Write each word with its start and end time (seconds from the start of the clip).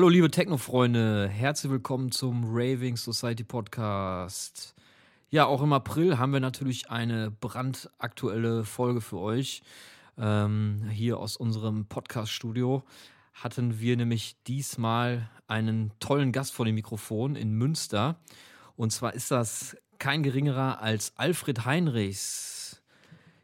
Hallo 0.00 0.08
liebe 0.08 0.30
Techno-Freunde, 0.30 1.28
herzlich 1.28 1.70
willkommen 1.70 2.10
zum 2.10 2.44
Raving 2.46 2.96
Society 2.96 3.44
Podcast. 3.44 4.74
Ja, 5.28 5.44
auch 5.44 5.60
im 5.60 5.74
April 5.74 6.16
haben 6.16 6.32
wir 6.32 6.40
natürlich 6.40 6.88
eine 6.88 7.30
brandaktuelle 7.30 8.64
Folge 8.64 9.02
für 9.02 9.18
euch. 9.18 9.60
Ähm, 10.16 10.88
hier 10.90 11.18
aus 11.18 11.36
unserem 11.36 11.84
Podcast-Studio 11.84 12.82
hatten 13.34 13.78
wir 13.78 13.94
nämlich 13.98 14.42
diesmal 14.44 15.28
einen 15.48 15.92
tollen 16.00 16.32
Gast 16.32 16.54
vor 16.54 16.64
dem 16.64 16.76
Mikrofon 16.76 17.36
in 17.36 17.52
Münster. 17.52 18.16
Und 18.76 18.92
zwar 18.92 19.12
ist 19.12 19.30
das 19.30 19.76
kein 19.98 20.22
geringerer 20.22 20.80
als 20.80 21.12
Alfred 21.18 21.66
Heinrichs. 21.66 22.80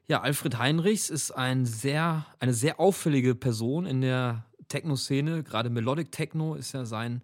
Ja, 0.08 0.22
Alfred 0.22 0.58
Heinrichs 0.58 1.10
ist 1.10 1.32
ein 1.32 1.66
sehr, 1.66 2.24
eine 2.38 2.54
sehr 2.54 2.80
auffällige 2.80 3.34
Person 3.34 3.84
in 3.84 4.00
der 4.00 4.46
Techno-Szene, 4.68 5.42
gerade 5.42 5.70
Melodic 5.70 6.12
Techno 6.12 6.54
ist 6.54 6.72
ja 6.72 6.84
sein 6.84 7.22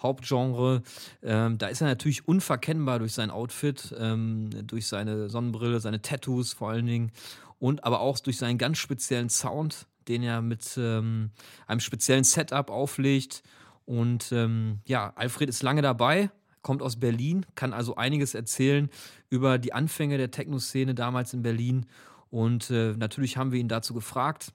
Hauptgenre. 0.00 0.82
Ähm, 1.22 1.58
da 1.58 1.68
ist 1.68 1.80
er 1.80 1.88
natürlich 1.88 2.28
unverkennbar 2.28 2.98
durch 2.98 3.12
sein 3.12 3.30
Outfit, 3.30 3.94
ähm, 3.98 4.50
durch 4.66 4.86
seine 4.86 5.28
Sonnenbrille, 5.28 5.80
seine 5.80 6.02
Tattoos 6.02 6.52
vor 6.52 6.70
allen 6.70 6.86
Dingen 6.86 7.12
und 7.58 7.84
aber 7.84 8.00
auch 8.00 8.18
durch 8.20 8.38
seinen 8.38 8.58
ganz 8.58 8.78
speziellen 8.78 9.30
Sound, 9.30 9.86
den 10.08 10.22
er 10.22 10.42
mit 10.42 10.76
ähm, 10.76 11.30
einem 11.66 11.80
speziellen 11.80 12.24
Setup 12.24 12.70
auflegt. 12.70 13.42
Und 13.86 14.32
ähm, 14.32 14.80
ja, 14.84 15.12
Alfred 15.16 15.48
ist 15.48 15.62
lange 15.62 15.82
dabei, 15.82 16.30
kommt 16.62 16.82
aus 16.82 16.96
Berlin, 16.96 17.46
kann 17.54 17.72
also 17.72 17.96
einiges 17.96 18.34
erzählen 18.34 18.90
über 19.30 19.58
die 19.58 19.72
Anfänge 19.72 20.18
der 20.18 20.30
Techno-Szene 20.30 20.94
damals 20.94 21.32
in 21.32 21.42
Berlin. 21.42 21.86
Und 22.30 22.70
äh, 22.70 22.94
natürlich 22.96 23.36
haben 23.36 23.52
wir 23.52 23.60
ihn 23.60 23.68
dazu 23.68 23.94
gefragt 23.94 24.52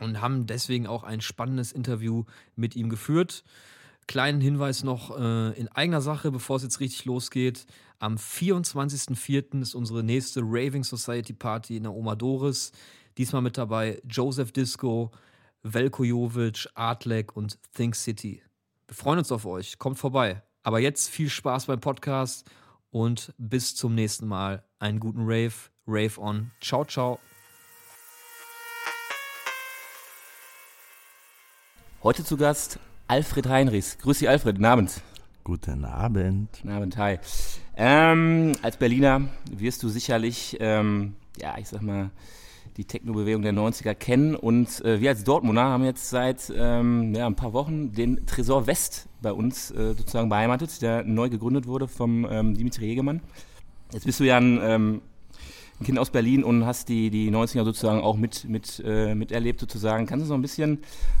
und 0.00 0.20
haben 0.20 0.46
deswegen 0.46 0.86
auch 0.86 1.04
ein 1.04 1.20
spannendes 1.20 1.72
Interview 1.72 2.24
mit 2.56 2.76
ihm 2.76 2.88
geführt. 2.88 3.44
Kleinen 4.06 4.40
Hinweis 4.40 4.84
noch 4.84 5.18
äh, 5.18 5.58
in 5.58 5.68
eigener 5.68 6.00
Sache, 6.00 6.30
bevor 6.30 6.56
es 6.56 6.62
jetzt 6.62 6.80
richtig 6.80 7.04
losgeht. 7.04 7.66
Am 7.98 8.16
24.04. 8.16 9.62
ist 9.62 9.74
unsere 9.74 10.02
nächste 10.02 10.40
Raving 10.42 10.84
Society 10.84 11.32
Party 11.32 11.76
in 11.76 11.84
der 11.84 11.92
Oma 11.92 12.14
Doris. 12.14 12.72
Diesmal 13.16 13.42
mit 13.42 13.56
dabei 13.56 14.02
Joseph 14.06 14.52
Disco, 14.52 15.10
Velko 15.62 16.04
Jovic, 16.04 16.68
Artlek 16.74 17.36
und 17.36 17.58
Think 17.72 17.96
City. 17.96 18.42
Wir 18.88 18.94
freuen 18.94 19.20
uns 19.20 19.32
auf 19.32 19.46
euch. 19.46 19.78
Kommt 19.78 19.98
vorbei. 19.98 20.42
Aber 20.62 20.80
jetzt 20.80 21.08
viel 21.08 21.30
Spaß 21.30 21.66
beim 21.66 21.80
Podcast 21.80 22.50
und 22.90 23.32
bis 23.38 23.74
zum 23.74 23.94
nächsten 23.94 24.26
Mal. 24.26 24.64
Einen 24.78 25.00
guten 25.00 25.22
Rave. 25.22 25.54
Rave 25.86 26.20
on. 26.20 26.50
Ciao, 26.60 26.84
ciao. 26.84 27.18
Heute 32.04 32.22
zu 32.22 32.36
Gast 32.36 32.78
Alfred 33.08 33.48
Heinrichs. 33.48 33.96
Grüß 33.96 34.18
dich, 34.18 34.28
Alfred. 34.28 34.56
Guten 34.56 34.66
Abend. 34.66 35.00
Guten 35.42 35.86
Abend. 35.86 36.50
Guten 36.52 36.68
Abend, 36.68 36.98
hi. 36.98 37.18
Ähm, 37.78 38.52
als 38.60 38.76
Berliner 38.76 39.22
wirst 39.50 39.82
du 39.82 39.88
sicherlich, 39.88 40.58
ähm, 40.60 41.14
ja, 41.38 41.56
ich 41.56 41.68
sag 41.68 41.80
mal, 41.80 42.10
die 42.76 42.84
Techno-Bewegung 42.84 43.40
der 43.40 43.54
90er 43.54 43.94
kennen. 43.94 44.34
Und 44.34 44.84
äh, 44.84 45.00
wir 45.00 45.08
als 45.08 45.24
Dortmunder 45.24 45.62
haben 45.62 45.86
jetzt 45.86 46.10
seit 46.10 46.52
ähm, 46.54 47.14
ja, 47.14 47.26
ein 47.26 47.36
paar 47.36 47.54
Wochen 47.54 47.92
den 47.92 48.26
Tresor 48.26 48.66
West 48.66 49.08
bei 49.22 49.32
uns 49.32 49.70
äh, 49.70 49.94
sozusagen 49.94 50.28
beheimatet, 50.28 50.82
der 50.82 51.04
neu 51.04 51.30
gegründet 51.30 51.66
wurde 51.66 51.88
vom 51.88 52.26
ähm, 52.30 52.54
Dimitri 52.54 52.84
Hegemann. 52.84 53.22
Jetzt 53.94 54.04
bist 54.04 54.20
du 54.20 54.24
ja 54.24 54.36
ein 54.36 54.60
ähm, 54.62 55.00
ein 55.80 55.84
Kind 55.84 55.98
aus 55.98 56.10
Berlin 56.10 56.44
und 56.44 56.64
hast 56.64 56.88
die, 56.88 57.10
die 57.10 57.30
90er 57.30 57.64
sozusagen 57.64 58.00
auch 58.00 58.16
mit, 58.16 58.48
mit, 58.48 58.82
äh, 58.84 59.14
miterlebt 59.14 59.58
sozusagen. 59.58 60.06
Kannst 60.06 60.24
du 60.24 60.28
so 60.28 60.34
ein 60.34 60.42
bisschen 60.42 60.78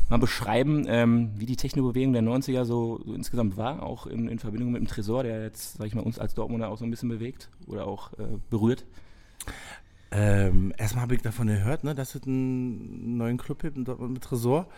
mal 0.08 0.18
beschreiben, 0.18 0.84
ähm, 0.88 1.30
wie 1.36 1.46
die 1.46 1.56
Technobewegung 1.56 2.12
der 2.12 2.22
90er 2.22 2.64
so, 2.64 3.00
so 3.04 3.14
insgesamt 3.14 3.56
war, 3.56 3.82
auch 3.82 4.06
in, 4.06 4.28
in, 4.28 4.38
Verbindung 4.38 4.70
mit 4.72 4.80
dem 4.80 4.86
Tresor, 4.86 5.24
der 5.24 5.42
jetzt, 5.42 5.78
sag 5.78 5.86
ich 5.86 5.94
mal, 5.94 6.02
uns 6.02 6.18
als 6.18 6.34
Dortmunder 6.34 6.68
auch 6.68 6.78
so 6.78 6.84
ein 6.84 6.90
bisschen 6.90 7.08
bewegt 7.08 7.50
oder 7.66 7.86
auch 7.86 8.12
äh, 8.12 8.38
berührt? 8.50 8.84
Ähm, 10.12 10.72
erstmal 10.78 11.02
habe 11.02 11.16
ich 11.16 11.22
davon 11.22 11.48
gehört, 11.48 11.82
ne, 11.82 11.94
dass 11.94 12.14
es 12.14 12.22
einen 12.22 13.16
neuen 13.16 13.36
Club 13.36 13.62
gibt 13.62 13.76
in 13.76 13.84
Dortmund 13.84 14.12
mit 14.12 14.22
Tresor. 14.22 14.68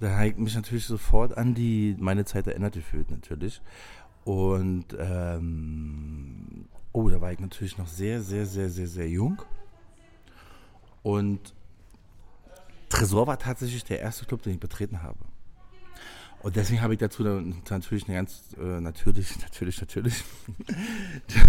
Da 0.00 0.16
habe 0.16 0.28
ich 0.28 0.36
mich 0.36 0.54
natürlich 0.54 0.86
sofort 0.86 1.36
an 1.36 1.54
die 1.54 1.94
meine 1.98 2.24
Zeit 2.24 2.46
erinnert 2.46 2.74
gefühlt, 2.74 3.10
natürlich. 3.10 3.60
Und 4.24 4.86
ähm, 4.98 6.66
Oh, 6.92 7.08
da 7.08 7.20
war 7.20 7.32
ich 7.32 7.40
natürlich 7.40 7.78
noch 7.78 7.88
sehr, 7.88 8.20
sehr, 8.22 8.46
sehr, 8.46 8.68
sehr, 8.68 8.86
sehr 8.86 9.08
jung. 9.08 9.42
Und 11.02 11.54
Tresor 12.88 13.26
war 13.26 13.38
tatsächlich 13.38 13.84
der 13.84 14.00
erste 14.00 14.26
Club, 14.26 14.42
den 14.42 14.54
ich 14.54 14.60
betreten 14.60 15.02
habe. 15.02 15.18
Und 16.42 16.56
deswegen 16.56 16.82
habe 16.82 16.94
ich 16.94 16.98
dazu 16.98 17.22
natürlich 17.22 18.08
eine 18.08 18.16
ganz 18.16 18.42
äh, 18.60 18.80
natürlich, 18.80 19.40
natürlich, 19.42 19.80
natürlich 19.80 20.24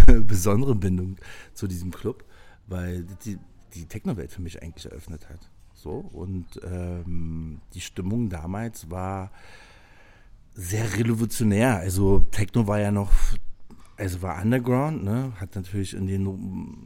besondere 0.26 0.74
Bindung 0.74 1.16
zu 1.52 1.66
diesem 1.66 1.90
Club, 1.90 2.24
weil 2.66 3.04
die, 3.24 3.38
die 3.74 3.86
Techno-Welt 3.86 4.30
für 4.30 4.40
mich 4.40 4.62
eigentlich 4.62 4.86
eröffnet 4.86 5.28
hat. 5.28 5.50
So 5.74 5.96
und 6.12 6.46
ähm, 6.62 7.60
die 7.74 7.80
Stimmung 7.80 8.30
damals 8.30 8.88
war 8.88 9.30
sehr 10.54 10.96
revolutionär. 10.96 11.78
Also 11.78 12.20
Techno 12.30 12.66
war 12.68 12.78
ja 12.78 12.92
noch 12.92 13.12
also 13.96 14.22
war 14.22 14.42
Underground, 14.42 15.04
ne? 15.04 15.32
hat 15.40 15.54
natürlich 15.54 15.94
in 15.94 16.06
den, 16.06 16.24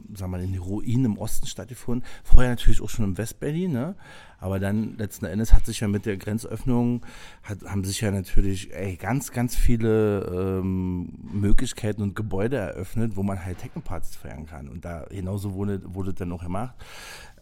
wir 0.07 0.27
mal, 0.27 0.41
in 0.41 0.53
den 0.53 0.61
Ruinen 0.61 1.05
im 1.05 1.17
Osten 1.17 1.47
stattgefunden. 1.47 2.07
Vorher 2.23 2.51
natürlich 2.51 2.81
auch 2.81 2.89
schon 2.89 3.05
im 3.05 3.17
Westberlin, 3.17 3.71
ne? 3.71 3.95
aber 4.39 4.59
dann 4.59 4.97
letzten 4.97 5.25
Endes 5.25 5.53
hat 5.53 5.65
sich 5.65 5.79
ja 5.79 5.87
mit 5.87 6.05
der 6.05 6.17
Grenzöffnung, 6.17 7.05
hat, 7.43 7.63
haben 7.63 7.83
sich 7.83 8.01
ja 8.01 8.11
natürlich 8.11 8.73
ey, 8.73 8.95
ganz, 8.95 9.31
ganz 9.31 9.55
viele 9.55 10.59
ähm, 10.61 11.13
Möglichkeiten 11.33 12.01
und 12.01 12.15
Gebäude 12.15 12.57
eröffnet, 12.57 13.15
wo 13.15 13.23
man 13.23 13.43
halt 13.43 13.57
Technopartys 13.57 14.15
feiern 14.15 14.45
kann. 14.45 14.69
Und 14.69 14.85
da 14.85 15.05
genauso 15.09 15.53
wurde, 15.53 15.81
wurde 15.83 16.13
dann 16.13 16.31
auch 16.31 16.43
gemacht, 16.43 16.75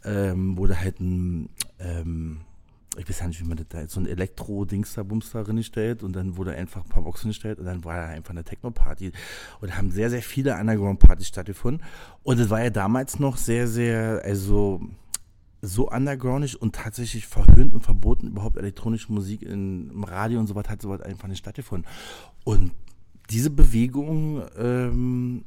ähm, 0.05 0.57
wurde 0.57 0.79
halt 0.79 0.99
ein 0.99 1.49
ähm, 1.79 2.41
ich 2.97 3.09
weiß 3.09 3.27
nicht, 3.27 3.41
wie 3.41 3.47
man 3.47 3.57
das 3.57 3.67
da, 3.69 3.87
so 3.87 3.99
ein 3.99 4.07
Elektro-Dings 4.07 4.93
da, 4.93 5.03
Bums 5.03 5.33
stellt 5.61 6.03
und 6.03 6.15
dann 6.15 6.37
wurde 6.37 6.53
einfach 6.53 6.83
ein 6.83 6.89
paar 6.89 7.03
Boxen 7.03 7.29
gestellt 7.29 7.59
und 7.59 7.65
dann 7.65 7.83
war 7.83 7.95
da 7.95 8.07
einfach 8.07 8.31
eine 8.31 8.43
Techno-Party 8.43 9.11
und 9.61 9.77
haben 9.77 9.91
sehr, 9.91 10.09
sehr 10.09 10.21
viele 10.21 10.55
Underground-Partys 10.55 11.27
stattgefunden 11.27 11.85
und 12.23 12.39
es 12.39 12.49
war 12.49 12.63
ja 12.63 12.69
damals 12.69 13.19
noch 13.19 13.37
sehr, 13.37 13.67
sehr, 13.67 14.21
also 14.23 14.81
so 15.61 15.89
undergroundig 15.89 16.61
und 16.61 16.75
tatsächlich 16.75 17.27
verhöhnt 17.27 17.73
und 17.73 17.81
verboten, 17.81 18.27
überhaupt 18.27 18.57
elektronische 18.57 19.11
Musik 19.11 19.41
im 19.41 20.03
Radio 20.03 20.39
und 20.39 20.47
so 20.47 20.55
was 20.55 20.69
hat 20.69 20.81
sowas 20.81 21.01
einfach 21.01 21.27
nicht 21.27 21.39
stattgefunden. 21.39 21.89
Und 22.43 22.71
diese 23.29 23.49
Bewegung 23.49 24.43
ähm, 24.57 25.43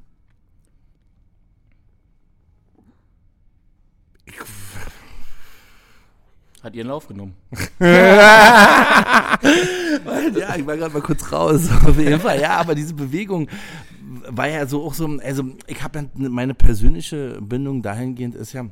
ich 4.25 4.39
hat 6.63 6.75
ihren 6.75 6.89
Lauf 6.89 7.09
genommen. 7.09 7.35
ja, 10.39 10.57
ich 10.57 10.67
war 10.67 10.77
gerade 10.77 10.93
mal 10.93 11.03
kurz 11.03 11.33
raus. 11.33 11.69
Auf 11.87 11.99
jeden 11.99 12.21
Fall, 12.21 12.41
ja, 12.41 12.57
aber 12.59 12.75
diese 12.75 12.95
Bewegung 12.95 13.49
war 14.29 14.49
ja 14.49 14.67
so 14.67 14.85
auch 14.85 14.95
so, 14.95 15.07
also 15.23 15.45
ich 15.67 15.83
habe 15.83 16.01
ja 16.01 16.29
meine 16.29 16.55
persönliche 16.55 17.41
Bindung 17.41 17.83
dahingehend 17.83 18.35
ist 18.35 18.53
ja, 18.53 18.67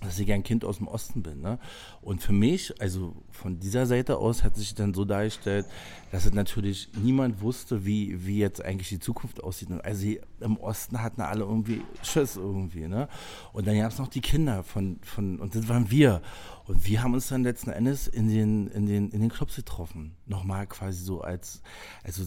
dass 0.00 0.18
ich 0.18 0.32
ein 0.32 0.42
Kind 0.42 0.64
aus 0.64 0.78
dem 0.78 0.88
Osten 0.88 1.22
bin. 1.22 1.42
Ne? 1.42 1.58
Und 2.00 2.22
für 2.22 2.32
mich, 2.32 2.80
also 2.80 3.14
von 3.30 3.58
dieser 3.58 3.84
Seite 3.84 4.16
aus, 4.16 4.42
hat 4.42 4.56
sich 4.56 4.74
dann 4.74 4.94
so 4.94 5.04
dargestellt, 5.04 5.66
dass 6.10 6.24
es 6.24 6.32
natürlich 6.32 6.88
niemand 6.94 7.42
wusste, 7.42 7.84
wie, 7.84 8.26
wie 8.26 8.38
jetzt 8.38 8.64
eigentlich 8.64 8.88
die 8.88 8.98
Zukunft 8.98 9.42
aussieht. 9.42 9.68
Also 9.82 10.08
im 10.40 10.56
Osten 10.56 11.02
hatten 11.02 11.20
alle 11.20 11.44
irgendwie 11.44 11.82
Schiss 12.02 12.36
irgendwie. 12.36 12.88
Ne? 12.88 13.08
Und 13.52 13.66
dann 13.66 13.76
gab 13.78 13.92
es 13.92 13.98
noch 13.98 14.08
die 14.08 14.22
Kinder 14.22 14.62
von, 14.62 14.98
von, 15.02 15.38
und 15.38 15.54
das 15.54 15.68
waren 15.68 15.90
wir. 15.90 16.22
Und 16.70 16.86
wir 16.86 17.02
haben 17.02 17.14
uns 17.14 17.26
dann 17.26 17.42
letzten 17.42 17.70
Endes 17.70 18.06
in 18.06 18.28
den, 18.28 18.68
in 18.68 18.86
den, 18.86 19.10
in 19.10 19.20
den 19.20 19.28
Clubs 19.28 19.56
getroffen. 19.56 20.14
Nochmal 20.26 20.68
quasi 20.68 21.02
so 21.02 21.20
als, 21.20 21.62
also, 22.04 22.22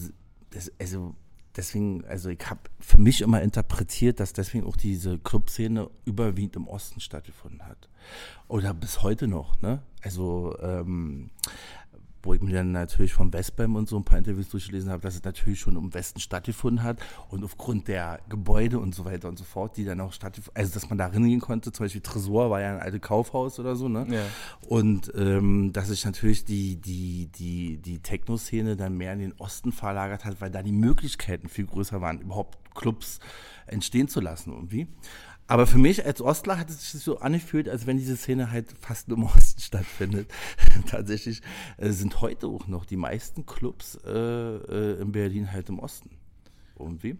das, 0.50 0.70
also 0.78 1.14
deswegen, 1.56 2.04
also 2.04 2.28
ich 2.28 2.50
habe 2.50 2.60
für 2.78 2.98
mich 2.98 3.22
immer 3.22 3.40
interpretiert, 3.40 4.20
dass 4.20 4.34
deswegen 4.34 4.66
auch 4.66 4.76
diese 4.76 5.18
Clubszene 5.18 5.88
überwiegend 6.04 6.56
im 6.56 6.68
Osten 6.68 7.00
stattgefunden 7.00 7.66
hat. 7.66 7.88
Oder 8.46 8.74
bis 8.74 9.02
heute 9.02 9.28
noch, 9.28 9.62
ne? 9.62 9.82
Also, 10.02 10.54
ähm, 10.60 11.30
wo 12.24 12.34
ich 12.34 12.42
mir 12.42 12.52
dann 12.52 12.72
natürlich 12.72 13.12
vom 13.12 13.32
Westbam 13.32 13.76
und 13.76 13.88
so 13.88 13.96
ein 13.96 14.04
paar 14.04 14.18
Interviews 14.18 14.48
durchgelesen 14.48 14.90
habe, 14.90 15.02
dass 15.02 15.14
es 15.14 15.24
natürlich 15.24 15.60
schon 15.60 15.76
im 15.76 15.92
Westen 15.94 16.20
stattgefunden 16.20 16.82
hat 16.82 16.98
und 17.28 17.44
aufgrund 17.44 17.88
der 17.88 18.20
Gebäude 18.28 18.78
und 18.78 18.94
so 18.94 19.04
weiter 19.04 19.28
und 19.28 19.38
so 19.38 19.44
fort, 19.44 19.76
die 19.76 19.84
dann 19.84 20.00
auch 20.00 20.12
stattgefunden, 20.12 20.56
also 20.56 20.74
dass 20.74 20.88
man 20.88 20.98
da 20.98 21.06
reingehen 21.06 21.40
konnte, 21.40 21.72
zum 21.72 21.84
Beispiel 21.84 22.00
Tresor 22.00 22.50
war 22.50 22.60
ja 22.60 22.74
ein 22.74 22.80
altes 22.80 23.00
Kaufhaus 23.00 23.58
oder 23.58 23.76
so, 23.76 23.88
ne? 23.88 24.06
Ja. 24.08 24.22
Und 24.68 25.12
ähm, 25.16 25.72
dass 25.72 25.88
sich 25.88 26.04
natürlich 26.04 26.44
die, 26.44 26.76
die, 26.76 27.28
die, 27.34 27.78
die 27.78 27.98
Techno-Szene 27.98 28.76
dann 28.76 28.96
mehr 28.96 29.12
in 29.12 29.18
den 29.18 29.32
Osten 29.38 29.72
verlagert 29.72 30.24
hat, 30.24 30.40
weil 30.40 30.50
da 30.50 30.62
die 30.62 30.72
Möglichkeiten 30.72 31.48
viel 31.48 31.66
größer 31.66 32.00
waren, 32.00 32.20
überhaupt 32.20 32.58
Clubs 32.74 33.20
entstehen 33.66 34.08
zu 34.08 34.20
lassen 34.20 34.52
irgendwie. 34.52 34.88
Aber 35.46 35.66
für 35.66 35.78
mich 35.78 36.04
als 36.04 36.22
Ostler 36.22 36.58
hat 36.58 36.70
es 36.70 36.92
sich 36.92 37.02
so 37.02 37.18
angefühlt, 37.18 37.68
als 37.68 37.86
wenn 37.86 37.98
diese 37.98 38.16
Szene 38.16 38.50
halt 38.50 38.74
fast 38.80 39.08
nur 39.08 39.18
im 39.18 39.24
Osten 39.24 39.60
stattfindet. 39.62 40.30
Tatsächlich 40.86 41.42
äh, 41.76 41.90
sind 41.90 42.20
heute 42.20 42.46
auch 42.46 42.66
noch 42.66 42.86
die 42.86 42.96
meisten 42.96 43.44
Clubs 43.44 43.98
äh, 44.06 44.10
äh, 44.10 45.00
in 45.00 45.12
Berlin 45.12 45.52
halt 45.52 45.68
im 45.68 45.78
Osten. 45.78 46.10
Irgendwie. 46.78 47.18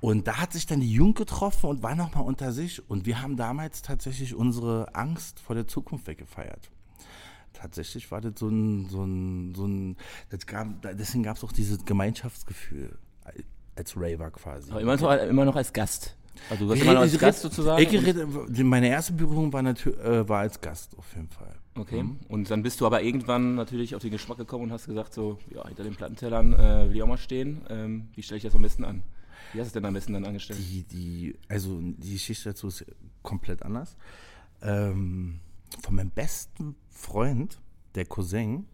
Und 0.00 0.26
da 0.26 0.38
hat 0.38 0.52
sich 0.52 0.66
dann 0.66 0.80
die 0.80 0.92
Jugend 0.92 1.16
getroffen 1.16 1.70
und 1.70 1.82
war 1.84 1.94
nochmal 1.94 2.24
unter 2.24 2.50
sich. 2.52 2.88
Und 2.90 3.06
wir 3.06 3.22
haben 3.22 3.36
damals 3.36 3.82
tatsächlich 3.82 4.34
unsere 4.34 4.94
Angst 4.96 5.38
vor 5.38 5.54
der 5.54 5.68
Zukunft 5.68 6.08
weggefeiert. 6.08 6.70
Tatsächlich 7.52 8.10
war 8.10 8.20
das 8.20 8.32
so 8.36 8.48
ein, 8.48 8.88
so 8.88 9.04
ein, 9.04 9.54
so 9.54 9.66
ein 9.66 9.96
das 10.30 10.46
gab, 10.46 10.82
deswegen 10.82 11.22
gab 11.22 11.36
es 11.36 11.44
auch 11.44 11.52
dieses 11.52 11.84
Gemeinschaftsgefühl 11.84 12.98
als 13.76 13.96
Raver 13.96 14.32
quasi. 14.32 14.72
Aber 14.72 14.80
immer 14.80 14.96
noch, 14.96 15.12
immer 15.22 15.44
noch 15.44 15.56
als 15.56 15.72
Gast. 15.72 16.16
Also 16.50 16.64
du 16.64 16.70
warst 16.70 16.82
immer 16.82 16.98
als 16.98 17.18
Gast 17.18 17.42
sozusagen? 17.42 17.84
Rede, 17.84 18.64
meine 18.64 18.88
erste 18.88 19.12
Berührung 19.12 19.52
war, 19.52 19.62
natürlich, 19.62 19.98
äh, 20.00 20.28
war 20.28 20.40
als 20.40 20.60
Gast 20.60 20.96
auf 20.98 21.14
jeden 21.14 21.28
Fall. 21.28 21.54
Okay. 21.74 22.02
Mhm. 22.02 22.18
Und 22.28 22.50
dann 22.50 22.62
bist 22.62 22.80
du 22.80 22.86
aber 22.86 23.02
irgendwann 23.02 23.54
natürlich 23.54 23.94
auf 23.94 24.02
den 24.02 24.10
Geschmack 24.10 24.38
gekommen 24.38 24.64
und 24.64 24.72
hast 24.72 24.86
gesagt, 24.86 25.14
so, 25.14 25.38
ja, 25.54 25.66
hinter 25.66 25.84
den 25.84 25.94
Plattentellern 25.94 26.52
äh, 26.52 26.88
will 26.88 26.96
ich 26.96 27.02
auch 27.02 27.08
mal 27.08 27.16
stehen. 27.16 27.62
Ähm, 27.70 28.08
wie 28.14 28.22
stelle 28.22 28.38
ich 28.38 28.44
das 28.44 28.54
am 28.54 28.62
besten 28.62 28.84
an? 28.84 29.02
Wie 29.52 29.60
hast 29.60 29.66
du 29.66 29.68
es 29.68 29.72
denn 29.72 29.84
am 29.84 29.94
besten 29.94 30.12
dann 30.12 30.24
angestellt? 30.24 30.58
Die, 30.60 30.82
die, 30.82 31.38
also 31.48 31.78
die 31.80 32.12
Geschichte 32.12 32.50
dazu 32.50 32.68
ist 32.68 32.84
komplett 33.22 33.62
anders. 33.62 33.96
Ähm, 34.62 35.40
von 35.80 35.94
meinem 35.94 36.10
besten 36.10 36.76
Freund, 36.90 37.58
der 37.94 38.04
Cousin, 38.04 38.66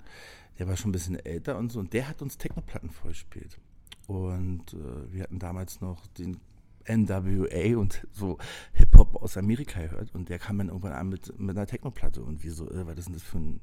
der 0.58 0.68
war 0.68 0.76
schon 0.76 0.90
ein 0.90 0.92
bisschen 0.92 1.16
älter 1.16 1.56
und 1.56 1.70
so, 1.70 1.80
und 1.80 1.92
der 1.92 2.08
hat 2.08 2.20
uns 2.22 2.38
Technoplatten 2.38 2.90
vorgespielt. 2.90 3.58
Und 4.06 4.72
äh, 4.72 5.12
wir 5.12 5.22
hatten 5.22 5.38
damals 5.38 5.80
noch 5.80 6.06
den 6.06 6.38
NWA 6.88 7.78
und 7.78 8.06
so 8.12 8.38
Hip-Hop 8.74 9.16
aus 9.16 9.36
Amerika 9.36 9.80
gehört. 9.80 10.14
Und 10.14 10.28
der 10.28 10.38
kam 10.38 10.58
dann 10.58 10.68
irgendwann 10.68 10.92
an 10.92 11.08
mit, 11.08 11.38
mit 11.38 11.56
einer 11.56 11.66
Technoplatte. 11.66 12.22
Und 12.22 12.42
wir 12.42 12.52
so, 12.52 12.70
äh, 12.70 12.86
was 12.86 12.98
ist 12.98 13.06
denn 13.06 13.14
das 13.14 13.22
für 13.22 13.38
ein, 13.38 13.60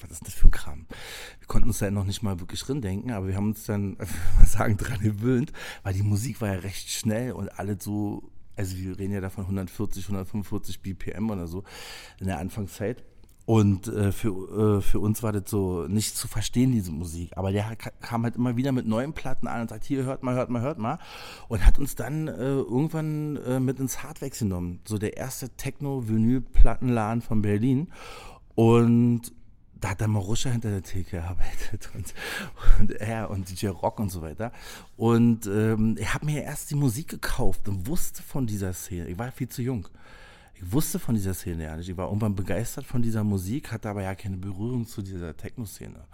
was 0.00 0.10
ist 0.10 0.26
das 0.26 0.34
für 0.34 0.48
ein 0.48 0.52
Kram? 0.52 0.86
Wir 1.38 1.46
konnten 1.46 1.68
uns 1.68 1.78
da 1.78 1.90
noch 1.90 2.04
nicht 2.04 2.22
mal 2.22 2.40
wirklich 2.40 2.60
drin 2.62 2.80
denken, 2.80 3.10
aber 3.10 3.28
wir 3.28 3.36
haben 3.36 3.48
uns 3.48 3.64
dann, 3.64 3.96
mal 4.36 4.46
sagen, 4.46 4.76
dran 4.76 5.00
gewöhnt, 5.00 5.52
weil 5.82 5.94
die 5.94 6.02
Musik 6.02 6.40
war 6.40 6.54
ja 6.54 6.60
recht 6.60 6.90
schnell 6.90 7.32
und 7.32 7.48
alle 7.58 7.78
so, 7.80 8.30
also 8.56 8.76
wir 8.76 8.98
reden 8.98 9.12
ja 9.12 9.20
davon 9.20 9.44
140, 9.44 10.04
145 10.04 10.80
BPM 10.80 11.30
oder 11.30 11.46
so 11.46 11.64
in 12.18 12.26
der 12.26 12.38
Anfangszeit. 12.38 13.04
Und 13.50 13.88
äh, 13.88 14.12
für, 14.12 14.78
äh, 14.78 14.80
für 14.80 15.00
uns 15.00 15.24
war 15.24 15.32
das 15.32 15.50
so 15.50 15.84
nicht 15.88 16.16
zu 16.16 16.28
verstehen, 16.28 16.70
diese 16.70 16.92
Musik. 16.92 17.32
Aber 17.36 17.50
der 17.50 17.74
kam 18.00 18.22
halt 18.22 18.36
immer 18.36 18.56
wieder 18.56 18.70
mit 18.70 18.86
neuen 18.86 19.12
Platten 19.12 19.48
an 19.48 19.62
und 19.62 19.70
sagt, 19.70 19.82
hier, 19.82 20.04
hört 20.04 20.22
mal, 20.22 20.36
hört 20.36 20.50
mal, 20.50 20.62
hört 20.62 20.78
mal. 20.78 21.00
Und 21.48 21.66
hat 21.66 21.76
uns 21.76 21.96
dann 21.96 22.28
äh, 22.28 22.32
irgendwann 22.32 23.38
äh, 23.38 23.58
mit 23.58 23.80
ins 23.80 24.04
Hardwax 24.04 24.38
genommen. 24.38 24.78
So 24.84 24.98
der 24.98 25.16
erste 25.16 25.48
Techno-Vinyl-Plattenladen 25.48 27.22
von 27.22 27.42
Berlin. 27.42 27.88
Und 28.54 29.32
da 29.80 29.90
hat 29.90 30.00
der 30.00 30.06
Maruscha 30.06 30.50
hinter 30.50 30.70
der 30.70 30.84
Theke 30.84 31.16
gearbeitet 31.16 31.90
und, 31.96 32.14
und 32.78 32.92
er 33.00 33.30
und 33.30 33.50
DJ 33.50 33.66
Rock 33.66 33.98
und 33.98 34.10
so 34.10 34.22
weiter. 34.22 34.52
Und 34.96 35.48
ähm, 35.48 35.96
ich 35.98 36.14
habe 36.14 36.24
mir 36.24 36.44
erst 36.44 36.70
die 36.70 36.76
Musik 36.76 37.08
gekauft 37.08 37.68
und 37.68 37.88
wusste 37.88 38.22
von 38.22 38.46
dieser 38.46 38.72
Szene. 38.74 39.08
Ich 39.08 39.18
war 39.18 39.32
viel 39.32 39.48
zu 39.48 39.60
jung. 39.60 39.88
Ich 40.62 40.72
wusste 40.72 40.98
von 40.98 41.14
dieser 41.14 41.32
Szene 41.34 41.64
ja 41.64 41.76
nicht. 41.76 41.88
Ich 41.88 41.96
war 41.96 42.08
irgendwann 42.08 42.34
begeistert 42.34 42.84
von 42.84 43.00
dieser 43.00 43.24
Musik, 43.24 43.72
hatte 43.72 43.88
aber 43.88 44.02
ja 44.02 44.14
keine 44.14 44.36
Berührung 44.36 44.86
zu 44.86 45.00
dieser 45.00 45.36
Techno-Szene. 45.36 46.04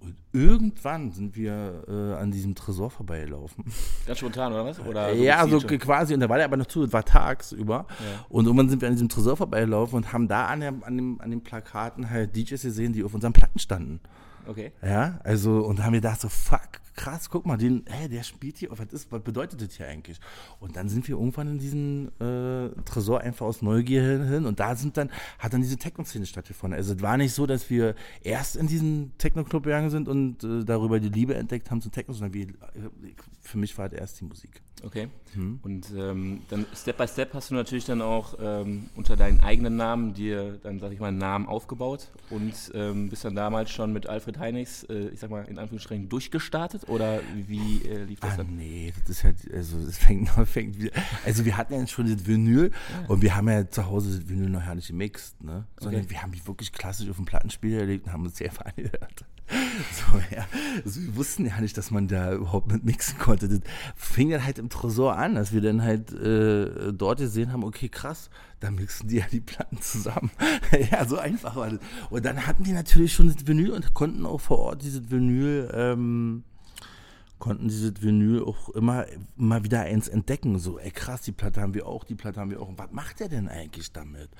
Und 0.00 0.14
irgendwann 0.32 1.10
sind 1.10 1.34
wir 1.34 1.84
äh, 1.88 2.20
an 2.20 2.30
diesem 2.30 2.54
Tresor 2.54 2.90
vorbeigelaufen. 2.90 3.64
Ganz 4.06 4.18
spontan, 4.18 4.52
oder 4.52 4.64
was? 4.64 4.78
Oder 4.78 5.14
so 5.14 5.22
ja, 5.22 5.48
so 5.48 5.58
quasi. 5.60 6.14
Und 6.14 6.20
da 6.20 6.28
war 6.28 6.36
der 6.36 6.44
aber 6.44 6.56
noch 6.56 6.66
zu, 6.66 6.84
es 6.84 6.92
war 6.92 7.04
tagsüber. 7.04 7.86
Ja. 7.88 8.24
Und 8.28 8.44
irgendwann 8.44 8.68
sind 8.68 8.80
wir 8.80 8.88
an 8.88 8.94
diesem 8.94 9.08
Tresor 9.08 9.36
vorbeigelaufen 9.36 9.96
und 9.96 10.12
haben 10.12 10.28
da 10.28 10.46
an, 10.46 10.60
der, 10.60 10.74
an, 10.82 10.96
dem, 10.96 11.20
an 11.20 11.30
den 11.30 11.42
Plakaten 11.42 12.10
halt 12.10 12.36
DJs 12.36 12.62
gesehen, 12.62 12.92
die 12.92 13.02
auf 13.02 13.14
unseren 13.14 13.32
Platten 13.32 13.58
standen. 13.58 14.00
Okay. 14.46 14.72
Ja, 14.82 15.18
also, 15.24 15.64
und 15.64 15.82
haben 15.84 15.94
wir 15.94 16.00
gedacht 16.00 16.20
so, 16.20 16.28
fuck, 16.28 16.80
krass, 16.98 17.30
guck 17.30 17.46
mal, 17.46 17.56
den, 17.56 17.84
hey, 17.88 18.08
der 18.08 18.24
spielt 18.24 18.58
hier, 18.58 18.70
was, 18.72 18.92
ist, 18.92 19.10
was 19.12 19.22
bedeutet 19.22 19.62
das 19.62 19.76
hier 19.76 19.86
eigentlich? 19.86 20.18
Und 20.58 20.76
dann 20.76 20.88
sind 20.88 21.06
wir 21.06 21.16
irgendwann 21.16 21.46
in 21.46 21.58
diesen 21.58 22.08
äh, 22.20 22.70
Tresor 22.84 23.20
einfach 23.20 23.46
aus 23.46 23.62
Neugier 23.62 24.02
hin 24.24 24.46
und 24.46 24.58
da 24.58 24.74
sind 24.74 24.96
dann, 24.96 25.08
hat 25.38 25.52
dann 25.52 25.62
diese 25.62 25.76
Techno-Szene 25.76 26.26
stattgefunden. 26.26 26.76
Also 26.76 26.94
es 26.94 27.00
war 27.00 27.16
nicht 27.16 27.32
so, 27.32 27.46
dass 27.46 27.70
wir 27.70 27.94
erst 28.22 28.56
in 28.56 28.66
diesen 28.66 29.16
Techno-Club 29.16 29.62
gegangen 29.62 29.90
sind 29.90 30.08
und 30.08 30.42
äh, 30.42 30.64
darüber 30.64 30.98
die 30.98 31.08
Liebe 31.08 31.36
entdeckt 31.36 31.70
haben 31.70 31.80
zum 31.80 31.92
Techno, 31.92 32.14
sondern 32.14 32.34
wir, 32.34 32.48
für 33.40 33.58
mich 33.58 33.78
war 33.78 33.88
das 33.88 34.00
erst 34.00 34.20
die 34.20 34.24
Musik. 34.24 34.60
Okay. 34.84 35.08
Mhm. 35.34 35.60
Und 35.62 35.86
ähm, 35.96 36.42
dann 36.48 36.66
Step 36.74 36.98
by 36.98 37.08
Step 37.08 37.34
hast 37.34 37.50
du 37.50 37.54
natürlich 37.54 37.84
dann 37.84 38.02
auch 38.02 38.34
ähm, 38.40 38.88
unter 38.96 39.16
deinen 39.16 39.40
eigenen 39.40 39.76
Namen 39.76 40.14
dir 40.14 40.58
dann, 40.62 40.78
sag 40.78 40.92
ich 40.92 41.00
mal, 41.00 41.08
einen 41.08 41.18
Namen 41.18 41.46
aufgebaut 41.46 42.08
und 42.30 42.54
ähm, 42.74 43.08
bist 43.08 43.24
dann 43.24 43.34
damals 43.34 43.70
schon 43.70 43.92
mit 43.92 44.06
Alfred 44.06 44.38
Heinigs, 44.38 44.84
äh, 44.84 45.08
ich 45.08 45.20
sag 45.20 45.30
mal, 45.30 45.44
in 45.44 45.58
Anführungsstrichen 45.58 46.08
durchgestartet 46.08 46.87
oder 46.88 47.20
wie 47.46 47.82
äh, 47.86 48.04
lief 48.04 48.20
das 48.20 48.34
ah, 48.34 48.36
dann? 48.38 48.56
Nee, 48.56 48.92
das 49.00 49.18
ist 49.18 49.24
halt, 49.24 49.36
also 49.52 49.84
das 49.84 49.98
fängt, 49.98 50.28
fängt 50.48 50.78
wieder, 50.78 50.92
also 51.24 51.44
wir 51.44 51.56
hatten 51.56 51.74
ja 51.74 51.86
schon 51.86 52.10
das 52.10 52.26
Vinyl 52.26 52.70
ja. 52.70 53.08
und 53.08 53.22
wir 53.22 53.36
haben 53.36 53.48
ja 53.48 53.68
zu 53.68 53.86
Hause 53.86 54.18
das 54.18 54.28
Vinyl 54.28 54.48
noch 54.48 54.64
ja 54.64 54.74
nicht 54.74 54.88
gemixt, 54.88 55.42
ne? 55.42 55.66
Sondern 55.78 56.02
okay. 56.02 56.10
wir 56.10 56.22
haben 56.22 56.32
die 56.32 56.46
wirklich 56.46 56.72
klassisch 56.72 57.08
auf 57.08 57.16
dem 57.16 57.24
Plattenspieler 57.24 57.80
gelegt 57.80 58.06
und 58.06 58.12
haben 58.12 58.24
uns 58.24 58.38
sehr 58.38 58.50
angehört. 58.64 59.24
So, 59.50 60.18
ja. 60.34 60.46
Also 60.84 61.00
wir 61.00 61.16
wussten 61.16 61.46
ja 61.46 61.60
nicht, 61.60 61.76
dass 61.78 61.90
man 61.90 62.06
da 62.06 62.34
überhaupt 62.34 62.70
mit 62.70 62.84
mixen 62.84 63.18
konnte. 63.18 63.48
Das 63.48 63.60
fing 63.96 64.30
dann 64.30 64.44
halt 64.44 64.58
im 64.58 64.68
Tresor 64.68 65.16
an, 65.16 65.36
dass 65.36 65.52
wir 65.52 65.60
dann 65.60 65.82
halt 65.82 66.12
äh, 66.12 66.92
dort 66.92 67.18
gesehen 67.18 67.52
haben, 67.52 67.64
okay, 67.64 67.88
krass, 67.88 68.28
da 68.60 68.70
mixen 68.70 69.08
die 69.08 69.16
ja 69.16 69.26
die 69.30 69.40
Platten 69.40 69.80
zusammen. 69.80 70.30
ja, 70.90 71.06
so 71.06 71.18
einfach 71.18 71.56
war 71.56 71.70
das. 71.70 71.80
Und 72.10 72.24
dann 72.24 72.46
hatten 72.46 72.64
die 72.64 72.72
natürlich 72.72 73.12
schon 73.12 73.32
das 73.32 73.46
Vinyl 73.46 73.70
und 73.70 73.94
konnten 73.94 74.26
auch 74.26 74.40
vor 74.40 74.58
Ort 74.58 74.82
dieses 74.82 75.10
Vinyl, 75.10 75.70
ähm, 75.72 76.44
konnten 77.38 77.68
dieses 77.68 78.02
Vinyl 78.02 78.42
auch 78.42 78.68
immer, 78.70 79.06
immer 79.36 79.64
wieder 79.64 79.82
eins 79.82 80.08
entdecken. 80.08 80.58
So, 80.58 80.78
ey 80.78 80.90
krass, 80.90 81.22
die 81.22 81.32
Platte 81.32 81.60
haben 81.60 81.74
wir 81.74 81.86
auch, 81.86 82.04
die 82.04 82.14
Platte 82.14 82.40
haben 82.40 82.50
wir 82.50 82.60
auch. 82.60 82.68
Und 82.68 82.78
was 82.78 82.90
macht 82.92 83.20
der 83.20 83.28
denn 83.28 83.48
eigentlich 83.48 83.92
damit? 83.92 84.30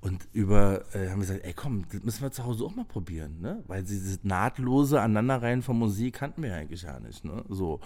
Und 0.00 0.28
über, 0.32 0.84
äh, 0.94 1.08
haben 1.08 1.20
wir 1.20 1.26
gesagt, 1.26 1.44
ey 1.44 1.52
komm, 1.52 1.84
das 1.90 2.02
müssen 2.02 2.22
wir 2.22 2.30
zu 2.30 2.44
Hause 2.44 2.64
auch 2.64 2.74
mal 2.74 2.84
probieren, 2.84 3.40
ne? 3.40 3.64
Weil 3.66 3.82
dieses 3.82 4.22
nahtlose 4.22 5.00
Aneinanderreihen 5.00 5.62
von 5.62 5.78
Musik 5.78 6.14
kannten 6.14 6.42
wir 6.42 6.54
eigentlich 6.54 6.82
ja 6.82 7.00
nicht, 7.00 7.24
ne? 7.24 7.44
So. 7.48 7.80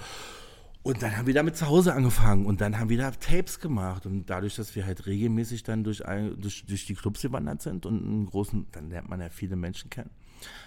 Und 0.82 1.00
dann 1.00 1.16
haben 1.16 1.26
wir 1.26 1.34
damit 1.34 1.56
zu 1.56 1.68
Hause 1.68 1.94
angefangen 1.94 2.44
und 2.44 2.60
dann 2.60 2.78
haben 2.78 2.90
wir 2.90 2.98
da 2.98 3.12
Tapes 3.12 3.60
gemacht 3.60 4.04
und 4.04 4.28
dadurch, 4.28 4.56
dass 4.56 4.74
wir 4.74 4.84
halt 4.84 5.06
regelmäßig 5.06 5.62
dann 5.62 5.84
durch, 5.84 6.04
ein, 6.04 6.40
durch, 6.40 6.66
durch 6.66 6.86
die 6.86 6.94
Clubs 6.94 7.22
gewandert 7.22 7.62
sind 7.62 7.86
und 7.86 8.04
einen 8.04 8.26
großen, 8.26 8.66
dann 8.72 8.90
lernt 8.90 9.08
man 9.08 9.20
ja 9.20 9.28
viele 9.30 9.54
Menschen 9.54 9.90
kennen, 9.90 10.10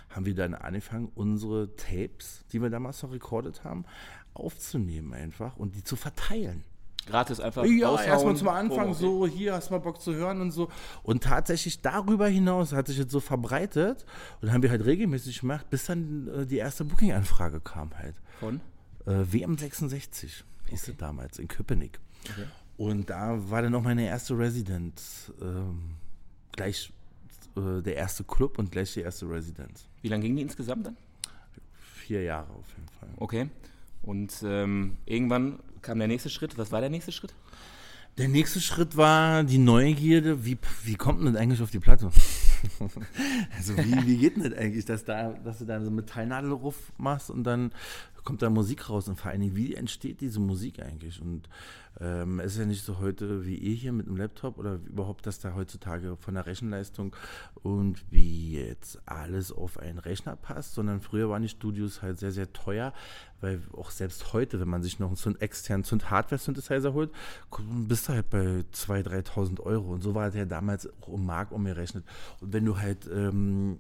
haben 0.10 0.26
wir 0.26 0.36
dann 0.36 0.54
angefangen, 0.54 1.12
unsere 1.16 1.76
Tapes, 1.76 2.46
die 2.52 2.62
wir 2.62 2.70
damals 2.70 3.02
noch 3.04 3.12
rekordet 3.12 3.64
haben, 3.64 3.86
aufzunehmen 4.34 5.14
einfach 5.14 5.58
und 5.58 5.76
die 5.76 5.84
zu 5.84 5.96
verteilen. 5.96 6.64
Gratis 7.06 7.40
einfach. 7.40 7.66
Ja, 7.66 8.02
erstmal 8.02 8.36
zum 8.36 8.48
Anfang 8.48 8.94
so, 8.94 9.28
hier 9.28 9.54
hast 9.54 9.70
du 9.70 9.76
mal 9.76 9.80
Bock 9.80 10.02
zu 10.02 10.16
hören 10.16 10.42
und 10.42 10.52
so. 10.52 10.70
Und 11.04 11.24
tatsächlich 11.24 11.82
darüber 11.82 12.28
hinaus 12.28 12.74
hat 12.74 12.88
sich 12.88 12.98
jetzt 12.98 13.12
so 13.12 13.20
verbreitet 13.20 14.06
und 14.42 14.52
haben 14.52 14.64
wir 14.64 14.72
halt 14.72 14.86
regelmäßig 14.86 15.42
gemacht, 15.42 15.70
bis 15.70 15.86
dann 15.86 16.28
äh, 16.28 16.46
die 16.46 16.58
erste 16.58 16.84
Booking-Anfrage 16.84 17.60
kam 17.60 17.96
halt. 17.98 18.16
Von? 18.40 18.60
Äh, 19.06 19.22
WM66 19.22 20.24
hieß 20.24 20.44
okay. 20.68 20.92
es 20.92 20.98
damals 20.98 21.38
in 21.38 21.48
Köpenick. 21.48 22.00
Okay. 22.24 22.48
Und 22.78 23.10
da 23.10 23.50
war 23.50 23.62
dann 23.62 23.72
noch 23.72 23.84
meine 23.84 24.06
erste 24.06 24.38
Residenz. 24.38 25.32
Ähm, 25.42 25.96
gleich 26.54 26.92
äh, 27.56 27.82
der 27.82 27.96
erste 27.96 28.24
Club 28.24 28.60
und 28.60 28.72
gleich 28.72 28.94
die 28.94 29.02
erste 29.02 29.30
Residenz. 29.30 29.86
Wie 30.02 30.08
lange 30.08 30.24
ging 30.24 30.36
die 30.36 30.42
insgesamt 30.42 30.86
dann? 30.86 30.98
Vier 31.80 32.24
Jahre 32.24 32.52
auf 32.52 32.68
jeden 32.76 32.90
Fall. 33.00 33.10
Okay. 33.18 33.50
Und 34.04 34.34
ähm, 34.44 34.98
irgendwann 35.06 35.60
kam 35.82 36.00
der 36.00 36.08
nächste 36.08 36.30
Schritt. 36.30 36.58
Was 36.58 36.72
war 36.72 36.82
der 36.82 36.90
nächste 36.90 37.12
Schritt? 37.12 37.34
Der 38.18 38.30
nächste 38.30 38.62
Schritt 38.62 38.96
war 38.96 39.44
die 39.44 39.58
Neugierde. 39.58 40.46
Wie, 40.46 40.58
wie 40.84 40.96
kommt 40.96 41.22
man 41.22 41.34
denn 41.34 41.42
eigentlich 41.42 41.62
auf 41.62 41.72
die 41.72 41.80
Platte? 41.80 42.12
also 43.58 43.78
wie, 43.78 44.08
wie 44.08 44.18
geht 44.18 44.38
denn 44.38 44.44
das 44.44 44.54
eigentlich, 44.54 44.86
dass, 44.86 45.04
da, 45.04 45.32
dass 45.44 45.60
du 45.60 45.66
da 45.66 45.80
so 45.80 45.88
eine 45.88 45.96
Metallnadelruf 45.96 46.94
machst 46.98 47.30
und 47.30 47.44
dann 47.44 47.72
kommt 48.24 48.42
da 48.42 48.50
Musik 48.50 48.90
raus 48.90 49.08
und 49.08 49.20
vor 49.20 49.32
allen 49.32 49.42
Dingen, 49.42 49.56
wie 49.56 49.76
entsteht 49.76 50.22
diese 50.22 50.40
Musik 50.40 50.82
eigentlich? 50.82 51.22
Und 51.22 51.50
ähm, 52.00 52.40
es 52.40 52.54
ist 52.54 52.60
ja 52.60 52.66
nicht 52.66 52.84
so 52.84 53.00
heute 53.00 53.46
wie 53.46 53.56
ihr 53.56 53.76
hier 53.76 53.94
mit 53.94 54.08
einem 54.08 54.18
Laptop 54.18 54.58
oder 54.58 54.80
überhaupt, 54.86 55.26
dass 55.26 55.40
da 55.40 55.54
heutzutage 55.54 56.18
von 56.18 56.34
der 56.34 56.46
Rechenleistung 56.46 57.16
und 57.64 58.04
wie 58.12 58.60
jetzt 58.60 59.00
alles 59.06 59.52
auf 59.52 59.80
einen 59.80 60.00
Rechner 60.00 60.36
passt, 60.36 60.74
sondern 60.74 61.00
früher 61.00 61.30
waren 61.30 61.42
die 61.42 61.50
Studios 61.50 62.02
halt 62.02 62.20
sehr, 62.20 62.32
sehr 62.32 62.52
teuer, 62.52 62.94
weil 63.42 63.62
auch 63.74 63.92
selbst 63.92 64.34
heute, 64.34 64.60
wenn 64.60 64.68
man 64.68 64.82
sich 64.82 65.00
noch 65.00 65.16
einen 65.26 65.40
externen 65.40 65.84
Zund-Hardware-Synthesizer 65.84 66.94
holt, 66.94 67.12
bist 67.88 68.10
du 68.10 68.14
halt 68.14 68.30
bei 68.30 68.64
2.000, 68.74 69.28
3.000 69.28 69.60
Euro. 69.62 69.94
Und 69.94 70.02
so 70.02 70.16
war 70.16 70.32
der 70.32 70.46
damals 70.46 70.90
auch 71.02 71.10
im 71.14 71.26
Markt 71.26 71.52
umgerechnet. 71.52 72.04
Und 72.42 72.54
wenn 72.54 72.66
du 72.66 72.80
halt, 72.80 73.08
ähm, 73.14 73.78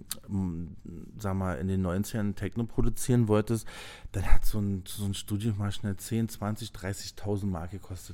sag 1.17 1.36
mal, 1.36 1.57
in 1.57 1.67
den 1.67 1.86
90ern 1.86 2.36
Techno 2.36 2.65
produzieren 2.65 3.27
wolltest, 3.27 3.67
dann 4.12 4.31
hat 4.31 4.45
so 4.45 4.60
ein, 4.60 4.84
so 4.86 5.05
ein 5.05 5.13
Studio 5.13 5.53
mal 5.57 5.72
schnell 5.72 5.95
10, 5.95 6.29
20, 6.29 6.69
30.000 6.69 7.45
Mark 7.48 7.72
gekostet. 7.72 8.04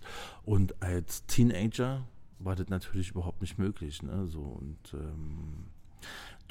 Und 0.44 0.82
als 0.82 1.26
Teenager 1.26 2.08
war 2.40 2.56
das 2.56 2.70
natürlich 2.70 3.12
überhaupt 3.12 3.42
nicht 3.42 3.58
möglich. 3.58 4.02
Ne? 4.04 4.28
So, 4.28 4.42
und 4.42 4.94
ähm, 4.94 5.66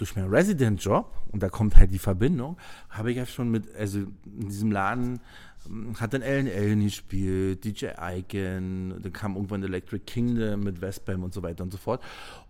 durch 0.01 0.17
meinen 0.17 0.31
Resident-Job, 0.31 1.13
und 1.31 1.43
da 1.43 1.51
kommt 1.51 1.77
halt 1.77 1.93
die 1.93 1.99
Verbindung, 1.99 2.57
habe 2.89 3.11
ich 3.11 3.19
ja 3.19 3.27
schon 3.27 3.51
mit, 3.51 3.75
also 3.77 3.99
in 3.99 4.49
diesem 4.49 4.73
Laden 4.73 5.21
ähm, 5.69 5.95
hat 6.01 6.15
dann 6.15 6.23
Ellen 6.23 6.47
Ellen 6.47 6.83
gespielt, 6.83 7.65
DJ 7.65 7.89
Icon, 8.01 8.95
dann 8.99 9.13
kam 9.13 9.37
irgendwann 9.37 9.63
Electric 9.63 10.05
Kingdom 10.07 10.61
mit 10.61 10.81
Westbam 10.81 11.23
und 11.23 11.35
so 11.35 11.43
weiter 11.43 11.65
und 11.65 11.71
so 11.71 11.77
fort. 11.77 12.03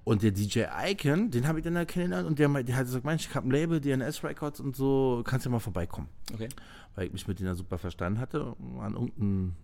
Und 0.05 0.23
der 0.23 0.31
DJ 0.31 0.65
Icon, 0.87 1.31
den 1.31 1.49
habe 1.49 1.59
ich 1.59 1.65
dann 1.65 1.75
da 1.75 1.85
kennengelernt 1.85 2.29
und 2.29 2.39
der, 2.39 2.49
der 2.63 2.77
hat 2.77 2.85
gesagt, 2.85 3.05
Mensch, 3.05 3.27
ich 3.29 3.35
habe 3.35 3.49
ein 3.49 3.51
Label, 3.51 3.81
DNS 3.81 4.23
Records 4.23 4.61
und 4.61 4.77
so, 4.77 5.23
kannst 5.25 5.45
du 5.45 5.51
ja 5.51 5.53
mal 5.53 5.61
vorbeikommen. 5.61 6.09
Okay. 6.33 6.49
Weil 6.95 7.07
ich 7.07 7.13
mich 7.13 7.27
mit 7.27 7.41
denen 7.41 7.55
super 7.57 7.79
verstanden 7.79 8.21
hatte, 8.21 8.55
an 8.79 8.95
irgendeinem 8.95 9.57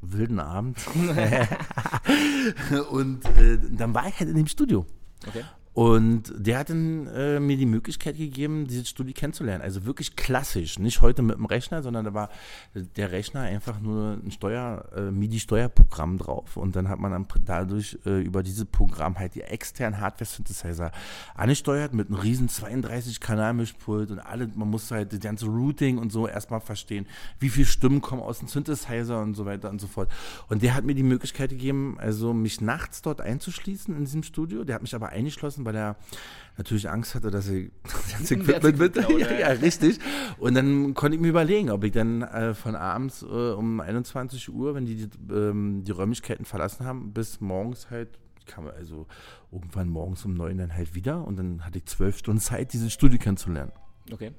wilden 0.00 0.40
Abend. 0.40 0.78
und 2.90 3.24
äh, 3.36 3.58
dann 3.70 3.94
war 3.94 4.08
ich 4.08 4.18
halt 4.18 4.30
in 4.30 4.36
dem 4.36 4.46
Studio. 4.46 4.86
Okay. 5.26 5.44
Und 5.78 6.32
der 6.36 6.58
hat 6.58 6.70
dann 6.70 7.06
äh, 7.06 7.38
mir 7.38 7.56
die 7.56 7.64
Möglichkeit 7.64 8.16
gegeben, 8.16 8.66
dieses 8.66 8.88
Studio 8.88 9.14
kennenzulernen. 9.16 9.62
Also 9.62 9.86
wirklich 9.86 10.16
klassisch. 10.16 10.80
Nicht 10.80 11.02
heute 11.02 11.22
mit 11.22 11.36
dem 11.36 11.44
Rechner, 11.44 11.84
sondern 11.84 12.04
da 12.04 12.14
war 12.14 12.30
der 12.74 13.12
Rechner 13.12 13.42
einfach 13.42 13.78
nur 13.78 14.14
ein 14.14 14.32
Steuer, 14.32 14.86
äh, 14.96 15.12
MIDI-Steuerprogramm 15.12 16.18
drauf. 16.18 16.56
Und 16.56 16.74
dann 16.74 16.88
hat 16.88 16.98
man 16.98 17.12
dann 17.12 17.28
dadurch 17.44 17.96
äh, 18.06 18.20
über 18.20 18.42
dieses 18.42 18.64
Programm 18.64 19.20
halt 19.20 19.36
die 19.36 19.42
externen 19.42 20.00
Hardware-Synthesizer 20.00 20.90
angesteuert 21.36 21.94
mit 21.94 22.08
einem 22.08 22.18
riesen 22.18 22.48
32-Kanal-Mischpult 22.48 24.10
und 24.10 24.18
alle, 24.18 24.48
man 24.56 24.68
musste 24.68 24.96
halt 24.96 25.12
das 25.12 25.20
ganze 25.20 25.46
Routing 25.46 25.98
und 25.98 26.10
so 26.10 26.26
erstmal 26.26 26.60
verstehen, 26.60 27.06
wie 27.38 27.50
viele 27.50 27.66
Stimmen 27.66 28.00
kommen 28.00 28.22
aus 28.22 28.40
dem 28.40 28.48
Synthesizer 28.48 29.22
und 29.22 29.34
so 29.34 29.46
weiter 29.46 29.70
und 29.70 29.80
so 29.80 29.86
fort. 29.86 30.10
Und 30.48 30.64
der 30.64 30.74
hat 30.74 30.82
mir 30.82 30.96
die 30.96 31.04
Möglichkeit 31.04 31.50
gegeben, 31.50 31.98
also 32.00 32.34
mich 32.34 32.60
nachts 32.60 33.00
dort 33.00 33.20
einzuschließen 33.20 33.94
in 33.94 34.06
diesem 34.06 34.24
Studio. 34.24 34.64
Der 34.64 34.74
hat 34.74 34.82
mich 34.82 34.96
aber 34.96 35.10
eingeschlossen, 35.10 35.67
weil 35.68 35.76
er 35.76 35.96
natürlich 36.56 36.90
Angst 36.90 37.14
hatte, 37.14 37.30
dass 37.30 37.48
er 37.48 37.68
das 37.84 38.12
ganze 38.12 38.34
Equipment 38.34 38.78
mit. 38.78 38.96
Ja, 39.18 39.32
ja, 39.32 39.48
richtig. 39.48 39.98
Und 40.38 40.54
dann 40.54 40.94
konnte 40.94 41.16
ich 41.16 41.20
mir 41.20 41.28
überlegen, 41.28 41.70
ob 41.70 41.84
ich 41.84 41.92
dann 41.92 42.22
äh, 42.22 42.54
von 42.54 42.74
abends 42.74 43.22
äh, 43.22 43.26
um 43.26 43.80
21 43.80 44.52
Uhr, 44.52 44.74
wenn 44.74 44.86
die 44.86 45.06
die, 45.06 45.32
ähm, 45.32 45.84
die 45.84 45.92
Räumlichkeiten 45.92 46.44
verlassen 46.44 46.84
haben, 46.84 47.12
bis 47.12 47.40
morgens 47.40 47.90
halt 47.90 48.18
kam 48.46 48.66
also 48.66 49.06
irgendwann 49.52 49.90
morgens 49.90 50.24
um 50.24 50.32
neun 50.32 50.56
dann 50.56 50.74
halt 50.74 50.94
wieder 50.94 51.22
und 51.26 51.36
dann 51.36 51.66
hatte 51.66 51.76
ich 51.76 51.84
zwölf 51.84 52.16
Stunden 52.16 52.40
Zeit, 52.40 52.72
dieses 52.72 52.94
Studio 52.94 53.18
kennenzulernen. 53.18 53.72
Okay. 54.10 54.32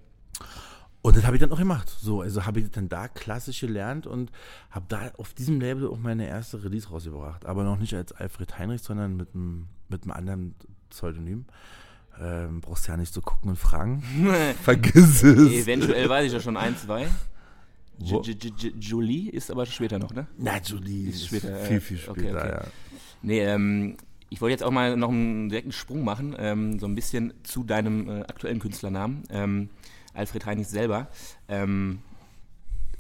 Und 1.02 1.16
das 1.16 1.26
habe 1.26 1.36
ich 1.36 1.40
dann 1.40 1.52
auch 1.52 1.60
gemacht. 1.60 1.88
So, 1.88 2.22
also 2.22 2.46
habe 2.46 2.60
ich 2.60 2.72
dann 2.72 2.90
da 2.90 3.08
klassisch 3.08 3.62
gelernt 3.62 4.06
und 4.06 4.32
habe 4.70 4.86
da 4.90 5.12
auf 5.18 5.34
diesem 5.34 5.62
Label 5.62 5.88
auch 5.88 6.00
meine 6.00 6.28
erste 6.28 6.64
Release 6.64 6.90
rausgebracht. 6.90 7.46
Aber 7.46 7.64
noch 7.64 7.78
nicht 7.78 7.94
als 7.94 8.12
Alfred 8.12 8.58
Heinrich, 8.58 8.82
sondern 8.82 9.16
mit 9.16 9.34
einem, 9.34 9.68
mit 9.88 10.04
einem 10.04 10.12
anderen 10.12 10.56
Pseudonym. 10.90 11.46
Ähm, 12.22 12.62
brauchst 12.62 12.88
ja 12.88 12.98
nicht 12.98 13.14
so 13.14 13.22
gucken 13.22 13.52
und 13.52 13.56
fragen. 13.56 14.04
Vergiss 14.64 15.24
es. 15.24 15.52
Eventuell 15.52 16.10
weiß 16.10 16.28
ich 16.28 16.34
ja 16.34 16.40
schon 16.40 16.58
ein, 16.58 16.78
zwei. 16.78 17.08
Julie 18.00 19.30
ist 19.32 19.52
aber 19.52 19.66
später 19.66 20.00
noch, 20.00 20.14
ne? 20.14 20.28
Na, 20.38 20.60
Julie 20.62 21.10
ist 21.10 21.28
später. 21.28 21.56
Viel, 21.58 21.82
viel 21.82 21.98
später, 21.98 22.12
okay, 22.12 22.34
okay. 22.34 22.50
ja. 22.50 22.64
Nee, 23.22 23.42
ähm, 23.42 23.98
ich 24.30 24.42
wollte 24.42 24.52
jetzt 24.52 24.64
auch 24.64 24.72
mal 24.72 24.96
noch 24.96 25.10
einen 25.10 25.50
direkten 25.50 25.72
Sprung 25.72 26.04
machen, 26.04 26.36
ähm, 26.38 26.80
so 26.80 26.86
ein 26.86 26.96
bisschen 26.96 27.34
zu 27.44 27.64
deinem 27.64 28.08
äh, 28.10 28.22
aktuellen 28.22 28.60
Künstlernamen, 28.60 29.24
ähm, 29.30 29.70
Alfred 30.14 30.46
Heinrich 30.46 30.68
selber. 30.68 31.08
Ähm, 31.48 32.00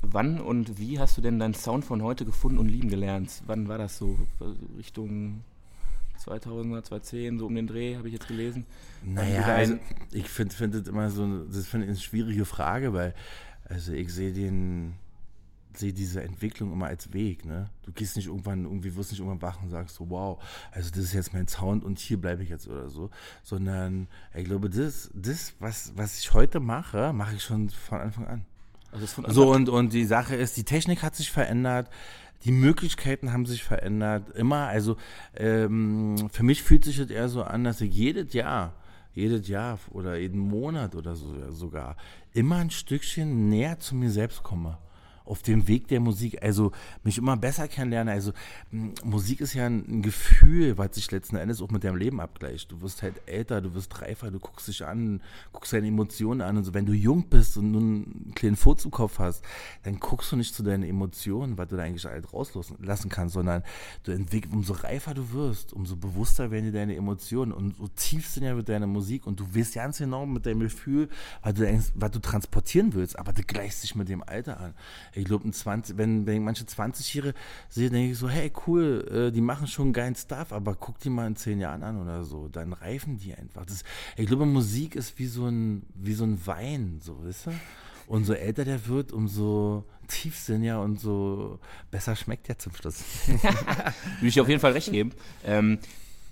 wann 0.02 0.42
und 0.42 0.80
wie 0.80 1.00
hast 1.00 1.18
du 1.18 1.22
denn 1.22 1.40
deinen 1.40 1.54
Sound 1.54 1.86
von 1.86 2.02
heute 2.02 2.26
gefunden 2.26 2.58
und 2.58 2.68
lieben 2.68 2.90
gelernt? 2.90 3.42
Wann 3.46 3.68
war 3.68 3.78
das 3.78 3.98
so? 3.98 4.18
Richtung 4.78 5.44
2000er, 6.20 6.84
2010, 6.84 7.40
so 7.40 7.46
um 7.48 7.56
den 7.56 7.68
Dreh, 7.68 7.96
habe 7.96 8.08
ich 8.08 8.14
jetzt 8.14 8.28
gelesen. 8.28 8.66
Naja, 9.04 9.44
also 9.44 9.80
ich 10.12 10.30
finde 10.30 10.56
find 10.56 10.74
das 10.74 10.88
immer 10.88 11.10
so, 11.10 11.46
das 11.46 11.68
finde 11.68 11.86
ich 11.86 11.92
eine 11.92 12.00
schwierige 12.00 12.46
Frage, 12.46 12.94
weil, 12.94 13.14
also 13.66 13.94
ich 13.94 14.14
sehe 14.14 14.34
den, 14.34 14.96
sehe 15.74 15.94
diese 15.94 16.22
Entwicklung 16.22 16.74
immer 16.74 16.88
als 16.88 17.14
Weg, 17.14 17.46
ne? 17.46 17.70
Du 17.84 17.92
gehst 17.92 18.16
nicht 18.16 18.28
irgendwann, 18.28 18.66
irgendwie 18.66 18.96
wirst 18.96 19.12
nicht 19.12 19.20
irgendwann 19.20 19.42
wach 19.42 19.62
und 19.62 19.70
sagst 19.70 19.96
so, 19.96 20.10
wow, 20.10 20.42
also 20.72 20.90
das 20.90 21.00
ist 21.00 21.14
jetzt 21.14 21.34
mein 21.34 21.48
Sound 21.48 21.84
und 21.84 22.00
hier 22.00 22.20
bleibe 22.20 22.44
ich 22.44 22.50
jetzt 22.50 22.68
oder 22.68 22.90
so, 22.90 23.10
sondern 23.44 24.08
ich 24.34 24.46
glaube, 24.46 24.70
das, 24.70 25.10
das 25.14 25.54
was, 25.60 25.94
was 25.96 26.20
ich 26.20 26.34
heute 26.34 26.60
mache, 26.60 27.14
mache 27.14 27.36
ich 27.36 27.44
schon 27.44 27.70
von 27.70 28.00
Anfang 28.00 28.28
an. 28.28 28.46
Also 28.92 29.06
so 29.28 29.52
und, 29.52 29.70
und 29.70 29.94
die 29.94 30.06
Sache 30.06 30.36
ist, 30.36 30.58
die 30.58 30.64
Technik 30.64 31.04
hat 31.04 31.16
sich 31.16 31.32
verändert, 31.32 31.90
die 32.46 32.52
Möglichkeiten 32.52 33.32
haben 33.32 33.46
sich 33.46 33.64
verändert. 33.64 34.30
Immer, 34.36 34.68
also 34.68 34.98
ähm, 35.36 36.30
für 36.32 36.44
mich 36.44 36.64
fühlt 36.64 36.86
sich 36.86 36.98
das 36.98 37.10
eher 37.10 37.30
so 37.30 37.44
an, 37.44 37.64
dass 37.64 37.82
ich 37.82 37.94
jedes 37.94 38.34
Jahr, 38.34 38.74
jedes 39.14 39.48
Jahr 39.48 39.80
oder 39.92 40.18
jeden 40.18 40.40
Monat 40.40 40.96
oder 40.96 41.16
so 41.16 41.52
sogar 41.52 41.98
immer 42.34 42.58
ein 42.58 42.70
Stückchen 42.70 43.50
näher 43.50 43.80
zu 43.80 43.96
mir 43.96 44.10
selbst 44.10 44.44
komme 44.44 44.78
auf 45.30 45.44
dem 45.44 45.68
Weg 45.68 45.88
der 45.88 46.00
Musik, 46.00 46.42
also 46.42 46.72
mich 47.04 47.18
immer 47.18 47.38
besser 47.38 47.68
kennenlernen. 47.68 48.14
Also 48.14 48.34
Musik 49.04 49.42
ist 49.42 49.54
ja 49.54 49.68
ein, 49.68 50.02
Gefühl, 50.02 50.78
was 50.78 50.96
sich 50.96 51.12
letzten 51.12 51.36
Endes 51.36 51.62
auch 51.62 51.70
mit 51.70 51.84
deinem 51.84 51.98
Leben 51.98 52.20
abgleicht. 52.20 52.72
Du 52.72 52.82
wirst 52.82 53.04
halt 53.04 53.22
älter, 53.26 53.62
du 53.62 53.74
wirst 53.76 54.02
reifer, 54.02 54.32
du 54.32 54.40
guckst 54.40 54.68
dich 54.68 54.86
an, 54.86 55.22
guckst 55.52 55.74
deine 55.74 55.88
Emotionen 55.88 56.42
an 56.42 56.58
und 56.58 56.64
so. 56.64 56.74
Wenn 56.74 56.86
du 56.86 56.94
jung 56.94 57.28
bist 57.28 57.58
und 57.58 57.72
nun 57.72 57.84
einen 57.84 58.34
kleinen 58.36 58.56
Furz 58.56 58.86
im 58.86 58.92
Kopf 58.92 59.20
hast, 59.20 59.44
dann 59.84 60.00
guckst 60.00 60.32
du 60.32 60.36
nicht 60.36 60.56
zu 60.56 60.64
deinen 60.64 60.84
Emotionen, 60.84 61.58
was 61.58 61.68
du 61.68 61.76
da 61.76 61.84
eigentlich 61.84 62.06
halt 62.06 62.34
rauslassen 62.34 63.10
kannst, 63.10 63.34
sondern 63.34 63.64
du 64.04 64.12
entwickelst, 64.12 64.56
umso 64.56 64.74
reifer 64.74 65.14
du 65.14 65.32
wirst, 65.32 65.74
umso 65.74 65.96
bewusster 65.96 66.50
werden 66.50 66.66
dir 66.66 66.72
deine 66.72 66.96
Emotionen 66.96 67.52
und 67.52 67.76
so 67.76 67.88
tief 67.90 68.28
sind 68.28 68.44
ja 68.44 68.56
mit 68.56 68.70
deiner 68.70 68.88
Musik 68.88 69.28
und 69.28 69.40
du 69.40 69.56
weißt 69.56 69.76
ganz 69.76 69.98
genau 69.98 70.26
mit 70.26 70.46
deinem 70.46 70.62
Gefühl, 70.62 71.10
was 71.44 71.54
du, 71.54 71.84
was 71.96 72.12
du 72.12 72.20
transportieren 72.20 72.94
willst, 72.94 73.20
aber 73.20 73.34
du 73.34 73.44
gleichst 73.44 73.84
dich 73.84 73.96
mit 73.96 74.10
dem 74.10 74.24
Alter 74.24 74.60
an 74.60 74.74
glaube, 75.26 75.50
wenn, 75.96 76.26
wenn 76.26 76.36
ich 76.36 76.42
manche 76.42 76.64
20-Jährige 76.64 77.34
sehe, 77.70 77.90
denke 77.90 78.12
ich 78.12 78.18
so, 78.18 78.30
hey, 78.30 78.52
cool, 78.68 79.28
äh, 79.30 79.32
die 79.32 79.42
machen 79.42 79.68
schon 79.68 79.94
geilen 79.94 80.16
Stuff, 80.16 80.52
aber 80.52 80.76
guck 80.76 81.00
die 81.00 81.10
mal 81.10 81.28
in 81.28 81.36
zehn 81.36 81.60
Jahren 81.60 81.84
an 81.84 82.02
oder 82.02 82.24
so, 82.24 82.48
dann 82.48 82.74
reifen 82.74 83.18
die 83.18 83.34
einfach. 83.34 83.66
Das, 83.66 83.84
ich 84.18 84.28
glaube, 84.28 84.46
Musik 84.46 84.96
ist 84.96 85.18
wie 85.20 85.28
so 85.28 85.48
ein, 85.48 85.84
wie 85.96 86.14
so 86.14 86.24
ein 86.24 86.46
Wein, 86.46 87.00
so, 87.02 87.24
weißt 87.24 87.48
du? 87.48 87.52
Und 88.08 88.26
so 88.26 88.34
älter 88.34 88.66
der 88.66 88.88
wird, 88.88 89.12
umso 89.12 89.86
tiefsinniger 90.08 90.82
und 90.82 91.00
so 91.00 91.60
besser 91.92 92.16
schmeckt 92.16 92.48
der 92.48 92.58
zum 92.58 92.74
Schluss. 92.74 93.04
Würde 93.28 94.28
ich 94.28 94.42
auf 94.42 94.50
jeden 94.50 94.60
Fall 94.60 94.72
recht 94.72 94.92
geben. 94.92 95.12
Ähm, 95.46 95.78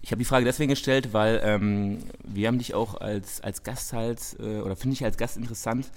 ich 0.01 0.11
habe 0.11 0.19
die 0.19 0.25
Frage 0.25 0.45
deswegen 0.45 0.69
gestellt, 0.69 1.13
weil 1.13 1.41
ähm, 1.43 1.99
wir 2.23 2.47
haben 2.47 2.59
dich 2.59 2.73
auch 2.73 3.01
als, 3.01 3.41
als 3.41 3.63
Gast 3.63 3.93
halt, 3.93 4.37
äh, 4.39 4.61
oder 4.61 4.75
finde 4.75 4.93
ich 4.93 5.03
als 5.03 5.17
Gast 5.17 5.37
interessant, 5.37 5.89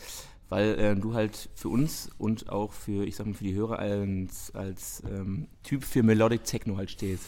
weil 0.51 0.79
äh, 0.79 0.97
du 0.97 1.15
halt 1.15 1.49
für 1.55 1.69
uns 1.69 2.11
und 2.19 2.51
auch 2.51 2.73
für, 2.73 3.07
ich 3.07 3.17
sag 3.17 3.27
mal, 3.27 3.35
für 3.35 3.45
die 3.45 3.55
Hörer 3.55 3.79
als, 3.79 4.55
als 4.55 5.03
ähm, 5.09 5.49
Typ 5.63 5.85
für 5.85 6.03
Melodic 6.03 6.45
Techno 6.45 6.77
halt 6.77 6.91
stehst. 6.91 7.25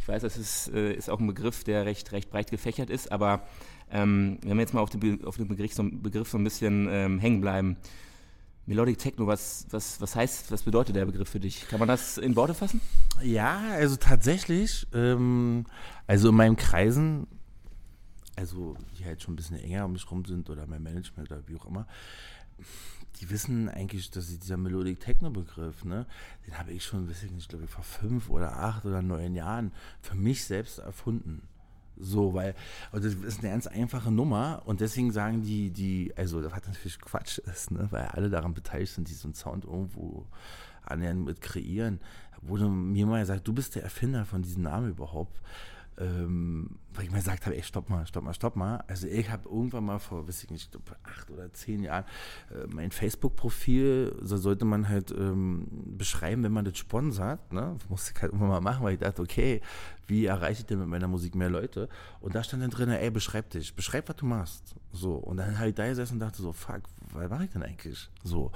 Ich 0.00 0.08
weiß, 0.08 0.22
das 0.22 0.36
ist, 0.36 0.72
äh, 0.72 0.92
ist 0.94 1.08
auch 1.08 1.20
ein 1.20 1.26
Begriff, 1.26 1.62
der 1.62 1.86
recht, 1.86 2.10
recht 2.12 2.30
breit 2.30 2.50
gefächert 2.50 2.90
ist, 2.90 3.12
aber 3.12 3.46
ähm, 3.90 4.38
wenn 4.42 4.56
wir 4.56 4.62
jetzt 4.62 4.74
mal 4.74 4.80
auf 4.80 4.90
den, 4.90 5.24
auf 5.24 5.36
den 5.36 5.46
Begriff, 5.46 5.74
so, 5.74 5.84
Begriff 5.84 6.28
so 6.28 6.38
ein 6.38 6.44
bisschen 6.44 6.88
ähm, 6.90 7.18
hängen 7.18 7.40
bleiben. 7.40 7.76
Melodic 8.66 8.98
Techno, 8.98 9.26
was, 9.26 9.66
was, 9.70 10.00
was 10.00 10.16
heißt, 10.16 10.50
was 10.50 10.62
bedeutet 10.62 10.96
der 10.96 11.04
Begriff 11.04 11.28
für 11.28 11.40
dich? 11.40 11.68
Kann 11.68 11.78
man 11.78 11.88
das 11.88 12.16
in 12.16 12.34
Worte 12.34 12.54
fassen? 12.54 12.80
Ja, 13.22 13.60
also 13.72 13.96
tatsächlich, 13.96 14.86
ähm, 14.94 15.66
also 16.06 16.30
in 16.30 16.34
meinen 16.34 16.56
Kreisen, 16.56 17.26
also 18.36 18.74
die 18.98 19.04
halt 19.04 19.22
schon 19.22 19.34
ein 19.34 19.36
bisschen 19.36 19.58
enger 19.58 19.84
um 19.84 19.92
mich 19.92 20.10
rum 20.10 20.24
sind 20.24 20.48
oder 20.48 20.66
mein 20.66 20.82
Management 20.82 21.30
oder 21.30 21.46
wie 21.46 21.56
auch 21.56 21.66
immer, 21.66 21.86
die 23.20 23.30
wissen 23.30 23.68
eigentlich, 23.68 24.10
dass 24.10 24.26
dieser 24.26 24.56
Melodic 24.56 25.00
Techno 25.00 25.30
Begriff, 25.30 25.84
ne, 25.84 26.06
den 26.46 26.58
habe 26.58 26.72
ich 26.72 26.84
schon, 26.84 27.08
weiß 27.08 27.22
ich 27.24 27.30
nicht, 27.30 27.48
glaube 27.48 27.64
ich, 27.64 27.70
vor 27.70 27.84
fünf 27.84 28.28
oder 28.28 28.58
acht 28.58 28.84
oder 28.84 29.02
neun 29.02 29.34
Jahren 29.34 29.72
für 30.00 30.14
mich 30.14 30.44
selbst 30.44 30.78
erfunden. 30.78 31.42
So, 31.96 32.34
weil, 32.34 32.56
also 32.90 33.08
das 33.08 33.16
ist 33.22 33.40
eine 33.40 33.50
ganz 33.50 33.68
einfache 33.68 34.10
Nummer 34.10 34.62
und 34.64 34.80
deswegen 34.80 35.12
sagen 35.12 35.42
die, 35.42 35.70
die, 35.70 36.12
also 36.16 36.42
das 36.42 36.52
hat 36.52 36.66
natürlich 36.66 37.00
Quatsch 37.00 37.38
ist, 37.38 37.70
ne, 37.70 37.86
weil 37.90 38.06
alle 38.06 38.30
daran 38.30 38.52
beteiligt 38.52 38.92
sind, 38.92 39.08
die 39.08 39.14
so 39.14 39.28
einen 39.28 39.34
Sound 39.34 39.64
irgendwo 39.64 40.26
annähernd 40.84 41.24
mit 41.24 41.40
kreieren, 41.40 42.00
wurde 42.42 42.68
mir 42.68 43.06
mal 43.06 43.20
gesagt, 43.20 43.46
du 43.46 43.52
bist 43.52 43.76
der 43.76 43.84
Erfinder 43.84 44.24
von 44.24 44.42
diesem 44.42 44.64
Namen 44.64 44.90
überhaupt 44.90 45.40
ähm, 45.98 46.78
weil 46.92 47.04
ich 47.04 47.10
mir 47.10 47.18
gesagt 47.18 47.46
habe, 47.46 47.56
ey, 47.56 47.62
stopp 47.62 47.90
mal, 47.90 48.06
stopp 48.06 48.24
mal, 48.24 48.34
stopp 48.34 48.56
mal. 48.56 48.84
Also 48.86 49.06
ich 49.06 49.28
habe 49.30 49.48
irgendwann 49.48 49.84
mal 49.84 49.98
vor, 49.98 50.26
weiß 50.26 50.44
ich 50.44 50.50
nicht, 50.50 50.64
ich 50.64 50.70
glaube 50.70 50.96
acht 51.02 51.30
oder 51.30 51.52
zehn 51.52 51.82
Jahren 51.82 52.04
äh, 52.50 52.66
mein 52.68 52.90
Facebook-Profil, 52.90 54.16
so 54.20 54.36
sollte 54.36 54.64
man 54.64 54.88
halt 54.88 55.10
ähm, 55.10 55.66
beschreiben, 55.96 56.42
wenn 56.42 56.52
man 56.52 56.64
das 56.64 56.78
sponsert. 56.78 57.52
Ne? 57.52 57.74
Das 57.78 57.88
musste 57.88 58.12
ich 58.14 58.22
halt 58.22 58.32
irgendwann 58.32 58.50
mal 58.50 58.60
machen, 58.60 58.84
weil 58.84 58.94
ich 58.94 59.00
dachte, 59.00 59.22
okay, 59.22 59.60
wie 60.06 60.26
erreiche 60.26 60.60
ich 60.60 60.66
denn 60.66 60.78
mit 60.78 60.88
meiner 60.88 61.08
Musik 61.08 61.34
mehr 61.34 61.50
Leute? 61.50 61.88
Und 62.20 62.34
da 62.34 62.42
stand 62.44 62.62
dann 62.62 62.70
drin, 62.70 62.90
ey, 62.90 63.10
beschreib 63.10 63.50
dich, 63.50 63.74
beschreib, 63.74 64.08
was 64.08 64.16
du 64.16 64.26
machst. 64.26 64.74
So, 64.92 65.14
und 65.14 65.38
dann 65.38 65.58
habe 65.58 65.70
ich 65.70 65.74
da 65.74 65.86
gesessen 65.88 66.14
und 66.14 66.20
dachte 66.20 66.42
so, 66.42 66.52
fuck, 66.52 66.82
was 67.12 67.30
mache 67.30 67.44
ich 67.44 67.50
denn 67.50 67.62
eigentlich? 67.62 68.10
So. 68.22 68.52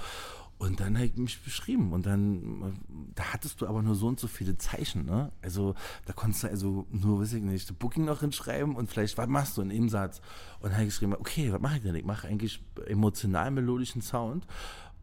Und 0.58 0.80
dann 0.80 0.96
habe 0.96 1.06
ich 1.06 1.16
mich 1.16 1.40
beschrieben 1.40 1.92
und 1.92 2.04
dann, 2.04 2.80
da 3.14 3.32
hattest 3.32 3.60
du 3.60 3.68
aber 3.68 3.80
nur 3.80 3.94
so 3.94 4.08
und 4.08 4.18
so 4.18 4.26
viele 4.26 4.58
Zeichen, 4.58 5.04
ne? 5.04 5.30
Also 5.40 5.76
da 6.04 6.12
konntest 6.12 6.42
du 6.42 6.48
also 6.48 6.86
nur, 6.90 7.20
weiß 7.20 7.34
ich 7.34 7.42
nicht, 7.42 7.78
Booking 7.78 8.04
noch 8.04 8.20
hinschreiben 8.20 8.74
und 8.74 8.90
vielleicht, 8.90 9.16
was 9.18 9.28
machst 9.28 9.56
du 9.56 9.62
in 9.62 9.68
dem 9.68 9.88
Satz? 9.88 10.20
Und 10.58 10.70
dann 10.70 10.72
habe 10.72 10.82
ich 10.82 10.88
geschrieben, 10.88 11.14
okay, 11.14 11.52
was 11.52 11.60
mache 11.60 11.76
ich 11.76 11.82
denn? 11.82 11.94
Ich 11.94 12.04
mache 12.04 12.26
eigentlich 12.26 12.60
emotional 12.86 13.52
melodischen 13.52 14.02
Sound 14.02 14.48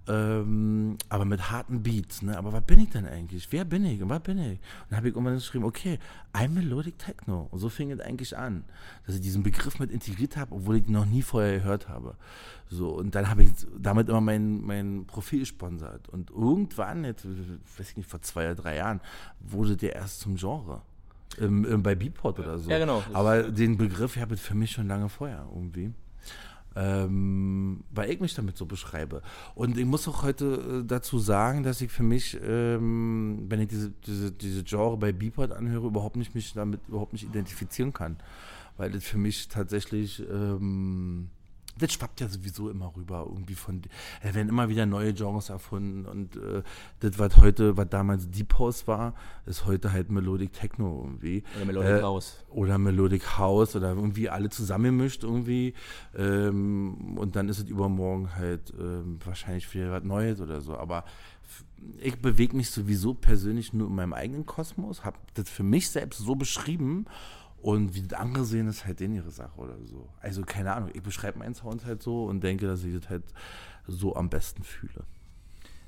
ähm, 0.08 0.98
aber 1.10 1.26
mit 1.26 1.50
harten 1.52 1.82
Beats. 1.82 2.22
Ne? 2.22 2.38
Aber 2.38 2.54
was 2.54 2.64
bin 2.64 2.80
ich 2.80 2.90
denn 2.90 3.06
eigentlich? 3.06 3.48
Wer 3.52 3.66
bin 3.66 3.86
ich 3.86 4.02
und 4.02 4.10
was 4.10 4.22
bin 4.22 4.38
ich? 4.38 4.60
Und 4.60 4.60
dann 4.90 4.98
habe 4.98 5.10
ich 5.10 5.16
irgendwann 5.16 5.36
geschrieben, 5.36 5.66
okay, 5.66 6.00
I'm 6.34 6.50
Melodic 6.50 7.00
Techno. 7.00 7.48
Und 7.52 7.60
so 7.60 7.70
fing 7.70 7.92
es 7.92 8.00
eigentlich 8.00 8.38
an, 8.38 8.64
dass 9.06 9.16
ich 9.16 9.22
diesen 9.22 9.44
Begriff 9.44 9.80
mit 9.80 9.92
integriert 9.92 10.38
habe, 10.38 10.54
obwohl 10.54 10.78
ich 10.78 10.88
ihn 10.88 10.94
noch 10.94 11.06
nie 11.06 11.22
vorher 11.22 11.58
gehört 11.58 11.90
habe. 11.90 12.16
So, 12.70 12.90
und 12.90 13.16
dann 13.16 13.30
habe 13.30 13.44
ich 13.44 13.52
damit 13.80 14.10
immer 14.10 14.22
mein, 14.22 14.62
mein 14.62 15.06
Profil 15.06 15.40
gesponsert. 15.40 16.10
Und 16.10 16.30
irgendwann, 16.32 17.04
jetzt, 17.04 17.26
weiß 17.26 17.92
ich 17.92 17.98
nicht, 17.98 18.10
vor 18.10 18.22
zwei 18.22 18.46
oder 18.46 18.56
drei 18.56 18.78
Jahren, 18.78 19.02
wurde 19.40 19.78
der 19.78 19.96
erst 19.96 20.20
zum 20.20 20.36
Genre. 20.36 20.82
Im, 21.38 21.66
im, 21.66 21.84
bei 21.84 21.96
Beatport 21.96 22.40
oder 22.40 22.58
so. 22.58 22.70
Ja, 22.70 22.80
genau. 22.80 23.04
Aber 23.12 23.44
den 23.44 23.78
Begriff 23.78 24.16
habe 24.18 24.36
ich 24.36 24.42
für 24.42 24.56
mich 24.56 24.72
schon 24.72 24.88
lange 24.88 25.10
vorher 25.10 25.46
irgendwie 25.54 25.92
ähm, 26.76 27.84
weil 27.92 28.12
ich 28.12 28.20
mich 28.20 28.34
damit 28.34 28.58
so 28.58 28.66
beschreibe. 28.66 29.22
Und 29.56 29.78
ich 29.78 29.86
muss 29.86 30.08
auch 30.08 30.24
heute 30.24 30.82
äh, 30.84 30.86
dazu 30.86 31.20
sagen, 31.20 31.64
dass 31.64 31.82
ich 31.82 31.92
für 31.92 32.04
mich, 32.04 32.38
ähm, 32.44 33.46
wenn 33.48 33.62
ich 33.62 33.70
diese, 33.70 33.92
diese, 34.06 34.32
diese 34.32 34.64
Genre 34.64 34.98
bei 34.98 35.12
Beeport 35.12 35.52
anhöre, 35.52 35.88
überhaupt 35.88 36.18
nicht 36.18 36.36
mich 36.36 36.54
damit 36.54 36.82
überhaupt 36.88 37.14
nicht 37.14 37.24
identifizieren 37.24 37.94
kann. 37.94 38.18
Weil 38.78 38.92
das 38.92 39.06
für 39.06 39.18
mich 39.18 39.48
tatsächlich 39.48 40.22
ähm, 40.30 41.30
das 41.78 41.94
schwappt 41.94 42.22
ja 42.22 42.28
sowieso 42.28 42.70
immer 42.70 42.94
rüber. 42.96 43.26
Irgendwie 43.28 43.56
von, 43.56 43.82
es 44.22 44.34
werden 44.34 44.50
immer 44.50 44.70
wieder 44.70 44.86
neue 44.86 45.14
Genres 45.14 45.50
erfunden 45.50 46.06
und 46.06 46.36
äh, 46.38 46.64
das, 47.00 47.20
was 47.20 47.38
heute, 47.38 47.78
was 47.78 47.90
damals 47.90 48.30
Deep 48.30 48.58
House 48.58 48.88
war, 48.88 49.14
ist 49.46 49.66
heute 49.66 49.92
halt 49.92 50.10
Melodic 50.10 50.54
Techno 50.54 51.02
irgendwie. 51.04 51.44
Oder 51.56 51.66
Melodic 51.66 51.92
äh, 51.92 52.02
House. 52.02 52.46
Oder 52.50 52.78
Melodic 52.78 53.38
House 53.38 53.76
oder 53.76 53.90
irgendwie 53.90 54.30
alle 54.30 54.50
zusammengemischt 54.50 55.24
irgendwie. 55.24 55.74
Ähm, 56.16 57.18
und 57.18 57.36
dann 57.36 57.50
ist 57.50 57.60
es 57.60 57.66
übermorgen 57.66 58.36
halt 58.36 58.74
ähm, 58.80 59.20
wahrscheinlich 59.24 59.72
wieder 59.74 59.92
was 59.92 60.04
Neues 60.04 60.40
oder 60.42 60.62
so. 60.62 60.78
Aber 60.78 61.04
ich 62.00 62.18
bewege 62.18 62.56
mich 62.56 62.72
sowieso 62.72 63.14
persönlich 63.14 63.74
nur 63.74 63.88
in 63.88 63.96
meinem 63.96 64.14
eigenen 64.14 64.46
Kosmos, 64.46 65.04
habe 65.04 65.18
das 65.34 65.50
für 65.50 65.64
mich 65.64 65.90
selbst 65.90 66.20
so 66.20 66.36
beschrieben 66.36 67.06
und 67.66 67.96
wie 67.96 68.04
das 68.04 68.20
andere 68.20 68.46
sehen, 68.46 68.68
ist 68.68 68.86
halt 68.86 69.00
denen 69.00 69.16
ihre 69.16 69.32
Sache 69.32 69.60
oder 69.60 69.76
so. 69.86 70.08
Also 70.22 70.44
keine 70.44 70.74
Ahnung, 70.74 70.92
ich 70.94 71.02
beschreibe 71.02 71.40
meinen 71.40 71.56
Sound 71.56 71.84
halt 71.84 72.04
so 72.04 72.26
und 72.26 72.44
denke, 72.44 72.68
dass 72.68 72.84
ich 72.84 72.94
das 72.94 73.10
halt 73.10 73.24
so 73.88 74.16
am 74.16 74.30
besten 74.30 74.64
fühle. 74.64 75.04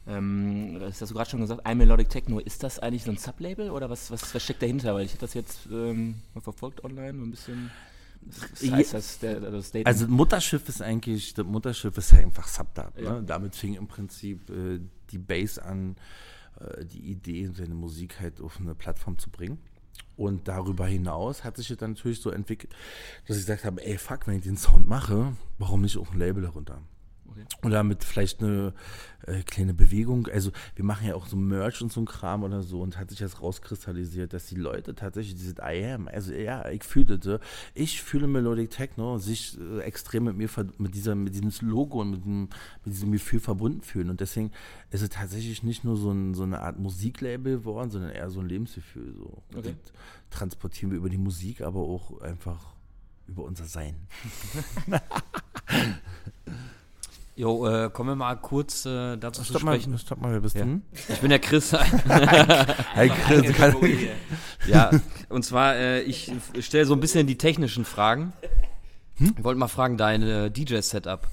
Ähm, 0.08 0.80
das 0.80 1.00
hast 1.00 1.12
du 1.12 1.14
gerade 1.14 1.30
schon 1.30 1.40
gesagt, 1.40 1.68
ein 1.68 1.78
Melodic 1.78 2.10
Techno. 2.10 2.40
Ist 2.40 2.64
das 2.64 2.80
eigentlich 2.80 3.04
so 3.04 3.12
ein 3.12 3.18
Sublabel 3.18 3.70
oder 3.70 3.92
was, 3.92 4.10
was, 4.10 4.34
was 4.34 4.44
steckt 4.44 4.64
dahinter? 4.64 4.96
Weil 4.96 5.06
ich 5.06 5.12
habe 5.12 5.22
das 5.22 5.36
jetzt 5.36 5.68
ähm, 5.72 6.16
mal 6.34 6.42
verfolgt 6.42 6.84
online, 6.84 7.22
ein 7.22 7.30
bisschen. 7.30 7.70
Was 8.22 8.72
heißt 8.72 8.94
das, 8.96 9.20
der, 9.20 9.40
das 9.40 9.72
also 9.84 10.08
Mutterschiff 10.08 10.68
ist 10.68 10.82
eigentlich, 10.82 11.36
das 11.36 11.46
Mutterschiff 11.46 11.96
ist 11.96 12.12
ja 12.12 12.18
einfach 12.18 12.48
Subdub. 12.48 13.00
Ja. 13.00 13.14
Ne? 13.14 13.24
Damit 13.24 13.56
fing 13.56 13.76
im 13.76 13.88
Prinzip 13.88 14.50
äh, 14.50 14.80
die 15.12 15.20
Bass 15.20 15.60
an, 15.60 15.96
äh, 16.60 16.84
die 16.86 17.12
Idee, 17.12 17.52
seine 17.54 17.76
Musik 17.76 18.20
halt 18.20 18.42
auf 18.42 18.60
eine 18.60 18.74
Plattform 18.74 19.20
zu 19.20 19.30
bringen. 19.30 19.60
Und 20.16 20.48
darüber 20.48 20.88
hinaus 20.88 21.44
hat 21.44 21.58
sich 21.58 21.68
das 21.68 21.78
dann 21.78 21.94
natürlich 21.94 22.22
so 22.22 22.32
entwickelt, 22.32 22.74
dass 23.28 23.38
ich 23.38 23.44
gesagt 23.44 23.66
habe, 23.66 23.86
ey, 23.86 23.98
fuck, 23.98 24.26
wenn 24.28 24.38
ich 24.38 24.44
den 24.44 24.58
Sound 24.58 24.88
mache, 24.88 25.34
warum 25.60 25.82
nicht 25.82 25.98
auf 25.98 26.12
ein 26.12 26.20
Label 26.20 26.42
darunter? 26.44 26.82
Okay. 27.30 27.46
Und 27.62 27.72
damit 27.72 28.04
vielleicht 28.04 28.42
eine 28.42 28.74
äh, 29.26 29.44
kleine 29.44 29.74
Bewegung. 29.74 30.28
Also 30.28 30.52
wir 30.76 30.86
machen 30.86 31.08
ja 31.08 31.16
auch 31.16 31.28
so 31.28 31.36
Merch 31.36 31.82
und 31.82 31.92
so 31.92 32.00
ein 32.02 32.06
Kram 32.06 32.44
oder 32.44 32.62
so 32.62 32.82
und 32.82 32.98
hat 32.98 33.10
sich 33.10 33.20
das 33.20 33.42
rauskristallisiert, 33.42 34.34
dass 34.34 34.46
die 34.46 34.56
Leute 34.56 34.96
tatsächlich 34.96 35.36
dieses 35.36 35.56
I 35.58 35.86
am, 35.86 36.08
also 36.08 36.34
ja, 36.34 36.70
ich 36.70 36.84
fühlte, 36.84 37.40
ich 37.74 38.02
fühle 38.02 38.28
Melodic 38.28 38.70
Techno, 38.70 39.18
sich 39.18 39.60
äh, 39.60 39.82
extrem 39.82 40.26
mit 40.26 40.38
mir, 40.38 40.50
mit, 40.78 40.96
dieser, 40.96 41.16
mit 41.16 41.36
diesem 41.36 41.52
Logo 41.68 42.02
und 42.02 42.12
mit, 42.12 42.26
dem, 42.26 42.42
mit 42.86 42.94
diesem 42.94 43.12
Gefühl 43.12 43.40
verbunden 43.40 43.82
fühlen. 43.82 44.10
Und 44.10 44.22
deswegen 44.22 44.52
ist 44.92 45.02
es 45.02 45.10
tatsächlich 45.10 45.64
nicht 45.64 45.84
nur 45.84 45.98
so, 45.98 46.12
ein, 46.12 46.34
so 46.34 46.44
eine 46.44 46.62
Art 46.62 46.80
Musiklabel 46.80 47.58
geworden, 47.58 47.90
sondern 47.90 48.12
eher 48.12 48.30
so 48.30 48.40
ein 48.40 48.48
Lebensgefühl. 48.48 49.14
So. 49.16 49.44
Okay. 49.56 49.76
transportieren 50.30 50.92
wir 50.92 50.98
über 50.98 51.10
die 51.10 51.18
Musik, 51.18 51.62
aber 51.62 51.80
auch 51.80 52.22
einfach 52.22 52.74
über 53.28 53.44
unser 53.44 53.66
Sein. 53.66 53.96
Jo, 57.38 57.68
äh, 57.68 57.92
kommen 57.92 58.10
wir 58.10 58.16
mal 58.16 58.34
kurz 58.36 58.88
äh, 58.88 59.16
dazu 59.16 59.44
stopp 59.44 59.58
zu 59.58 59.68
sprechen. 59.68 59.92
Mal, 59.92 60.00
stopp 60.00 60.20
mal, 60.20 60.32
wer 60.32 60.42
bist 60.42 60.56
ja. 60.56 60.66
du? 60.66 60.82
Ich 61.08 61.20
bin 61.20 61.30
der 61.30 61.38
Chris. 61.38 61.72
Hi 62.96 63.10
Chris. 63.10 63.56
Ja, 64.66 64.90
und 65.30 65.46
zwar, 65.46 65.76
äh, 65.76 66.02
ich 66.02 66.32
stelle 66.62 66.88
so 66.88 66.96
ein 66.96 67.00
bisschen 67.00 67.28
die 67.28 67.38
technischen 67.38 67.86
Fragen. 67.86 68.34
Hm? 69.18 69.36
Ich 69.38 69.44
wollte 69.44 69.60
mal 69.60 69.68
fragen, 69.68 69.98
dein 69.98 70.24
äh, 70.24 70.50
DJ-Setup. 70.50 71.28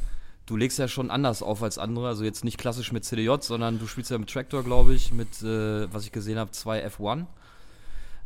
Du 0.44 0.58
legst 0.58 0.78
ja 0.78 0.88
schon 0.88 1.10
anders 1.10 1.42
auf 1.42 1.62
als 1.62 1.78
andere, 1.78 2.06
also 2.08 2.22
jetzt 2.22 2.44
nicht 2.44 2.58
klassisch 2.58 2.92
mit 2.92 3.06
CDJ, 3.06 3.36
sondern 3.40 3.78
du 3.78 3.86
spielst 3.86 4.10
ja 4.10 4.18
mit 4.18 4.28
Tractor, 4.28 4.62
glaube 4.62 4.92
ich, 4.92 5.10
mit, 5.10 5.40
äh, 5.40 5.90
was 5.90 6.04
ich 6.04 6.12
gesehen 6.12 6.38
habe, 6.38 6.50
zwei 6.50 6.86
F1. 6.86 7.24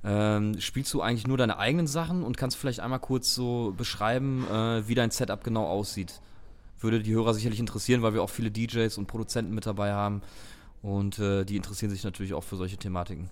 Ähm, 0.02 0.60
spielst 0.60 0.92
du 0.94 1.00
eigentlich 1.00 1.28
nur 1.28 1.38
deine 1.38 1.58
eigenen 1.58 1.86
Sachen 1.86 2.24
und 2.24 2.36
kannst 2.36 2.56
vielleicht 2.56 2.80
einmal 2.80 2.98
kurz 2.98 3.36
so 3.36 3.72
beschreiben, 3.76 4.44
äh, 4.50 4.88
wie 4.88 4.96
dein 4.96 5.12
Setup 5.12 5.44
genau 5.44 5.64
aussieht? 5.68 6.20
Würde 6.80 7.00
die 7.00 7.14
Hörer 7.14 7.34
sicherlich 7.34 7.60
interessieren, 7.60 8.02
weil 8.02 8.14
wir 8.14 8.22
auch 8.22 8.30
viele 8.30 8.50
DJs 8.50 8.96
und 8.98 9.06
Produzenten 9.06 9.54
mit 9.54 9.66
dabei 9.66 9.92
haben. 9.92 10.22
Und 10.82 11.18
äh, 11.18 11.44
die 11.44 11.56
interessieren 11.56 11.90
sich 11.90 12.04
natürlich 12.04 12.34
auch 12.34 12.44
für 12.44 12.56
solche 12.56 12.76
Thematiken. 12.76 13.28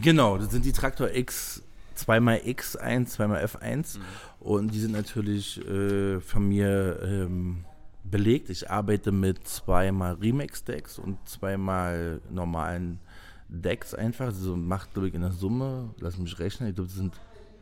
Genau, 0.00 0.38
das 0.38 0.52
sind 0.52 0.64
die 0.64 0.72
Traktor 0.72 1.10
X, 1.12 1.62
zweimal 1.94 2.36
X1, 2.36 3.06
zweimal 3.06 3.44
F1. 3.44 3.98
Mhm. 3.98 4.02
Und 4.38 4.74
die 4.74 4.78
sind 4.78 4.92
natürlich 4.92 5.58
äh, 5.66 6.20
von 6.20 6.46
mir 6.46 7.00
ähm, 7.02 7.64
belegt. 8.04 8.48
Ich 8.50 8.70
arbeite 8.70 9.10
mit 9.10 9.48
zweimal 9.48 10.14
Remix-Decks 10.14 11.00
und 11.00 11.18
zweimal 11.28 12.20
normalen 12.30 13.00
Decks 13.48 13.94
einfach. 13.94 14.26
Also 14.26 14.56
macht, 14.56 14.92
glaube 14.92 15.08
ich, 15.08 15.14
in 15.14 15.22
der 15.22 15.32
Summe, 15.32 15.90
lass 15.98 16.18
mich 16.18 16.38
rechnen, 16.38 16.68
ich 16.68 16.76
glaube, 16.76 16.88
das 16.88 16.96
sind 16.96 17.14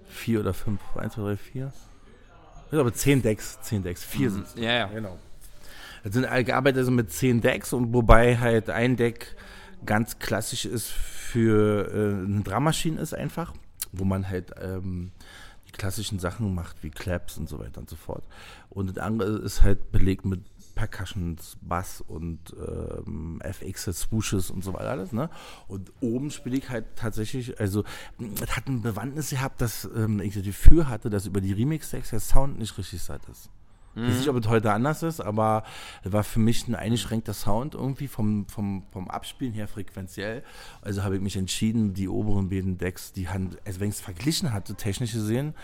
vier 0.05 0.40
oder 0.40 0.52
fünf, 0.52 0.81
eins, 0.96 1.14
zwei, 1.14 1.22
drei, 1.22 1.37
vier 1.37 1.72
ich 2.66 2.70
glaube, 2.70 2.92
zehn 2.92 3.22
Decks, 3.22 3.59
zehn 3.62 3.83
Decks, 3.83 4.05
vier 4.05 4.31
mhm. 4.31 4.44
sind 4.44 4.64
Ja, 4.64 4.72
ja. 4.72 4.87
Genau. 4.87 5.18
Es 6.05 6.14
sind 6.14 6.29
gearbeitet 6.44 6.79
also 6.79 6.90
mit 6.92 7.12
zehn 7.12 7.40
Decks 7.40 7.72
und 7.72 7.92
wobei 7.92 8.38
halt 8.38 8.70
ein 8.70 8.96
Deck 8.96 9.37
ganz 9.85 10.18
klassisch 10.18 10.64
ist 10.64 10.88
für 10.88 11.88
äh, 11.92 12.24
eine 12.24 12.42
Dramaschine 12.42 13.00
ist 13.00 13.14
einfach, 13.14 13.52
wo 13.92 14.05
man 14.05 14.29
halt 14.29 14.52
ähm, 14.61 15.11
die 15.68 15.72
klassischen 15.72 16.18
Sachen 16.18 16.55
macht, 16.55 16.83
wie 16.83 16.90
Claps 16.90 17.38
und 17.38 17.48
so 17.48 17.59
weiter 17.59 17.81
und 17.81 17.90
so 17.90 17.96
fort. 17.96 18.22
Und 18.70 18.88
das 18.88 18.98
andere 18.98 19.38
ist 19.38 19.62
halt 19.62 19.90
belegt 19.90 20.24
mit 20.24 20.40
Percussions, 20.77 21.57
Bass 21.62 22.03
und 22.03 22.55
ähm, 22.55 23.41
FXs, 23.43 24.03
Swooshes 24.03 24.51
und 24.51 24.62
so 24.62 24.75
weiter 24.75 24.91
alles, 24.91 25.11
ne? 25.11 25.31
Und 25.67 25.91
oben 26.01 26.31
spiele 26.31 26.59
ich 26.59 26.69
halt 26.69 26.85
tatsächlich, 26.95 27.59
also 27.59 27.83
es 28.43 28.55
hat 28.57 28.69
ein 28.69 28.83
Bewandtnis 28.83 29.31
gehabt, 29.31 29.61
dass 29.62 29.89
ähm, 29.97 30.21
ich 30.21 30.35
das 30.35 30.45
Gefühl 30.45 30.89
hatte, 30.89 31.11
dass 31.11 31.27
über 31.27 31.41
die 31.41 31.55
Remix-Decks 31.55 32.11
der 32.11 32.21
Sound 32.21 32.59
nicht 32.59 32.77
richtig 32.77 33.03
satt 33.03 33.27
ist. 33.29 33.51
Mhm. 33.95 34.03
Ich 34.03 34.11
weiß 34.11 34.19
nicht, 34.19 34.29
ob 34.29 34.37
es 34.37 34.49
heute 34.49 34.73
anders 34.73 35.03
ist, 35.03 35.21
aber 35.21 35.65
es 36.05 36.12
war 36.12 36.23
für 36.23 36.41
mich 36.41 36.69
ein 36.69 36.75
eingeschränkter 36.75 37.33
Sound 37.33 37.75
irgendwie 37.75 38.07
vom, 38.07 38.47
vom, 38.47 38.85
vom 38.93 39.09
Abspielen 39.09 39.55
her 39.55 39.69
frequenziell. 39.69 40.45
Also 40.83 41.03
habe 41.03 41.17
ich 41.17 41.23
mich 41.23 41.37
entschieden, 41.37 41.95
die 41.95 42.09
oberen 42.09 42.51
beiden 42.51 42.77
Decks, 42.77 43.12
die 43.12 43.29
Hand, 43.29 43.57
also 43.65 43.81
wenn 43.81 43.89
ich 43.89 43.95
es 43.95 44.01
verglichen 44.03 44.53
hatte, 44.53 44.75
technisch 44.75 45.12
gesehen, 45.12 45.55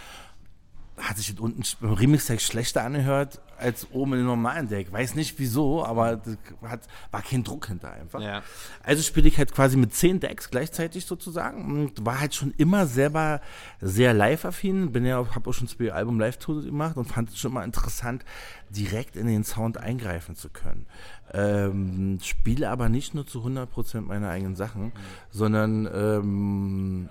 hat 0.98 1.16
sich 1.16 1.38
unten 1.40 1.62
beim 1.80 1.94
Remix-Deck 1.94 2.40
schlechter 2.40 2.84
angehört 2.84 3.40
als 3.56 3.90
oben 3.92 4.12
dem 4.12 4.26
normalen 4.26 4.68
Deck. 4.68 4.92
Weiß 4.92 5.14
nicht 5.14 5.38
wieso, 5.38 5.84
aber 5.84 6.20
hat, 6.62 6.80
war 7.10 7.22
kein 7.22 7.44
Druck 7.44 7.68
hinter 7.68 7.92
einfach. 7.92 8.20
Ja. 8.20 8.42
Also 8.82 9.02
spiele 9.02 9.28
ich 9.28 9.38
halt 9.38 9.52
quasi 9.52 9.76
mit 9.76 9.94
zehn 9.94 10.20
Decks 10.20 10.50
gleichzeitig 10.50 11.06
sozusagen 11.06 11.64
und 11.64 12.04
war 12.04 12.20
halt 12.20 12.34
schon 12.34 12.52
immer 12.58 12.86
selber 12.86 13.40
sehr 13.80 14.12
live-affin. 14.12 14.92
Bin 14.92 15.06
ja, 15.06 15.24
habe 15.34 15.48
auch 15.48 15.54
schon 15.54 15.68
zwei 15.68 15.92
Album 15.92 16.20
Live-Tour 16.20 16.62
gemacht 16.62 16.96
und 16.96 17.06
fand 17.06 17.30
es 17.30 17.38
schon 17.38 17.52
immer 17.52 17.64
interessant, 17.64 18.24
direkt 18.68 19.16
in 19.16 19.26
den 19.26 19.44
Sound 19.44 19.78
eingreifen 19.78 20.36
zu 20.36 20.50
können. 20.50 20.86
Ähm, 21.32 22.18
spiele 22.22 22.68
aber 22.68 22.88
nicht 22.88 23.14
nur 23.14 23.26
zu 23.26 23.40
100% 23.44 24.02
meine 24.02 24.28
eigenen 24.28 24.56
Sachen, 24.56 24.86
mhm. 24.86 24.92
sondern 25.30 25.88
ähm, 25.94 27.08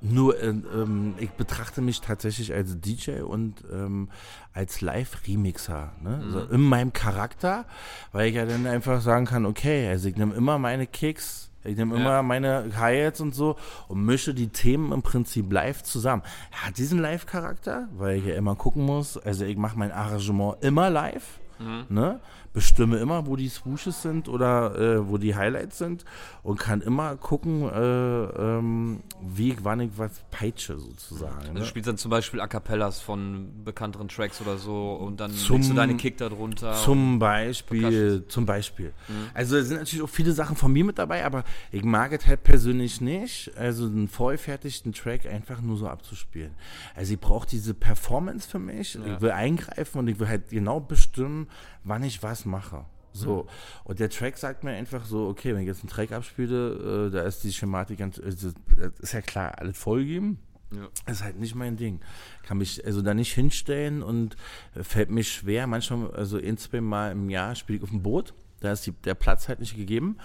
nur, 0.00 0.40
äh, 0.40 0.48
ähm, 0.48 1.14
ich 1.18 1.30
betrachte 1.30 1.80
mich 1.80 2.00
tatsächlich 2.00 2.52
als 2.52 2.80
DJ 2.80 3.22
und 3.22 3.64
ähm, 3.72 4.08
als 4.52 4.80
Live-Remixer. 4.80 5.92
Ne? 6.02 6.10
Mhm. 6.10 6.22
Also 6.24 6.40
in 6.52 6.60
meinem 6.60 6.92
Charakter, 6.92 7.64
weil 8.12 8.28
ich 8.28 8.36
ja 8.36 8.46
dann 8.46 8.66
einfach 8.66 9.00
sagen 9.00 9.26
kann, 9.26 9.46
okay, 9.46 9.88
also 9.88 10.08
ich 10.08 10.16
nehme 10.16 10.34
immer 10.34 10.58
meine 10.58 10.86
Kicks, 10.86 11.50
ich 11.64 11.76
nehme 11.76 11.96
ja. 11.96 12.00
immer 12.00 12.22
meine 12.22 12.70
Hi-Hats 12.76 13.20
und 13.20 13.34
so 13.34 13.56
und 13.88 14.04
mische 14.04 14.34
die 14.34 14.48
Themen 14.48 14.92
im 14.92 15.02
Prinzip 15.02 15.52
live 15.52 15.82
zusammen. 15.82 16.22
Er 16.52 16.66
hat 16.68 16.78
diesen 16.78 17.00
Live-Charakter, 17.00 17.88
weil 17.96 18.18
ich 18.18 18.24
ja 18.24 18.34
immer 18.34 18.54
gucken 18.54 18.84
muss. 18.84 19.18
Also 19.18 19.44
ich 19.44 19.56
mache 19.56 19.78
mein 19.78 19.90
Arrangement 19.90 20.62
immer 20.62 20.90
live. 20.90 21.40
Ne? 21.88 22.20
Bestimme 22.58 22.96
immer, 22.98 23.24
wo 23.28 23.36
die 23.36 23.48
Swooshes 23.48 24.02
sind 24.02 24.28
oder 24.28 24.74
äh, 24.76 25.08
wo 25.08 25.16
die 25.16 25.36
Highlights 25.36 25.78
sind 25.78 26.04
und 26.42 26.58
kann 26.58 26.80
immer 26.80 27.14
gucken, 27.14 27.62
äh, 27.62 28.24
ähm, 28.24 29.00
wie 29.22 29.50
ich, 29.52 29.58
wann 29.62 29.78
ich 29.78 29.90
was 29.96 30.10
peitsche 30.32 30.76
sozusagen. 30.76 31.38
Also 31.38 31.52
Ne? 31.52 31.60
du 31.60 31.64
spielst 31.66 31.88
dann 31.88 31.98
zum 31.98 32.10
Beispiel 32.10 32.40
A 32.40 32.48
Cappellas 32.48 33.00
von 33.00 33.62
bekannteren 33.64 34.08
Tracks 34.08 34.40
oder 34.40 34.58
so 34.58 34.94
und 34.94 35.20
dann 35.20 35.30
Zum- 35.32 35.56
legst 35.58 35.70
du 35.70 35.74
deine 35.74 35.96
Kick 35.96 36.16
da 36.18 36.28
drunter. 36.28 36.72
Zum 36.74 37.20
Beispiel, 37.20 38.24
zum 38.26 38.44
Beispiel. 38.44 38.92
Also 39.34 39.56
es 39.56 39.68
sind 39.68 39.78
natürlich 39.78 40.02
auch 40.02 40.08
viele 40.08 40.32
Sachen 40.32 40.56
von 40.56 40.72
mir 40.72 40.84
mit 40.84 40.98
dabei, 40.98 41.24
aber 41.24 41.44
ich 41.70 41.84
mag 41.84 42.12
es 42.12 42.26
halt 42.26 42.42
persönlich 42.42 43.00
nicht, 43.00 43.56
also 43.56 43.84
einen 43.86 44.08
vollfertigten 44.08 44.92
Track 44.92 45.26
einfach 45.26 45.60
nur 45.60 45.76
so 45.76 45.86
abzuspielen. 45.86 46.50
Also 46.96 47.12
ich 47.14 47.20
brauche 47.20 47.46
diese 47.46 47.72
Performance 47.72 48.48
für 48.48 48.58
mich, 48.58 48.96
ich 48.98 49.20
will 49.20 49.30
eingreifen 49.30 50.00
und 50.00 50.08
ich 50.08 50.18
will 50.18 50.26
halt 50.28 50.48
genau 50.50 50.80
bestimmen, 50.80 51.46
wann 51.84 52.02
ich 52.02 52.22
was 52.22 52.44
mache. 52.48 52.84
So, 53.12 53.46
und 53.84 53.98
der 53.98 54.10
Track 54.10 54.38
sagt 54.38 54.64
mir 54.64 54.72
einfach 54.72 55.04
so, 55.04 55.26
okay, 55.26 55.54
wenn 55.54 55.62
ich 55.62 55.66
jetzt 55.66 55.80
einen 55.80 55.88
Track 55.88 56.12
abspiele, 56.12 57.08
äh, 57.08 57.10
da 57.10 57.22
ist 57.22 57.42
die 57.42 57.52
Schematik 57.52 57.98
ganz, 57.98 58.20
das 58.24 58.54
ist 59.00 59.12
ja 59.12 59.20
klar, 59.22 59.58
alles 59.58 59.76
vollgeben. 59.76 60.38
Ja. 60.74 60.88
Das 61.06 61.18
ist 61.18 61.24
halt 61.24 61.38
nicht 61.38 61.54
mein 61.54 61.76
Ding. 61.76 62.00
Kann 62.42 62.58
mich 62.58 62.84
also 62.84 63.00
da 63.00 63.14
nicht 63.14 63.32
hinstellen 63.32 64.02
und 64.02 64.36
äh, 64.74 64.82
fällt 64.82 65.10
mir 65.10 65.24
schwer. 65.24 65.66
Manchmal, 65.66 66.10
also 66.12 66.38
ein, 66.38 66.58
zwei 66.58 66.80
Mal 66.80 67.12
im 67.12 67.30
Jahr 67.30 67.54
spiele 67.54 67.78
ich 67.78 67.82
auf 67.82 67.90
dem 67.90 68.02
Boot. 68.02 68.34
Da 68.60 68.72
ist 68.72 68.86
die, 68.86 68.92
der 68.92 69.14
Platz 69.14 69.48
halt 69.48 69.60
nicht 69.60 69.76
gegeben. 69.76 70.18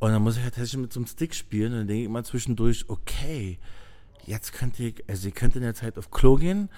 Und 0.00 0.10
dann 0.10 0.22
muss 0.22 0.36
ich 0.36 0.42
halt 0.42 0.54
tatsächlich 0.54 0.80
mit 0.80 0.92
so 0.92 1.00
einem 1.00 1.06
Stick 1.06 1.34
spielen. 1.34 1.72
Und 1.72 1.78
dann 1.78 1.86
denke 1.86 2.00
ich 2.00 2.06
immer 2.06 2.24
zwischendurch, 2.24 2.86
okay, 2.88 3.58
jetzt 4.28 4.52
könnte 4.52 4.82
ich, 4.84 5.04
also 5.08 5.28
ich 5.28 5.34
könnte 5.34 5.58
in 5.58 5.64
der 5.64 5.74
Zeit 5.74 5.98
auf 5.98 6.10
Klo 6.10 6.36
gehen. 6.36 6.68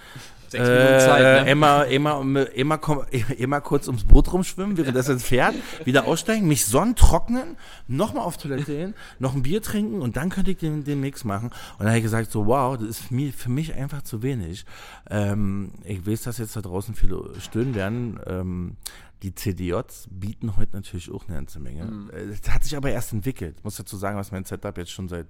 Sechs 0.47 0.67
Minuten 0.67 0.99
Zeit, 0.99 1.45
ne? 1.45 1.51
Immer, 1.51 1.85
immer, 1.85 2.49
immer, 2.53 2.77
komm- 2.77 3.05
immer 3.37 3.61
kurz 3.61 3.87
ums 3.87 4.03
Boot 4.03 4.33
rumschwimmen, 4.33 4.75
während 4.75 4.97
das 4.97 5.07
jetzt 5.07 5.23
fährt, 5.25 5.55
wieder 5.85 6.05
aussteigen, 6.05 6.45
mich 6.47 6.65
sonnen, 6.65 6.95
trocknen, 6.97 7.55
nochmal 7.87 8.25
auf 8.25 8.35
Toilette 8.37 8.65
gehen, 8.65 8.93
noch 9.19 9.33
ein 9.33 9.43
Bier 9.43 9.61
trinken 9.61 10.01
und 10.01 10.17
dann 10.17 10.29
könnte 10.29 10.51
ich 10.51 10.57
den, 10.57 10.83
den 10.83 10.99
Mix 10.99 11.23
machen. 11.23 11.47
Und 11.47 11.79
dann 11.79 11.87
habe 11.89 11.97
ich 11.99 12.03
gesagt, 12.03 12.31
so 12.31 12.47
wow, 12.47 12.77
das 12.77 12.87
ist 12.87 12.99
für 12.99 13.13
mich, 13.13 13.33
für 13.33 13.49
mich 13.49 13.73
einfach 13.75 14.01
zu 14.01 14.23
wenig. 14.23 14.65
Ähm, 15.09 15.71
ich 15.85 16.05
weiß, 16.05 16.23
dass 16.23 16.37
jetzt 16.37 16.55
da 16.57 16.61
draußen 16.61 16.95
viele 16.95 17.31
stöhnen 17.39 17.73
werden. 17.73 18.19
Ähm, 18.27 18.75
die 19.23 19.33
CDJs 19.33 20.07
bieten 20.09 20.57
heute 20.57 20.75
natürlich 20.75 21.11
auch 21.11 21.27
eine 21.27 21.37
ganze 21.37 21.59
Menge. 21.61 22.09
Äh, 22.11 22.35
Das 22.41 22.53
hat 22.53 22.63
sich 22.65 22.75
aber 22.75 22.91
erst 22.91 23.13
entwickelt. 23.13 23.55
Ich 23.59 23.63
muss 23.63 23.77
dazu 23.77 23.95
sagen, 23.95 24.17
was 24.17 24.31
mein 24.33 24.43
Setup 24.43 24.77
jetzt 24.77 24.91
schon 24.91 25.07
seit 25.07 25.27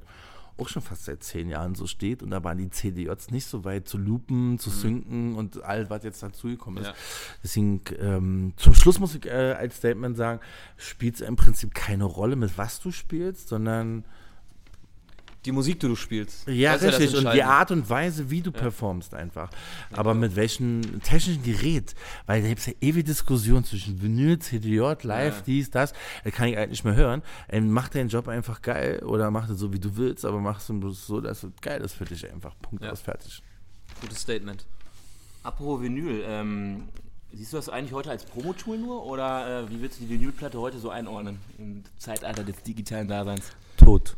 auch 0.57 0.67
schon 0.67 0.81
fast 0.81 1.05
seit 1.05 1.23
zehn 1.23 1.49
Jahren 1.49 1.75
so 1.75 1.87
steht 1.87 2.21
und 2.21 2.31
da 2.31 2.43
waren 2.43 2.57
die 2.57 2.69
CDJs 2.69 3.31
nicht 3.31 3.45
so 3.45 3.63
weit 3.63 3.87
zu 3.87 3.97
loopen, 3.97 4.59
zu 4.59 4.69
synken 4.69 5.35
und 5.35 5.63
all, 5.63 5.89
was 5.89 6.03
jetzt 6.03 6.21
dazugekommen 6.21 6.83
ist. 6.83 6.89
Ja. 6.89 6.95
Deswegen, 7.43 7.81
ähm, 7.99 8.53
zum 8.57 8.73
Schluss 8.73 8.99
muss 8.99 9.15
ich 9.15 9.25
äh, 9.25 9.53
als 9.53 9.77
Statement 9.77 10.17
sagen, 10.17 10.39
spielt 10.77 11.15
es 11.15 11.21
im 11.21 11.35
Prinzip 11.35 11.73
keine 11.73 12.03
Rolle, 12.03 12.35
mit 12.35 12.57
was 12.57 12.79
du 12.79 12.91
spielst, 12.91 13.47
sondern 13.47 14.05
Die 15.45 15.51
Musik, 15.51 15.79
die 15.79 15.87
du 15.87 15.95
spielst. 15.95 16.47
ja, 16.47 16.73
Das 16.73 16.83
richtig. 16.83 17.13
das 17.13 17.23
und 17.25 17.33
die. 17.33 17.41
Art 17.41 17.71
und 17.71 17.89
Weise, 17.89 18.29
wie 18.29 18.41
du 18.41 18.51
performst 18.51 19.15
einfach. 19.15 19.49
Aber 19.91 20.13
mit 20.13 20.35
welchem 20.35 21.01
technischen 21.01 21.41
Gerät? 21.41 21.95
Weil 22.27 22.43
da 22.43 22.47
gibt 22.49 22.59
es 22.59 22.67
ja 22.67 22.73
ewige 22.79 23.05
Diskussionen 23.05 23.63
zwischen 23.63 23.99
Vinyl, 24.01 24.37
CDJ, 24.37 24.79
Live, 25.01 25.37
Ja. 25.37 25.43
dies, 25.47 25.71
das. 25.71 25.93
Das 26.23 26.33
kann 26.33 26.47
ich 26.47 26.57
eigentlich 26.57 26.69
nicht 26.69 26.83
mehr 26.85 26.95
hören. 26.95 27.23
Ähm, 27.49 27.71
mach 27.71 27.89
deinen 27.89 28.09
Job 28.09 28.27
einfach 28.27 28.61
geil 28.61 28.99
oder 29.03 29.31
mach 29.31 29.49
es 29.49 29.57
so, 29.57 29.73
wie 29.73 29.79
du 29.79 29.95
willst, 29.97 30.25
aber 30.25 30.39
mach 30.39 30.59
es 30.59 30.67
bloß 30.67 31.07
so, 31.07 31.21
dass 31.21 31.41
es 31.43 31.51
geil 31.61 31.81
ist 31.81 31.93
für 31.93 32.05
dich 32.05 32.31
einfach. 32.31 32.53
Punkt 32.61 32.83
Ja. 32.85 32.91
aus, 32.91 33.01
fertig. 33.01 33.41
Gutes 33.99 34.21
Statement. 34.21 34.65
Apropos 35.41 35.81
Vinyl, 35.81 36.23
ähm, 36.27 36.83
siehst 37.33 37.51
du 37.53 37.57
das 37.57 37.67
eigentlich 37.67 37.93
heute 37.93 38.11
als 38.11 38.25
Promotool 38.25 38.77
nur 38.77 39.05
oder 39.07 39.63
äh, 39.63 39.69
wie 39.71 39.81
willst 39.81 39.99
du 39.99 40.03
die 40.05 40.09
Vinylplatte 40.11 40.59
heute 40.59 40.77
so 40.77 40.91
einordnen 40.91 41.39
im 41.57 41.83
Zeitalter 41.97 42.43
des 42.43 42.61
digitalen 42.61 43.07
Daseins? 43.07 43.51
Tot. 43.83 44.17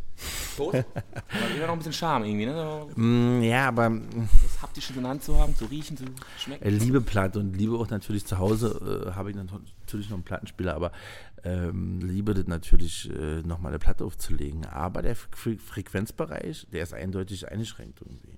Tot? 0.56 0.74
Aber 0.76 1.56
immer 1.56 1.68
noch 1.68 1.74
ein 1.74 1.78
bisschen 1.80 1.94
Charme 1.94 2.26
irgendwie, 2.26 2.46
ne? 2.46 2.86
Mm, 2.96 3.42
ja, 3.42 3.68
aber 3.68 3.90
Das 4.44 4.62
haptische 4.62 4.94
in 4.94 5.02
der 5.02 5.10
Hand 5.10 5.24
zu 5.24 5.38
haben, 5.38 5.56
zu 5.56 5.66
riechen, 5.66 5.98
zu 5.98 6.06
schmecken. 6.38 6.64
Äh, 6.64 6.70
Liebe 6.70 7.02
Platte 7.02 7.40
und 7.40 7.58
liebe 7.58 7.76
auch 7.76 7.90
natürlich 7.90 8.26
zu 8.26 8.38
Hause, 8.38 9.08
äh, 9.08 9.12
habe 9.14 9.32
ich 9.32 9.36
natürlich 9.36 10.10
noch 10.10 10.18
einen 10.18 10.24
Plattenspieler, 10.24 10.76
aber 10.76 10.92
ähm, 11.44 12.00
liebe 12.02 12.34
das 12.34 12.48
natürlich 12.48 13.10
äh, 13.10 13.42
nochmal 13.42 13.72
eine 13.72 13.80
Platte 13.80 14.06
aufzulegen. 14.06 14.66
Aber 14.66 15.02
der 15.02 15.16
Fre 15.16 15.58
Frequenzbereich, 15.58 16.68
der 16.72 16.84
ist 16.84 16.94
eindeutig 16.94 17.52
eingeschränkt 17.52 18.02
irgendwie. 18.02 18.38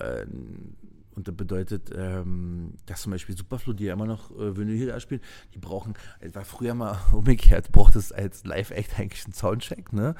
Ähm, 0.00 0.76
und 1.14 1.28
das 1.28 1.36
bedeutet, 1.36 1.90
ähm, 1.94 2.74
dass 2.86 3.02
zum 3.02 3.12
Beispiel 3.12 3.36
Superflu, 3.36 3.72
die 3.72 3.84
ja 3.84 3.92
immer 3.92 4.06
noch 4.06 4.30
äh, 4.30 4.56
Vinyl 4.56 4.86
da 4.86 5.00
spielen, 5.00 5.20
die 5.54 5.58
brauchen, 5.58 5.94
es 6.20 6.34
war 6.34 6.44
früher 6.44 6.74
mal 6.74 6.98
umgekehrt, 7.12 7.72
braucht 7.72 7.96
es 7.96 8.12
als 8.12 8.44
Live-Act 8.44 8.98
eigentlich 8.98 9.24
einen 9.24 9.34
Soundcheck, 9.34 9.92
ne? 9.92 10.14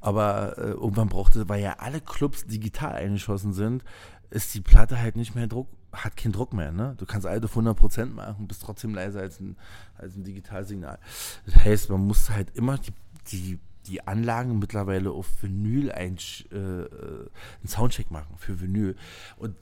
Aber 0.00 0.56
äh, 0.58 0.70
irgendwann 0.70 1.08
brauchte, 1.08 1.48
weil 1.48 1.62
ja 1.62 1.76
alle 1.78 2.00
Clubs 2.00 2.46
digital 2.46 2.94
eingeschossen 2.94 3.52
sind, 3.52 3.84
ist 4.30 4.54
die 4.54 4.60
Platte 4.60 5.00
halt 5.00 5.16
nicht 5.16 5.34
mehr 5.34 5.46
Druck, 5.46 5.68
hat 5.92 6.16
keinen 6.16 6.32
Druck 6.32 6.52
mehr, 6.52 6.72
ne? 6.72 6.94
Du 6.98 7.06
kannst 7.06 7.26
alles 7.26 7.44
auf 7.44 7.56
100% 7.56 8.06
machen, 8.06 8.46
bist 8.46 8.62
trotzdem 8.62 8.94
leiser 8.94 9.20
als 9.20 9.40
ein, 9.40 9.56
als 9.96 10.16
ein 10.16 10.24
Digitalsignal. 10.24 10.98
Das 11.46 11.56
heißt, 11.56 11.90
man 11.90 12.00
muss 12.00 12.30
halt 12.30 12.54
immer 12.56 12.78
die, 12.78 12.92
die, 13.28 13.58
die 13.86 14.06
Anlagen 14.06 14.58
mittlerweile 14.58 15.10
auf 15.10 15.26
Vinyl 15.42 15.92
ein, 15.92 16.16
äh, 16.52 16.56
äh, 16.56 17.30
einen 17.60 17.68
Soundcheck 17.68 18.10
machen 18.10 18.36
für 18.36 18.60
Vinyl. 18.60 18.96
Und 19.36 19.56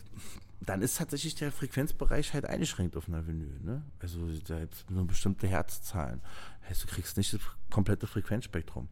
dann 0.67 0.83
ist 0.83 0.99
tatsächlich 0.99 1.37
der 1.37 1.53
Frequenzbereich 1.53 2.35
halt 2.35 2.45
eingeschränkt 2.45 2.97
auf 2.97 3.09
einer 3.09 3.27
Vinyl. 3.27 3.61
Ne? 3.63 3.83
Also 4.01 4.29
da 4.47 4.61
gibt 4.61 4.91
nur 4.91 5.07
bestimmte 5.07 5.47
Herzzahlen. 5.47 6.21
Heißt, 6.69 6.83
du 6.83 6.89
kriegst 6.89 7.17
nicht 7.17 7.33
das 7.33 7.41
komplette 7.71 8.07
Frequenzspektrum. 8.07 8.89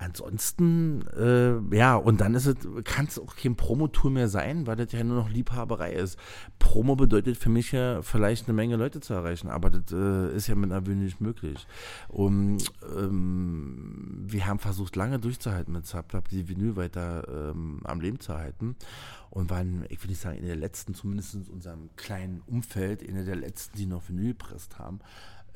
Ansonsten, 0.00 1.04
äh, 1.08 1.76
ja, 1.76 1.96
und 1.96 2.20
dann 2.20 2.34
ist 2.34 2.46
es, 2.46 2.56
kann 2.84 3.06
es 3.06 3.18
auch 3.18 3.34
kein 3.34 3.56
Promotool 3.56 4.12
mehr 4.12 4.28
sein, 4.28 4.68
weil 4.68 4.76
das 4.76 4.92
ja 4.92 5.02
nur 5.02 5.16
noch 5.16 5.28
Liebhaberei 5.28 5.92
ist. 5.92 6.16
Promo 6.60 6.94
bedeutet 6.94 7.36
für 7.36 7.48
mich 7.48 7.72
ja 7.72 8.00
vielleicht 8.02 8.46
eine 8.46 8.54
Menge 8.54 8.76
Leute 8.76 9.00
zu 9.00 9.12
erreichen, 9.14 9.48
aber 9.48 9.70
das 9.70 9.92
äh, 9.92 10.36
ist 10.36 10.46
ja 10.46 10.54
mit 10.54 10.70
einer 10.70 10.82
Bühne 10.82 11.02
nicht 11.02 11.20
möglich. 11.20 11.66
Um, 12.06 12.58
ähm, 12.96 14.24
wir 14.24 14.46
haben 14.46 14.60
versucht, 14.60 14.94
lange 14.94 15.18
durchzuhalten 15.18 15.72
mit 15.72 15.84
Subtap, 15.84 16.28
die 16.28 16.48
Vinyl 16.48 16.76
weiter 16.76 17.50
ähm, 17.50 17.80
am 17.82 18.00
Leben 18.00 18.20
zu 18.20 18.34
halten 18.34 18.76
und 19.30 19.50
waren, 19.50 19.84
ich 19.88 20.00
will 20.00 20.10
nicht 20.10 20.20
sagen, 20.20 20.38
in 20.38 20.46
der 20.46 20.54
letzten, 20.54 20.94
zumindest 20.94 21.34
in 21.34 21.42
unserem 21.48 21.90
kleinen 21.96 22.40
Umfeld, 22.46 23.02
in 23.02 23.16
der 23.26 23.34
letzten, 23.34 23.76
die 23.76 23.86
noch 23.86 24.08
Vinyl 24.08 24.28
gepresst 24.28 24.78
haben. 24.78 25.00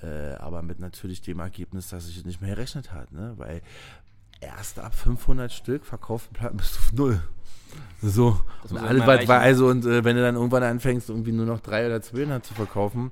Äh, 0.03 0.35
aber 0.35 0.63
mit 0.63 0.81
natürlich 0.81 1.21
dem 1.23 1.39
Ergebnis, 1.39 1.91
dass 1.91 2.13
das 2.13 2.25
nicht 2.25 2.41
mehr 2.41 2.57
gerechnet 2.57 2.93
hat, 2.93 3.13
ne? 3.13 3.35
weil 3.37 3.63
erst 4.43 4.79
ab 4.79 4.95
500 4.95 5.53
Stück 5.53 5.85
verkauften 5.85 6.35
Platten 6.35 6.57
bist 6.57 6.75
du 6.75 6.79
auf 6.79 6.93
null. 6.93 7.23
So, 8.03 8.41
und 8.69 8.79
alles, 8.79 9.03
erreichen. 9.03 9.29
war, 9.29 9.41
also, 9.41 9.69
und 9.69 9.87
äh, 9.87 10.05
wenn 10.05 10.17
du 10.17 10.23
dann 10.23 10.35
irgendwann 10.35 10.63
anfängst, 10.63 11.09
irgendwie 11.09 11.33
nur 11.33 11.47
noch 11.47 11.61
drei 11.61 11.87
oder 11.87 12.03
200 12.03 12.45
zu 12.45 12.53
verkaufen, 12.53 13.11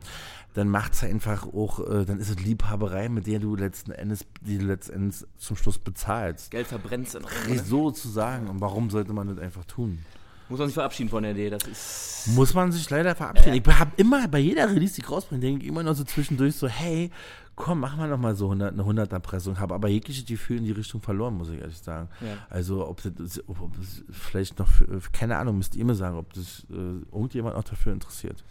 dann 0.55 0.69
macht 0.69 0.95
es 0.95 1.05
einfach 1.05 1.47
auch, 1.47 1.81
äh, 1.81 2.05
dann 2.05 2.19
ist 2.19 2.29
es 2.29 2.41
Liebhaberei, 2.41 3.09
mit 3.09 3.27
der 3.27 3.39
du 3.39 3.55
letzten 3.55 3.93
Endes, 3.93 4.27
die 4.41 4.59
du 4.59 4.67
letzten 4.67 4.95
Endes 4.95 5.27
zum 5.39 5.57
Schluss 5.57 5.79
bezahlst. 5.79 6.51
Geld 6.51 6.67
verbrennt 6.67 7.15
dann 7.15 7.25
auch, 7.25 7.49
ne? 7.49 7.59
So 7.59 7.91
zu 7.93 8.09
sagen, 8.09 8.49
und 8.49 8.61
warum 8.61 8.91
sollte 8.91 9.13
man 9.13 9.29
das 9.29 9.39
einfach 9.39 9.65
tun? 9.65 10.05
Muss 10.49 10.59
man 10.59 10.67
sich 10.67 10.75
verabschieden 10.75 11.09
von 11.09 11.23
der 11.23 11.33
Idee, 11.33 11.51
das 11.51 11.63
ist... 11.63 12.35
Muss 12.35 12.53
man 12.55 12.73
sich 12.73 12.91
leider 12.91 13.15
verabschieden. 13.15 13.55
Ich 13.55 13.79
habe 13.79 13.93
immer 13.97 14.27
bei 14.27 14.41
jeder 14.41 14.69
Release, 14.69 14.95
die 14.95 15.03
ich 15.03 15.11
rausbringe, 15.11 15.41
denke 15.41 15.63
ich 15.63 15.69
immer 15.69 15.85
noch 15.85 15.95
so 15.95 16.03
zwischendurch 16.03 16.57
so, 16.57 16.67
hey, 16.67 17.13
komm, 17.61 17.81
mach 17.81 17.97
mal 17.97 18.09
noch 18.09 18.19
mal 18.19 18.35
so 18.35 18.47
100, 18.47 18.73
eine 18.73 18.83
100er-Pressung. 18.83 19.61
Habe 19.61 19.75
aber 19.75 19.89
jegliches 19.89 20.25
Gefühl 20.25 20.59
in 20.59 20.65
die 20.65 20.73
Richtung 20.73 21.01
verloren, 21.03 21.35
muss 21.35 21.51
ich 21.51 21.61
ehrlich 21.61 21.79
sagen. 21.79 22.09
Ja. 22.21 22.39
Also 22.49 22.89
ob 22.89 23.03
das, 23.03 23.47
ob, 23.49 23.77
das 23.77 24.03
vielleicht 24.11 24.59
noch, 24.59 24.67
für, 24.67 25.01
keine 25.13 25.37
Ahnung, 25.37 25.59
müsst 25.59 25.77
ihr 25.77 25.85
mir 25.85 25.95
sagen, 25.95 26.17
ob 26.17 26.33
das 26.33 26.67
äh, 26.71 26.75
irgendjemand 27.13 27.57
noch 27.57 27.65
dafür 27.65 27.93
interessiert. 27.93 28.43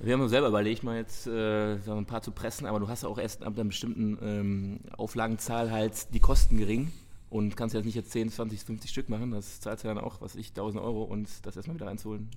Wir 0.00 0.14
haben 0.14 0.20
uns 0.20 0.30
selber 0.30 0.48
überlegt, 0.48 0.82
mal 0.82 0.96
jetzt 0.96 1.26
äh, 1.26 1.76
ein 1.86 2.06
paar 2.06 2.22
zu 2.22 2.32
pressen, 2.32 2.66
aber 2.66 2.80
du 2.80 2.88
hast 2.88 3.04
ja 3.04 3.08
auch 3.08 3.18
erst 3.18 3.42
ab 3.42 3.54
einer 3.54 3.64
bestimmten 3.64 4.18
ähm, 4.22 4.80
Auflagenzahl 4.96 5.70
halt 5.70 6.12
die 6.12 6.20
Kosten 6.20 6.56
gering 6.56 6.92
und 7.30 7.56
kannst 7.56 7.74
jetzt 7.74 7.84
nicht 7.84 7.94
jetzt 7.94 8.10
10, 8.10 8.30
20, 8.30 8.64
50 8.64 8.90
Stück 8.90 9.08
machen. 9.08 9.30
Das 9.30 9.60
zahlst 9.60 9.84
du 9.84 9.88
dann 9.88 9.98
auch, 9.98 10.20
was 10.20 10.34
ich, 10.34 10.50
1000 10.50 10.82
Euro 10.82 11.04
und 11.04 11.28
das 11.46 11.56
erstmal 11.56 11.76
wieder 11.76 11.86
reinzuholen, 11.86 12.28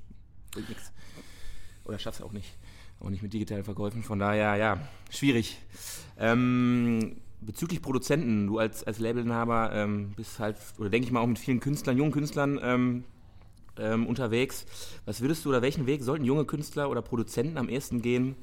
bringt 0.51 0.69
nichts. 0.69 0.91
Oder 1.83 1.97
schaffst 1.97 2.21
du 2.21 2.25
auch 2.25 2.31
nicht. 2.31 2.57
Auch 3.03 3.09
nicht 3.09 3.23
mit 3.23 3.33
digitalen 3.33 3.63
Verkäufen. 3.63 4.03
Von 4.03 4.19
daher, 4.19 4.55
ja, 4.57 4.77
schwierig. 5.09 5.57
Ähm, 6.19 7.17
bezüglich 7.41 7.81
Produzenten, 7.81 8.45
du 8.45 8.59
als, 8.59 8.83
als 8.83 8.99
Labelinhaber 8.99 9.71
ähm, 9.73 10.13
bist 10.15 10.39
halt, 10.39 10.57
oder 10.77 10.89
denke 10.89 11.07
ich 11.07 11.11
mal 11.11 11.21
auch 11.21 11.27
mit 11.27 11.39
vielen 11.39 11.59
Künstlern, 11.59 11.97
jungen 11.97 12.11
Künstlern 12.11 12.59
ähm, 12.61 13.03
ähm, 13.79 14.05
unterwegs. 14.05 14.65
Was 15.05 15.21
würdest 15.21 15.43
du 15.43 15.49
oder 15.49 15.63
welchen 15.63 15.87
Weg 15.87 16.03
sollten 16.03 16.25
junge 16.25 16.45
Künstler 16.45 16.91
oder 16.91 17.01
Produzenten 17.01 17.57
am 17.57 17.69
ehesten 17.69 18.03
gehen, 18.03 18.35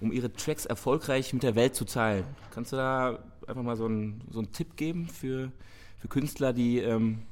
um 0.00 0.10
ihre 0.10 0.32
Tracks 0.32 0.66
erfolgreich 0.66 1.32
mit 1.32 1.44
der 1.44 1.54
Welt 1.54 1.76
zu 1.76 1.84
teilen? 1.84 2.24
Kannst 2.52 2.72
du 2.72 2.76
da 2.76 3.22
einfach 3.46 3.62
mal 3.62 3.76
so 3.76 3.84
einen, 3.84 4.22
so 4.30 4.40
einen 4.40 4.50
Tipp 4.50 4.76
geben 4.76 5.06
für, 5.06 5.52
für 5.98 6.08
Künstler, 6.08 6.52
die 6.52 6.78
ähm, 6.78 7.22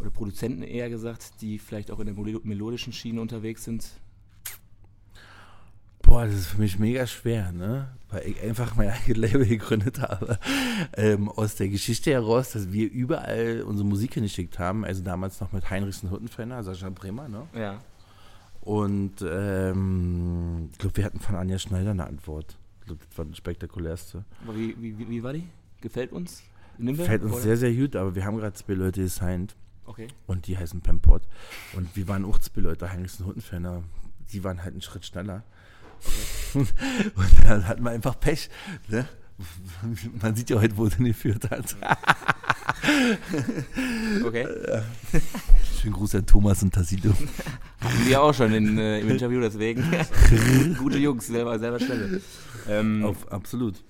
oder 0.00 0.10
Produzenten 0.10 0.62
eher 0.62 0.90
gesagt, 0.90 1.40
die 1.40 1.60
vielleicht 1.60 1.92
auch 1.92 2.00
in 2.00 2.06
der 2.06 2.16
melo- 2.16 2.40
melodischen 2.42 2.92
Schiene 2.92 3.20
unterwegs 3.20 3.62
sind? 3.62 3.88
Boah, 6.06 6.24
das 6.24 6.34
ist 6.34 6.46
für 6.46 6.60
mich 6.60 6.78
mega 6.78 7.06
schwer, 7.06 7.52
ne? 7.52 7.88
Weil 8.10 8.28
ich 8.28 8.40
einfach 8.40 8.76
mein 8.76 8.90
eigenes 8.90 9.18
Label 9.18 9.46
gegründet 9.46 10.00
habe. 10.00 10.38
Ähm, 10.96 11.28
aus 11.28 11.56
der 11.56 11.68
Geschichte 11.68 12.12
heraus, 12.12 12.52
dass 12.52 12.72
wir 12.72 12.90
überall 12.90 13.62
unsere 13.62 13.86
Musik 13.86 14.14
hingeschickt 14.14 14.58
haben. 14.58 14.84
Also 14.84 15.02
damals 15.02 15.40
noch 15.40 15.52
mit 15.52 15.68
Heinrichsen 15.68 16.10
Huttenfenner, 16.10 16.62
Sascha 16.62 16.88
Bremer, 16.90 17.28
ne? 17.28 17.42
Ja. 17.54 17.80
Und 18.60 19.24
ähm, 19.28 20.70
ich 20.72 20.78
glaube, 20.78 20.96
wir 20.96 21.04
hatten 21.04 21.20
von 21.20 21.34
Anja 21.34 21.58
Schneider 21.58 21.90
eine 21.90 22.06
Antwort. 22.06 22.56
Ich 22.80 22.86
glaube, 22.86 23.04
das 23.08 23.18
war 23.18 23.24
das 23.24 23.36
spektakulärste. 23.36 24.24
Aber 24.44 24.56
wie, 24.56 24.76
wie, 24.80 25.08
wie 25.08 25.22
war 25.22 25.32
die? 25.32 25.48
Gefällt 25.80 26.12
uns? 26.12 26.42
Nimm 26.78 26.96
Fällt 26.96 27.22
uns 27.22 27.42
sehr, 27.42 27.56
sehr 27.56 27.72
gut, 27.72 27.96
aber 27.96 28.14
wir 28.14 28.24
haben 28.24 28.36
gerade 28.36 28.54
zwei 28.54 28.74
Leute 28.74 29.02
gesigned. 29.02 29.56
Okay. 29.84 30.08
Und 30.26 30.46
die 30.46 30.56
heißen 30.56 30.80
Pempot. 30.80 31.22
Und 31.74 31.94
wir 31.96 32.08
waren 32.08 32.24
auch 32.24 32.38
zwei 32.38 32.60
Leute, 32.60 32.90
Heinrichsen 32.90 33.26
Huttenfenner. 33.26 33.82
Die 34.32 34.44
waren 34.44 34.62
halt 34.62 34.72
einen 34.72 34.82
Schritt 34.82 35.06
schneller. 35.06 35.44
Okay. 36.54 37.10
Und 37.14 37.44
dann 37.44 37.68
hatten 37.68 37.84
wir 37.84 37.90
einfach 37.90 38.18
Pech. 38.18 38.48
Ne? 38.88 39.06
Man 40.22 40.34
sieht 40.34 40.50
ja 40.50 40.60
heute, 40.60 40.76
wo 40.76 40.88
sie 40.88 41.04
geführt 41.04 41.48
hat. 41.50 41.76
okay. 44.24 44.46
Schönen 45.80 45.94
Gruß 45.94 46.16
an 46.16 46.26
Thomas 46.26 46.62
und 46.62 46.74
Tassilo. 46.74 47.12
Hatten 47.80 48.06
wir 48.06 48.22
auch 48.22 48.34
schon 48.34 48.52
in, 48.52 48.78
äh, 48.78 49.00
im 49.00 49.10
Interview, 49.10 49.40
deswegen. 49.40 49.84
Gute 50.78 50.98
Jungs, 50.98 51.26
selber, 51.26 51.58
selber 51.58 51.80
Stelle. 51.80 52.20
Ähm, 52.68 53.04
Auf, 53.04 53.30
absolut. 53.30 53.82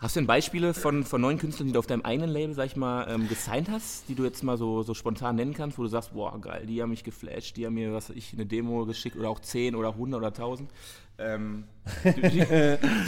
Hast 0.00 0.14
du 0.14 0.20
denn 0.20 0.28
Beispiele 0.28 0.74
von, 0.74 1.02
von 1.02 1.20
neuen 1.20 1.38
Künstlern, 1.38 1.66
die 1.66 1.72
du 1.72 1.78
auf 1.80 1.88
deinem 1.88 2.02
eigenen 2.02 2.30
Label, 2.30 2.54
sag 2.54 2.66
ich 2.66 2.76
mal, 2.76 3.08
ähm, 3.10 3.28
gesigned 3.28 3.68
hast, 3.68 4.08
die 4.08 4.14
du 4.14 4.22
jetzt 4.22 4.44
mal 4.44 4.56
so, 4.56 4.84
so 4.84 4.94
spontan 4.94 5.34
nennen 5.34 5.54
kannst, 5.54 5.76
wo 5.76 5.82
du 5.82 5.88
sagst, 5.88 6.12
boah, 6.12 6.40
geil, 6.40 6.66
die 6.66 6.80
haben 6.80 6.90
mich 6.90 7.02
geflasht, 7.02 7.56
die 7.56 7.66
haben 7.66 7.74
mir, 7.74 7.92
was 7.92 8.10
ich, 8.10 8.32
eine 8.32 8.46
Demo 8.46 8.86
geschickt 8.86 9.16
oder 9.16 9.28
auch 9.28 9.40
10 9.40 9.74
oder 9.74 9.88
100 9.88 10.18
oder 10.18 10.28
1000, 10.28 10.70
ähm, 11.18 11.64
die, 12.04 12.12
die, 12.12 12.46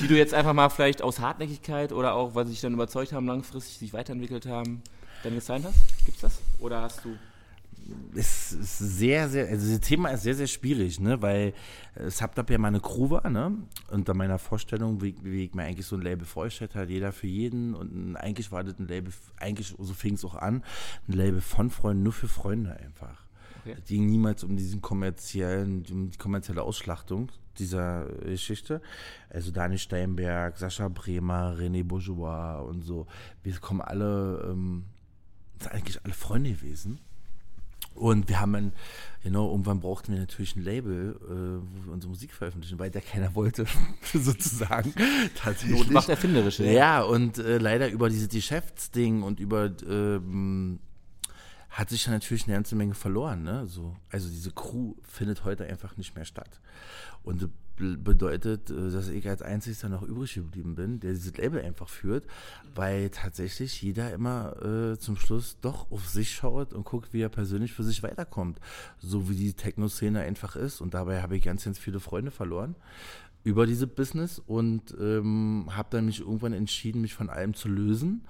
die, 0.03 0.09
du 0.09 0.17
jetzt 0.17 0.35
einfach 0.35 0.53
mal 0.53 0.69
vielleicht 0.69 1.01
aus 1.01 1.21
Hartnäckigkeit 1.21 1.93
oder 1.93 2.15
auch, 2.15 2.35
weil 2.35 2.47
sie 2.47 2.53
sich 2.53 2.61
dann 2.61 2.75
überzeugt 2.75 3.13
haben, 3.13 3.29
langfristig 3.29 3.79
sich 3.79 3.93
weiterentwickelt 3.93 4.47
haben, 4.47 4.83
dann 5.23 5.37
gesigned 5.37 5.67
hast? 5.67 6.05
Gibt's 6.05 6.23
das? 6.23 6.41
Oder 6.59 6.83
hast 6.83 7.05
du 7.05 7.17
es 8.15 8.53
ist 8.53 8.79
sehr, 8.79 9.29
sehr, 9.29 9.49
also 9.49 9.71
das 9.71 9.81
Thema 9.81 10.11
ist 10.11 10.23
sehr, 10.23 10.35
sehr 10.35 10.47
schwierig, 10.47 11.01
ne, 11.01 11.21
weil 11.23 11.53
es 11.95 12.23
habt 12.23 12.39
ja 12.51 12.59
meine 12.59 12.81
Crew 12.81 13.11
war, 13.11 13.29
ne, 13.29 13.57
unter 13.91 14.15
meiner 14.15 14.39
Vorstellung, 14.39 15.03
wie, 15.03 15.15
wie 15.23 15.45
ich 15.45 15.55
mir 15.55 15.65
eigentlich 15.65 15.87
so 15.87 15.97
ein 15.97 16.03
Label 16.03 16.27
vorgestellt 16.27 16.75
habe, 16.75 16.91
jeder 16.91 17.13
für 17.13 17.27
jeden 17.27 17.75
und 17.75 18.17
eigentlich 18.17 18.53
war 18.53 18.65
das 18.65 18.79
ein 18.79 18.89
Label, 18.89 19.13
eigentlich, 19.39 19.75
so 19.79 19.93
fing 19.95 20.15
es 20.15 20.25
auch 20.25 20.37
an, 20.37 20.63
ein 21.09 21.13
Label 21.13 21.41
von 21.41 21.71
Freunden, 21.71 22.03
nur 22.03 22.13
für 22.13 22.29
Freunde 22.29 22.77
einfach. 22.77 23.27
Okay. 23.61 23.77
Es 23.79 23.89
ging 23.89 24.07
niemals 24.07 24.43
um 24.43 24.57
diesen 24.57 24.81
kommerziellen, 24.81 25.85
um 25.91 26.11
die 26.11 26.19
kommerzielle 26.19 26.63
Ausschlachtung 26.63 27.31
dieser 27.59 28.07
Geschichte. 28.25 28.81
Also 29.29 29.51
Dani 29.51 29.79
Steinberg, 29.79 30.57
Sascha 30.57 30.89
Bremer, 30.89 31.57
René 31.59 31.85
Bourgeois 31.85 32.61
und 32.61 32.83
so. 32.83 33.07
Wir 33.43 33.55
kommen 33.59 33.83
alle, 33.83 34.49
ähm, 34.51 34.87
sind 35.61 35.73
eigentlich 35.73 36.03
alle 36.05 36.15
Freunde 36.15 36.51
gewesen. 36.51 37.01
Und 37.95 38.29
wir 38.29 38.41
haben 38.41 38.55
ein, 38.55 38.73
genau, 39.23 39.51
irgendwann 39.51 39.81
brauchten 39.81 40.13
wir 40.13 40.21
natürlich 40.21 40.57
ein 40.57 40.65
Label, 40.65 41.17
äh, 41.23 41.29
wo 41.29 41.87
wir 41.87 41.93
unsere 41.93 42.11
Musik 42.11 42.33
veröffentlichen, 42.33 42.79
weil 42.79 42.91
da 42.91 43.01
keiner 43.01 43.35
wollte, 43.35 43.67
sozusagen. 44.13 44.95
Tatsächlich. 45.35 45.79
Not 45.79 45.91
macht 45.91 46.09
erfinderisch, 46.09 46.61
ja. 46.61 46.71
Ja, 46.71 47.03
und 47.03 47.39
äh, 47.39 47.59
leider 47.59 47.91
über 47.91 48.09
dieses 48.09 48.29
Geschäftsding 48.29 49.23
und 49.23 49.41
über 49.41 49.71
ähm, 49.89 50.81
hat 51.71 51.89
sich 51.89 52.05
dann 52.05 52.15
natürlich 52.15 52.45
eine 52.45 52.55
ganze 52.55 52.75
Menge 52.75 52.95
verloren. 52.95 53.43
Ne? 53.43 53.67
So, 53.67 53.97
also 54.11 54.29
diese 54.29 54.51
Crew 54.51 54.95
findet 55.03 55.45
heute 55.45 55.65
einfach 55.67 55.97
nicht 55.97 56.15
mehr 56.17 56.25
statt. 56.25 56.61
Und 57.23 57.49
bedeutet, 57.81 58.71
äh, 58.71 58.91
dass 58.91 59.09
ich 59.09 59.29
als 59.29 59.43
Einziger 59.43 59.89
noch 59.89 60.03
übrig 60.03 60.35
geblieben 60.35 60.75
bin, 60.75 61.01
der 61.01 61.13
dieses 61.13 61.37
Label 61.37 61.61
einfach 61.63 61.89
führt, 61.89 62.27
weil 62.75 63.11
tatsächlich 63.11 63.83
jeder 63.83 64.13
immer 64.13 64.57
äh, 64.63 64.99
zum 64.99 65.17
Schluss 65.17 65.57
doch 65.61 65.91
auf 65.91 66.09
sich 66.09 66.33
schaut 66.33 66.73
und 66.73 66.85
guckt, 66.85 67.13
wie 67.13 67.23
er 67.23 67.29
persönlich 67.29 67.73
für 67.73 67.85
sich 67.85 68.03
weiterkommt. 68.03 68.61
So 68.99 69.29
wie 69.29 69.35
die 69.35 69.53
Techno-Szene 69.53 70.21
einfach 70.21 70.57
ist. 70.57 70.81
Und 70.81 70.95
dabei 70.95 71.23
habe 71.23 71.37
ich 71.37 71.43
ganz, 71.43 71.65
ganz 71.65 71.79
viele 71.79 72.01
Freunde 72.01 72.31
verloren 72.31 72.77
über 73.43 73.67
diese 73.67 73.87
Business 73.87 74.39
und 74.39 74.95
ähm, 75.01 75.69
habe 75.71 75.89
dann 75.91 76.07
mich 76.07 76.21
irgendwann 76.21 76.53
entschieden, 76.53 77.01
mich 77.01 77.15
von 77.15 77.31
allem 77.31 77.55
zu 77.55 77.69
lösen. 77.69 78.27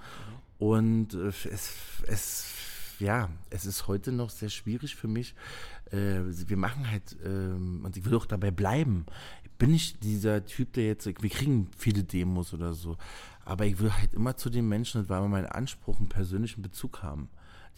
Und 0.58 1.14
äh, 1.14 1.28
es, 1.28 1.74
es, 2.06 2.52
ja, 3.00 3.28
es 3.48 3.66
ist 3.66 3.88
heute 3.88 4.12
noch 4.12 4.30
sehr 4.30 4.50
schwierig 4.50 4.94
für 4.94 5.08
mich. 5.08 5.34
Äh, 5.90 6.20
wir 6.24 6.56
machen 6.56 6.90
halt, 6.90 7.16
ähm, 7.24 7.80
und 7.84 7.96
ich 7.96 8.04
will 8.04 8.14
auch 8.14 8.26
dabei 8.26 8.50
bleiben 8.50 9.06
bin 9.60 9.74
ich 9.74 10.00
dieser 10.00 10.44
Typ, 10.44 10.72
der 10.72 10.86
jetzt, 10.86 11.06
wir 11.06 11.30
kriegen 11.30 11.68
viele 11.76 12.02
Demos 12.02 12.52
oder 12.54 12.72
so, 12.72 12.96
aber 13.44 13.66
ich 13.66 13.78
will 13.78 13.92
halt 13.92 14.14
immer 14.14 14.36
zu 14.36 14.48
den 14.48 14.66
Menschen, 14.68 15.02
das 15.02 15.10
war 15.10 15.18
immer 15.18 15.28
mein 15.28 15.46
Anspruch, 15.46 15.98
einen 15.98 16.08
persönlichen 16.08 16.62
Bezug 16.62 17.02
haben, 17.02 17.28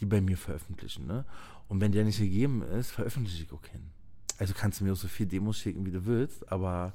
die 0.00 0.06
bei 0.06 0.20
mir 0.20 0.38
veröffentlichen. 0.38 1.06
Ne? 1.06 1.24
Und 1.68 1.80
wenn 1.80 1.90
der 1.92 2.04
nicht 2.04 2.20
gegeben 2.20 2.62
ist, 2.62 2.92
veröffentliche 2.92 3.42
ich 3.42 3.52
auch 3.52 3.60
keinen. 3.60 3.90
Also 4.38 4.54
kannst 4.56 4.80
du 4.80 4.84
mir 4.84 4.92
auch 4.92 4.96
so 4.96 5.08
viel 5.08 5.26
Demos 5.26 5.58
schicken, 5.58 5.84
wie 5.84 5.90
du 5.90 6.06
willst, 6.06 6.50
aber 6.50 6.94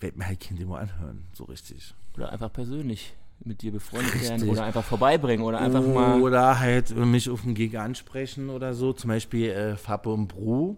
werd 0.00 0.16
mir 0.16 0.26
halt 0.26 0.40
kein 0.40 0.56
Demo 0.56 0.74
anhören, 0.74 1.24
so 1.32 1.44
richtig. 1.44 1.94
Oder 2.16 2.32
einfach 2.32 2.52
persönlich 2.52 3.14
mit 3.44 3.62
dir 3.62 3.70
befreundet 3.70 4.20
werden 4.22 4.48
oder 4.48 4.64
einfach 4.64 4.84
vorbeibringen 4.84 5.44
oder 5.44 5.60
einfach 5.60 5.86
mal. 5.86 6.20
Oder 6.20 6.58
halt 6.58 6.96
mich 6.96 7.30
auf 7.30 7.42
den 7.42 7.54
Gig 7.54 7.78
ansprechen 7.78 8.50
oder 8.50 8.74
so. 8.74 8.92
Zum 8.92 9.08
Beispiel 9.08 9.50
äh, 9.50 9.76
Fappe 9.76 10.08
und 10.08 10.26
Bru 10.26 10.76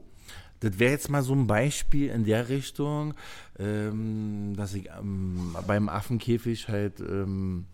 das 0.61 0.79
wäre 0.79 0.93
jetzt 0.93 1.11
mal 1.11 1.23
so 1.23 1.35
ein 1.35 1.47
Beispiel 1.47 2.11
in 2.11 2.25
der 2.25 2.49
Richtung, 2.49 3.15
ähm, 3.59 4.55
dass 4.57 4.75
ich 4.75 4.89
ähm, 4.99 5.57
beim 5.67 5.89
Affenkäfig 5.89 6.69
halt 6.69 7.01
ähm, 7.01 7.67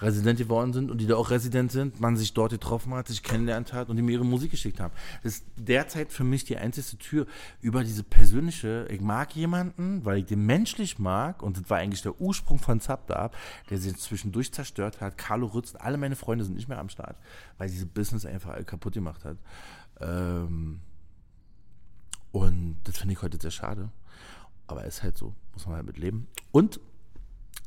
Resident 0.00 0.38
geworden 0.38 0.72
sind 0.72 0.90
und 0.90 1.00
die 1.00 1.06
da 1.06 1.16
auch 1.16 1.30
Resident 1.30 1.70
sind, 1.70 2.00
man 2.00 2.16
sich 2.16 2.34
dort 2.34 2.50
getroffen 2.50 2.94
hat, 2.94 3.08
sich 3.08 3.22
kennengelernt 3.22 3.72
hat 3.72 3.88
und 3.88 3.96
die 3.96 4.02
mir 4.02 4.12
ihre 4.12 4.24
Musik 4.24 4.50
geschickt 4.50 4.80
haben. 4.80 4.92
Das 5.22 5.36
ist 5.36 5.44
derzeit 5.56 6.12
für 6.12 6.24
mich 6.24 6.44
die 6.44 6.56
einzige 6.56 6.98
Tür 6.98 7.26
über 7.60 7.84
diese 7.84 8.02
persönliche, 8.02 8.86
ich 8.90 9.00
mag 9.00 9.34
jemanden, 9.36 10.04
weil 10.04 10.18
ich 10.18 10.26
den 10.26 10.44
menschlich 10.44 10.98
mag 10.98 11.42
und 11.42 11.56
das 11.56 11.70
war 11.70 11.78
eigentlich 11.78 12.02
der 12.02 12.20
Ursprung 12.20 12.58
von 12.58 12.80
Zapdab, 12.80 13.36
der 13.70 13.78
sich 13.78 13.96
zwischendurch 13.96 14.52
zerstört 14.52 15.00
hat. 15.00 15.16
Carlo 15.16 15.46
Rütz, 15.46 15.74
alle 15.76 15.96
meine 15.96 16.16
Freunde 16.16 16.44
sind 16.44 16.54
nicht 16.54 16.68
mehr 16.68 16.80
am 16.80 16.88
Start, 16.88 17.16
weil 17.58 17.68
diese 17.68 17.86
Business 17.86 18.26
einfach 18.26 18.66
kaputt 18.66 18.94
gemacht 18.94 19.24
hat. 19.24 19.38
Ähm, 20.00 20.80
und 22.34 22.78
das 22.82 22.98
finde 22.98 23.12
ich 23.12 23.22
heute 23.22 23.38
sehr 23.40 23.52
schade. 23.52 23.90
Aber 24.66 24.84
ist 24.84 25.04
halt 25.04 25.16
so, 25.16 25.36
muss 25.52 25.66
man 25.66 25.76
halt 25.76 25.86
mit 25.86 25.98
leben. 25.98 26.26
Und 26.50 26.80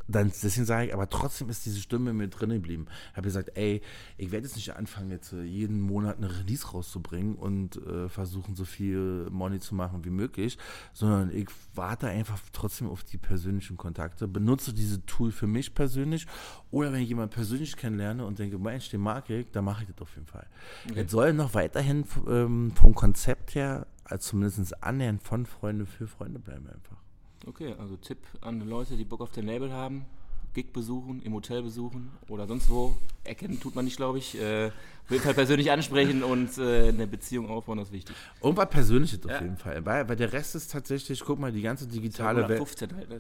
dann, 0.09 0.27
deswegen 0.27 0.65
sage 0.65 0.87
ich, 0.87 0.93
aber 0.93 1.09
trotzdem 1.09 1.49
ist 1.49 1.65
diese 1.65 1.79
Stimme 1.79 2.13
mir 2.13 2.27
drin 2.27 2.49
geblieben. 2.49 2.87
Ich 3.11 3.17
habe 3.17 3.27
gesagt, 3.27 3.51
ey, 3.55 3.81
ich 4.17 4.31
werde 4.31 4.45
jetzt 4.45 4.55
nicht 4.55 4.75
anfangen, 4.75 5.11
jetzt 5.11 5.33
äh, 5.33 5.43
jeden 5.43 5.81
Monat 5.81 6.17
eine 6.17 6.29
Release 6.39 6.67
rauszubringen 6.67 7.35
und 7.35 7.75
äh, 7.85 8.07
versuchen, 8.09 8.55
so 8.55 8.65
viel 8.65 9.27
Money 9.29 9.59
zu 9.59 9.75
machen 9.75 10.05
wie 10.05 10.09
möglich, 10.09 10.57
sondern 10.93 11.35
ich 11.35 11.47
warte 11.73 12.07
einfach 12.07 12.39
trotzdem 12.53 12.89
auf 12.89 13.03
die 13.03 13.17
persönlichen 13.17 13.75
Kontakte, 13.75 14.27
benutze 14.27 14.73
diese 14.73 15.05
Tool 15.05 15.31
für 15.31 15.47
mich 15.47 15.73
persönlich 15.73 16.25
oder 16.71 16.91
wenn 16.93 17.01
ich 17.01 17.09
jemanden 17.09 17.33
persönlich 17.33 17.75
kennenlerne 17.75 18.25
und 18.25 18.39
denke, 18.39 18.57
Mensch, 18.57 18.89
den 18.89 19.01
mag 19.01 19.29
ich, 19.29 19.51
dann 19.51 19.65
mache 19.65 19.83
ich 19.83 19.89
das 19.89 20.01
auf 20.01 20.15
jeden 20.15 20.27
Fall. 20.27 20.47
Okay. 20.89 21.01
Es 21.01 21.11
soll 21.11 21.33
noch 21.33 21.53
weiterhin 21.53 22.05
ähm, 22.27 22.71
vom 22.75 22.95
Konzept 22.95 23.55
her, 23.55 23.87
als 24.11 24.27
zumindest 24.27 24.83
annähernd 24.83 25.21
von 25.21 25.45
Freunde 25.45 25.85
für 25.85 26.07
Freunde 26.07 26.39
bleiben 26.39 26.67
einfach. 26.67 26.97
Okay, 27.45 27.73
also 27.77 27.95
Tipp 27.97 28.19
an 28.41 28.67
Leute, 28.67 28.97
die 28.97 29.05
Bock 29.05 29.21
auf 29.21 29.31
den 29.31 29.45
Label 29.45 29.71
haben. 29.71 30.05
Gig 30.53 30.73
besuchen, 30.73 31.21
im 31.21 31.33
Hotel 31.33 31.61
besuchen 31.61 32.09
oder 32.29 32.47
sonst 32.47 32.67
wo. 32.69 32.97
Erkennen 33.23 33.59
tut 33.59 33.75
man 33.75 33.85
nicht, 33.85 33.97
glaube 33.97 34.17
ich. 34.17 34.39
Äh, 34.41 34.67
auf 34.67 35.11
jeden 35.11 35.23
Fall 35.23 35.35
persönlich 35.35 35.69
ansprechen 35.71 36.23
und 36.23 36.57
äh, 36.57 36.89
eine 36.89 37.05
Beziehung 37.05 37.47
aufbauen, 37.47 37.77
das 37.77 37.89
ist 37.89 37.93
wichtig. 37.93 38.15
Irgendwas 38.41 38.69
Persönliches 38.69 39.19
ja. 39.23 39.35
auf 39.35 39.41
jeden 39.41 39.57
Fall. 39.57 39.85
Weil, 39.85 40.09
weil 40.09 40.15
der 40.15 40.33
Rest 40.33 40.55
ist 40.55 40.71
tatsächlich, 40.71 41.23
guck 41.23 41.37
mal, 41.37 41.51
die 41.51 41.61
ganze 41.61 41.85
digitale 41.87 42.49
Welt. 42.49 42.57
15 42.57 42.95
halt, 42.95 43.09
ne? 43.09 43.19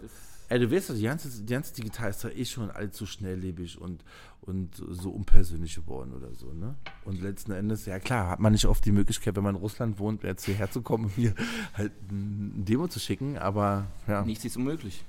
Ey, 0.49 0.59
du 0.59 0.71
weißt 0.71 0.89
doch, 0.89 0.95
die 0.95 1.03
ganze, 1.03 1.29
die 1.43 1.53
ganze 1.53 1.73
digital 1.73 2.09
ist 2.09 2.23
ja 2.23 2.29
eh 2.29 2.45
schon 2.45 2.71
allzu 2.71 3.05
schnelllebig 3.05 3.81
und, 3.81 4.03
und 4.41 4.75
so 4.75 5.09
unpersönlich 5.09 5.75
geworden 5.75 6.13
oder 6.13 6.33
so, 6.33 6.53
ne? 6.53 6.75
Und 7.03 7.21
letzten 7.21 7.51
Endes, 7.51 7.85
ja 7.85 7.99
klar, 7.99 8.29
hat 8.29 8.39
man 8.39 8.53
nicht 8.53 8.65
oft 8.65 8.85
die 8.85 8.93
Möglichkeit, 8.93 9.35
wenn 9.35 9.43
man 9.43 9.55
in 9.55 9.61
Russland 9.61 9.99
wohnt, 9.99 10.23
jetzt 10.23 10.45
hierher 10.45 10.71
zu 10.71 10.81
kommen, 10.81 11.11
mir 11.17 11.35
halt 11.73 11.91
ein 12.09 12.63
Demo 12.63 12.87
zu 12.87 12.99
schicken, 12.99 13.37
aber 13.37 13.87
ja. 14.07 14.23
Nichts 14.23 14.45
ist 14.45 14.55
unmöglich. 14.55 15.03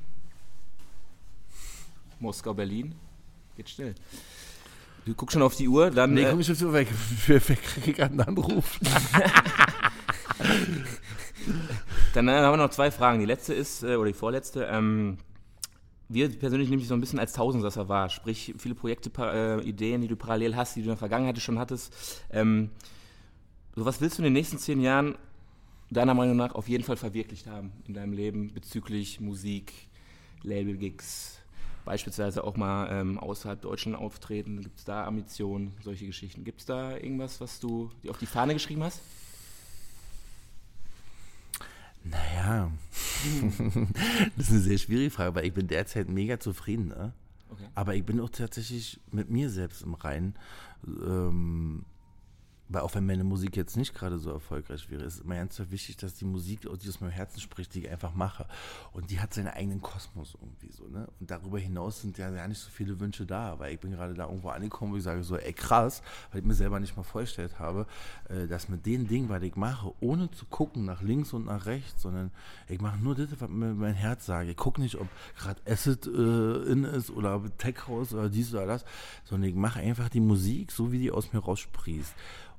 Moskau, 2.18 2.52
Berlin, 2.52 2.96
geht 3.56 3.70
schnell. 3.70 3.94
Du 5.04 5.14
guckst 5.14 5.34
schon 5.34 5.42
auf 5.42 5.54
die 5.54 5.68
Uhr, 5.68 5.90
dann. 5.90 6.14
Nee, 6.14 6.24
äh, 6.24 6.30
komm 6.30 6.40
ich 6.40 6.46
schon 6.46 6.72
weg. 6.72 6.88
Für, 7.18 7.40
für, 7.40 7.54
krieg 7.54 8.00
einen 8.00 8.20
Anruf. 8.20 8.78
dann 12.12 12.28
äh, 12.28 12.32
haben 12.32 12.52
wir 12.52 12.56
noch 12.64 12.70
zwei 12.70 12.90
Fragen. 12.90 13.20
Die 13.20 13.26
letzte 13.26 13.54
ist, 13.54 13.84
äh, 13.84 13.94
oder 13.96 14.08
die 14.08 14.14
vorletzte, 14.14 14.64
ähm, 14.64 15.16
wir 16.08 16.28
persönlich 16.30 16.68
nehmen 16.70 16.80
dich 16.80 16.88
so 16.88 16.94
ein 16.94 17.00
bisschen 17.00 17.18
als 17.18 17.32
Tausendsasser 17.32 17.88
wahr, 17.88 18.08
sprich 18.08 18.54
viele 18.58 18.74
Projekte, 18.74 19.10
äh, 19.18 19.62
Ideen, 19.62 20.00
die 20.00 20.08
du 20.08 20.16
parallel 20.16 20.56
hast, 20.56 20.76
die 20.76 20.80
du 20.80 20.86
in 20.86 20.90
der 20.90 20.96
Vergangenheit 20.96 21.38
schon 21.38 21.58
hattest. 21.58 22.22
Ähm, 22.30 22.70
so 23.76 23.84
was 23.84 24.00
willst 24.00 24.18
du 24.18 24.22
in 24.22 24.24
den 24.24 24.32
nächsten 24.32 24.58
zehn 24.58 24.80
Jahren 24.80 25.16
deiner 25.90 26.14
Meinung 26.14 26.36
nach 26.36 26.54
auf 26.54 26.68
jeden 26.68 26.84
Fall 26.84 26.96
verwirklicht 26.96 27.46
haben 27.46 27.72
in 27.86 27.94
deinem 27.94 28.12
Leben 28.12 28.52
bezüglich 28.52 29.20
Musik, 29.20 29.72
Label-Gigs, 30.42 31.38
beispielsweise 31.84 32.44
auch 32.44 32.56
mal 32.56 32.88
ähm, 32.90 33.18
außerhalb 33.18 33.60
Deutschland 33.60 33.96
auftreten? 33.96 34.60
Gibt 34.62 34.78
es 34.78 34.84
da 34.84 35.04
Ambitionen, 35.04 35.74
solche 35.82 36.06
Geschichten? 36.06 36.44
Gibt 36.44 36.60
es 36.60 36.66
da 36.66 36.96
irgendwas, 36.96 37.40
was 37.40 37.60
du 37.60 37.90
dir 38.02 38.10
auf 38.10 38.18
die 38.18 38.26
Fahne 38.26 38.54
geschrieben 38.54 38.82
hast? 38.82 39.00
Naja, 42.04 42.70
das 44.36 44.46
ist 44.46 44.52
eine 44.52 44.60
sehr 44.60 44.78
schwierige 44.78 45.10
Frage, 45.10 45.34
weil 45.34 45.46
ich 45.46 45.54
bin 45.54 45.68
derzeit 45.68 46.08
mega 46.08 46.40
zufrieden. 46.40 46.88
Ne? 46.88 47.12
Okay. 47.50 47.64
Aber 47.74 47.94
ich 47.94 48.04
bin 48.04 48.20
auch 48.20 48.30
tatsächlich 48.30 49.00
mit 49.10 49.30
mir 49.30 49.50
selbst 49.50 49.82
im 49.82 49.94
Reinen. 49.94 50.34
Ähm, 50.86 51.84
weil 52.68 52.82
auch 52.82 52.94
wenn 52.94 53.06
meine 53.06 53.24
Musik 53.24 53.56
jetzt 53.56 53.76
nicht 53.76 53.94
gerade 53.94 54.18
so 54.18 54.30
erfolgreich 54.30 54.90
wäre, 54.90 55.02
ist 55.02 55.16
es 55.16 55.24
mir 55.24 55.36
ganz 55.36 55.60
wichtig, 55.70 55.96
dass 55.96 56.14
die 56.14 56.24
Musik, 56.24 56.60
die 56.60 56.68
aus 56.68 57.00
meinem 57.00 57.10
Herzen 57.10 57.40
spricht, 57.40 57.74
die 57.74 57.80
ich 57.80 57.90
einfach 57.90 58.14
mache. 58.14 58.46
Und 58.92 59.10
die 59.10 59.20
hat 59.20 59.34
seinen 59.34 59.48
eigenen 59.48 59.80
Kosmos 59.80 60.36
irgendwie 60.40 60.70
so, 60.70 60.86
ne? 60.88 61.08
Und 61.20 61.30
darüber 61.30 61.58
hinaus 61.58 62.02
sind 62.02 62.18
ja 62.18 62.30
gar 62.30 62.46
nicht 62.48 62.58
so 62.58 62.70
viele 62.70 62.98
Wünsche 63.00 63.24
da, 63.24 63.58
weil 63.58 63.74
ich 63.74 63.80
bin 63.80 63.92
gerade 63.92 64.14
da 64.14 64.26
irgendwo 64.26 64.50
angekommen, 64.50 64.92
wo 64.92 64.96
ich 64.96 65.02
sage 65.02 65.22
so, 65.22 65.36
ey 65.36 65.52
krass, 65.52 66.02
weil 66.30 66.40
ich 66.40 66.46
mir 66.46 66.54
selber 66.54 66.78
nicht 66.80 66.96
mal 66.96 67.02
vorgestellt 67.02 67.58
habe, 67.58 67.86
äh, 68.28 68.46
dass 68.46 68.68
mit 68.68 68.84
den 68.86 69.08
Dingen, 69.08 69.28
was 69.28 69.42
ich 69.42 69.56
mache, 69.56 69.92
ohne 70.00 70.30
zu 70.30 70.44
gucken 70.46 70.84
nach 70.84 71.02
links 71.02 71.32
und 71.32 71.46
nach 71.46 71.66
rechts, 71.66 72.02
sondern 72.02 72.30
ich 72.68 72.80
mache 72.80 72.98
nur 72.98 73.14
das, 73.14 73.28
was 73.38 73.48
mir 73.48 73.74
mein 73.74 73.94
Herz 73.94 74.26
sagt. 74.26 74.48
Ich 74.48 74.56
gucke 74.56 74.80
nicht, 74.80 74.96
ob 74.96 75.08
gerade 75.38 75.60
Acid 75.66 76.06
äh, 76.06 76.72
in 76.72 76.84
ist 76.84 77.10
oder 77.10 77.42
Tech 77.56 77.86
House 77.86 78.12
oder 78.12 78.28
dies 78.28 78.52
oder 78.52 78.66
das, 78.66 78.84
sondern 79.24 79.48
ich 79.48 79.56
mache 79.56 79.80
einfach 79.80 80.08
die 80.08 80.20
Musik, 80.20 80.72
so 80.72 80.92
wie 80.92 80.98
die 80.98 81.10
aus 81.10 81.32
mir 81.32 81.40
raussprießt. 81.40 82.14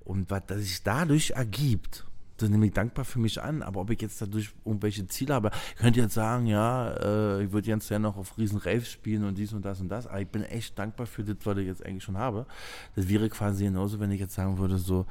Und 0.09 0.31
was 0.31 0.41
sich 0.57 0.81
dadurch 0.81 1.29
ergibt, 1.35 2.07
das 2.37 2.49
nehme 2.49 2.65
ich 2.65 2.73
dankbar 2.73 3.05
für 3.05 3.19
mich 3.19 3.43
an, 3.43 3.61
aber 3.61 3.81
ob 3.81 3.91
ich 3.91 4.01
jetzt 4.01 4.19
dadurch 4.19 4.51
irgendwelche 4.65 5.05
Ziele 5.07 5.35
habe, 5.35 5.51
ich 5.75 5.75
könnte 5.75 5.99
jetzt 5.99 6.15
sagen, 6.15 6.47
ja, 6.47 6.93
äh, 6.93 7.43
ich 7.43 7.51
würde 7.51 7.67
jetzt 7.67 7.91
ja 7.91 7.99
noch 7.99 8.17
auf 8.17 8.35
riesen 8.39 8.57
Raves 8.57 8.89
spielen 8.89 9.23
und 9.23 9.37
dies 9.37 9.53
und 9.53 9.63
das 9.63 9.81
und 9.81 9.89
das, 9.89 10.07
aber 10.07 10.19
ich 10.19 10.27
bin 10.27 10.41
echt 10.41 10.79
dankbar 10.79 11.05
für 11.05 11.23
das, 11.23 11.35
was 11.43 11.57
ich 11.57 11.67
jetzt 11.67 11.85
eigentlich 11.85 12.03
schon 12.03 12.17
habe. 12.17 12.47
Das 12.95 13.07
wäre 13.07 13.29
quasi 13.29 13.65
genauso, 13.65 13.99
wenn 13.99 14.09
ich 14.09 14.19
jetzt 14.19 14.33
sagen 14.33 14.57
würde, 14.57 14.79
so, 14.79 15.05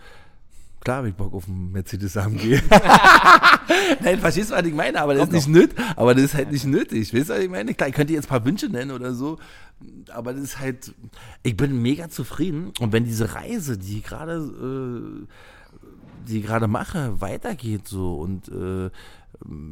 klar 0.88 0.98
habe 0.98 1.11
ich 1.11 1.14
Bock 1.14 1.35
auf 1.35 1.46
einen 1.46 1.70
Mercedes 1.70 2.16
AMG. 2.16 2.62
Nein, 4.01 4.18
verstehst 4.20 4.51
du, 4.51 4.55
was 4.55 4.64
ich 4.64 4.72
meine? 4.72 5.03
Aber 5.03 5.12
das 5.12 5.24
Kommt 5.24 5.35
ist 5.35 5.46
nicht 5.46 5.55
nötig. 5.55 5.79
Aber 5.96 6.14
das 6.14 6.24
ist 6.24 6.35
halt 6.35 6.51
nicht 6.51 6.64
nötig. 6.64 7.12
Weißt 7.12 7.29
du, 7.29 7.35
was 7.35 7.40
ich 7.40 7.51
meine? 7.51 7.74
Klar, 7.74 7.90
ich 7.90 7.94
könnte 7.94 8.14
jetzt 8.14 8.24
ein 8.24 8.31
paar 8.31 8.46
Wünsche 8.46 8.70
nennen 8.70 8.92
oder 8.92 9.12
so. 9.12 9.38
Aber 10.14 10.33
das 10.33 10.42
ist 10.42 10.61
halt, 10.61 10.94
ich 11.42 11.59
bin 11.59 11.83
mega 11.83 12.09
zufrieden. 12.09 12.72
Und 12.81 12.94
wenn 12.94 13.05
diese 13.05 13.35
Reise, 13.35 13.77
die 13.77 14.01
gerade, 14.01 15.27
äh, 15.27 15.27
die 16.27 16.40
gerade 16.40 16.68
mache, 16.68 17.20
weitergeht 17.20 17.87
so 17.87 18.14
und 18.14 18.48
äh, 18.48 18.88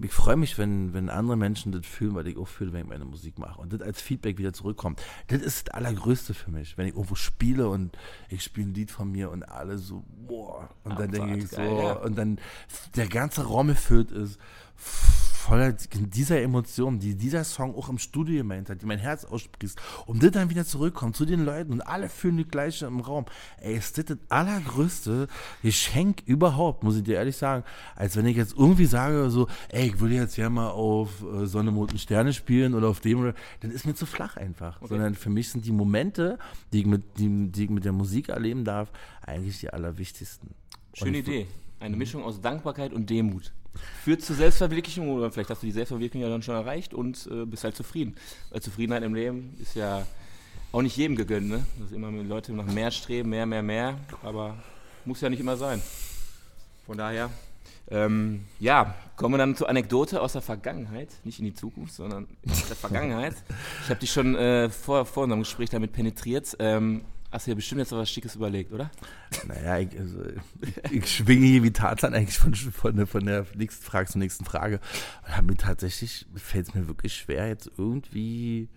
ich 0.02 0.12
freue 0.12 0.36
mich, 0.36 0.58
wenn, 0.58 0.94
wenn 0.94 1.08
andere 1.08 1.36
Menschen 1.36 1.72
das 1.72 1.84
fühlen, 1.84 2.14
weil 2.14 2.26
ich 2.28 2.36
auch 2.36 2.46
fühle, 2.46 2.72
wenn 2.72 2.82
ich 2.82 2.86
meine 2.88 3.04
Musik 3.04 3.38
mache. 3.38 3.60
Und 3.60 3.72
das 3.72 3.82
als 3.82 4.00
Feedback 4.00 4.38
wieder 4.38 4.52
zurückkommt. 4.52 5.02
Das 5.26 5.40
ist 5.40 5.68
das 5.68 5.74
Allergrößte 5.74 6.34
für 6.34 6.50
mich. 6.50 6.78
Wenn 6.78 6.86
ich 6.86 6.94
irgendwo 6.94 7.16
spiele 7.16 7.68
und 7.68 7.96
ich 8.28 8.42
spiele 8.42 8.68
ein 8.68 8.74
Lied 8.74 8.90
von 8.90 9.10
mir 9.10 9.30
und 9.30 9.42
alle 9.42 9.78
so, 9.78 10.04
boah. 10.26 10.68
Und 10.84 10.98
dann 10.98 11.10
denke 11.10 11.36
ich 11.36 11.48
so, 11.48 11.56
geil, 11.56 11.76
ja. 11.78 11.92
und 11.94 12.16
dann 12.16 12.38
der 12.94 13.08
ganze 13.08 13.46
Raum 13.46 13.70
erfüllt 13.70 14.12
ist 14.12 14.38
voller 15.46 15.72
dieser 15.72 16.42
Emotionen, 16.42 16.98
die 16.98 17.14
dieser 17.14 17.44
Song 17.44 17.76
auch 17.76 17.88
im 17.88 17.98
Studio 17.98 18.38
gemeint 18.38 18.68
hat, 18.68 18.82
die 18.82 18.86
mein 18.86 18.98
Herz 18.98 19.24
ausspricht, 19.24 19.80
um 20.06 20.18
das 20.18 20.32
dann 20.32 20.50
wieder 20.50 20.64
zurückkommt 20.64 21.14
zu 21.14 21.24
den 21.24 21.44
Leuten 21.44 21.72
und 21.72 21.82
alle 21.82 22.08
fühlen 22.08 22.36
die 22.36 22.44
gleiche 22.44 22.86
im 22.86 22.98
Raum. 22.98 23.26
Ey, 23.60 23.76
ist 23.76 23.96
das 23.96 24.06
das 24.06 24.18
allergrößte 24.28 25.28
Geschenk 25.62 26.22
überhaupt, 26.26 26.82
muss 26.82 26.96
ich 26.96 27.04
dir 27.04 27.14
ehrlich 27.14 27.36
sagen. 27.36 27.62
Als 27.94 28.16
wenn 28.16 28.26
ich 28.26 28.36
jetzt 28.36 28.56
irgendwie 28.58 28.86
sage, 28.86 29.30
so, 29.30 29.46
ey, 29.68 29.86
ich 29.86 30.00
würde 30.00 30.16
jetzt 30.16 30.36
ja 30.36 30.50
mal 30.50 30.70
auf 30.70 31.22
äh, 31.22 31.46
Sonne, 31.46 31.70
Mond 31.70 31.92
und 31.92 31.98
Sterne 31.98 32.32
spielen 32.32 32.74
oder 32.74 32.88
auf 32.88 32.98
dem, 32.98 33.32
dann 33.60 33.70
ist 33.70 33.86
mir 33.86 33.94
zu 33.94 34.04
flach 34.06 34.36
einfach. 34.36 34.78
Okay. 34.78 34.88
Sondern 34.88 35.14
für 35.14 35.30
mich 35.30 35.50
sind 35.50 35.64
die 35.64 35.72
Momente, 35.72 36.40
die 36.72 36.80
ich, 36.80 36.86
mit, 36.86 37.18
die, 37.18 37.52
die 37.52 37.64
ich 37.64 37.70
mit 37.70 37.84
der 37.84 37.92
Musik 37.92 38.30
erleben 38.30 38.64
darf, 38.64 38.90
eigentlich 39.22 39.60
die 39.60 39.70
allerwichtigsten. 39.70 40.50
Schöne 40.92 41.18
Idee. 41.18 41.46
Eine 41.78 41.96
Mischung 41.96 42.24
aus 42.24 42.40
Dankbarkeit 42.40 42.92
und 42.92 43.10
Demut 43.10 43.52
führt 44.02 44.22
zur 44.22 44.36
Selbstverwirklichung 44.36 45.08
oder 45.10 45.30
vielleicht 45.30 45.50
hast 45.50 45.62
du 45.62 45.66
die 45.66 45.72
Selbstverwirklichung 45.72 46.22
ja 46.22 46.32
dann 46.32 46.42
schon 46.42 46.54
erreicht 46.54 46.94
und 46.94 47.28
äh, 47.30 47.44
bist 47.44 47.64
halt 47.64 47.76
zufrieden. 47.76 48.16
Weil 48.50 48.62
Zufriedenheit 48.62 49.02
im 49.02 49.14
Leben 49.14 49.56
ist 49.60 49.74
ja 49.74 50.06
auch 50.72 50.82
nicht 50.82 50.96
jedem 50.96 51.16
gegönnt, 51.16 51.48
ne? 51.48 51.66
Dass 51.80 51.92
immer 51.92 52.10
Leute 52.10 52.52
nach 52.52 52.66
mehr 52.66 52.90
streben, 52.90 53.30
mehr, 53.30 53.46
mehr, 53.46 53.62
mehr, 53.62 53.98
aber 54.22 54.56
muss 55.04 55.20
ja 55.20 55.30
nicht 55.30 55.40
immer 55.40 55.56
sein. 55.56 55.80
Von 56.84 56.98
daher, 56.98 57.30
ähm, 57.88 58.44
ja, 58.58 58.94
kommen 59.16 59.34
wir 59.34 59.38
dann 59.38 59.56
zur 59.56 59.68
Anekdote 59.68 60.20
aus 60.20 60.32
der 60.32 60.42
Vergangenheit, 60.42 61.08
nicht 61.24 61.38
in 61.38 61.44
die 61.46 61.54
Zukunft, 61.54 61.94
sondern 61.94 62.26
aus 62.48 62.66
der 62.66 62.76
Vergangenheit. 62.76 63.34
Ich 63.84 63.90
habe 63.90 64.00
dich 64.00 64.10
schon 64.10 64.34
äh, 64.34 64.68
vor, 64.68 65.06
vor 65.06 65.24
unserem 65.24 65.40
Gespräch 65.40 65.70
damit 65.70 65.92
penetriert. 65.92 66.56
Ähm, 66.58 67.02
Hast 67.36 67.46
du 67.46 67.50
dir 67.50 67.56
bestimmt 67.56 67.80
jetzt 67.80 67.92
was 67.92 68.10
Schickes 68.10 68.34
überlegt, 68.34 68.72
oder? 68.72 68.90
Naja, 69.46 69.78
ich, 69.80 70.00
also, 70.00 70.22
ich 70.90 71.06
schwinge 71.06 71.44
hier 71.44 71.62
wie 71.62 71.70
Tarzan 71.70 72.14
eigentlich 72.14 72.38
von, 72.38 72.54
von, 72.54 73.06
von 73.06 73.26
der 73.26 73.44
nächsten 73.54 73.84
Frage 73.84 74.08
zur 74.08 74.20
nächsten 74.20 74.46
Frage. 74.46 74.80
Und 75.22 75.36
habe 75.36 75.48
mir 75.48 75.56
tatsächlich, 75.58 76.24
fällt 76.34 76.68
es 76.68 76.74
mir 76.74 76.88
wirklich 76.88 77.14
schwer, 77.14 77.46
jetzt 77.46 77.70
irgendwie 77.76 78.70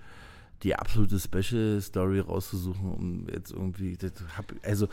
die 0.63 0.75
absolute 0.75 1.21
Special 1.21 1.79
Story 1.79 2.19
rauszusuchen, 2.19 2.91
um 2.91 3.27
jetzt 3.33 3.53
irgendwie, 3.53 3.97
hab, 4.35 4.53
also 4.65 4.89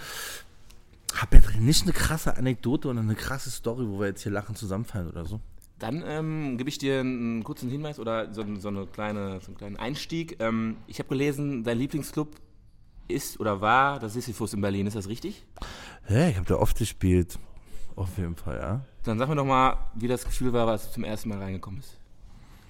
habe 1.16 1.36
jetzt 1.38 1.56
nicht 1.56 1.82
eine 1.82 1.92
krasse 1.92 2.36
Anekdote 2.36 2.86
oder 2.86 3.00
eine 3.00 3.16
krasse 3.16 3.50
Story, 3.50 3.84
wo 3.88 3.98
wir 3.98 4.06
jetzt 4.06 4.22
hier 4.22 4.30
lachen 4.30 4.54
zusammenfallen 4.54 5.08
oder 5.08 5.24
so. 5.24 5.40
Dann 5.80 6.04
ähm, 6.06 6.56
gebe 6.56 6.70
ich 6.70 6.78
dir 6.78 7.00
einen 7.00 7.42
kurzen 7.42 7.68
Hinweis 7.68 7.98
oder 7.98 8.32
so, 8.32 8.44
so, 8.60 8.68
eine 8.68 8.86
kleine, 8.86 9.40
so 9.40 9.48
einen 9.48 9.56
kleinen 9.56 9.76
Einstieg. 9.76 10.36
Ähm, 10.38 10.76
ich 10.86 11.00
habe 11.00 11.08
gelesen, 11.08 11.64
dein 11.64 11.78
Lieblingsclub 11.78 12.28
ist 13.08 13.40
oder 13.40 13.60
war 13.60 13.98
das 13.98 14.14
Sisyphus 14.14 14.54
in 14.54 14.60
Berlin, 14.60 14.86
ist 14.86 14.96
das 14.96 15.08
richtig? 15.08 15.44
Ja, 16.08 16.28
ich 16.28 16.36
habe 16.36 16.46
da 16.46 16.56
oft 16.56 16.78
gespielt. 16.78 17.38
Auf 17.94 18.16
jeden 18.18 18.36
Fall, 18.36 18.58
ja. 18.58 18.80
Dann 19.04 19.18
sag 19.18 19.28
mir 19.28 19.36
doch 19.36 19.44
mal, 19.44 19.78
wie 19.94 20.08
das 20.08 20.24
Gefühl 20.24 20.52
war, 20.52 20.68
als 20.68 20.86
du 20.86 20.92
zum 20.92 21.04
ersten 21.04 21.28
Mal 21.30 21.38
reingekommen 21.38 21.80
bist. 21.80 21.98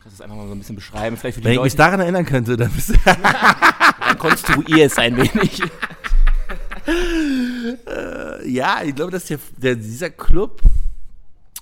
Kannst 0.01 0.19
du 0.19 0.19
das 0.19 0.21
einfach 0.21 0.37
mal 0.37 0.47
so 0.47 0.55
ein 0.55 0.59
bisschen 0.59 0.77
beschreiben? 0.77 1.17
Vielleicht 1.17 1.35
für 1.35 1.41
die 1.41 1.49
Wenn 1.49 1.57
Leute, 1.57 1.67
ich 1.67 1.73
mich 1.73 1.77
daran 1.77 2.01
erinnern 2.01 2.25
könnte, 2.25 2.57
dann 2.57 2.71
bist 2.71 2.93
Dann 3.05 4.19
konstruier 4.19 4.87
es 4.87 4.99
ein 4.99 5.17
wenig. 5.17 5.63
äh, 7.87 8.49
ja, 8.49 8.83
ich 8.85 8.95
glaube, 8.95 9.11
dass 9.11 9.25
der, 9.25 9.41
der, 9.57 9.75
dieser 9.75 10.11
Club 10.11 10.61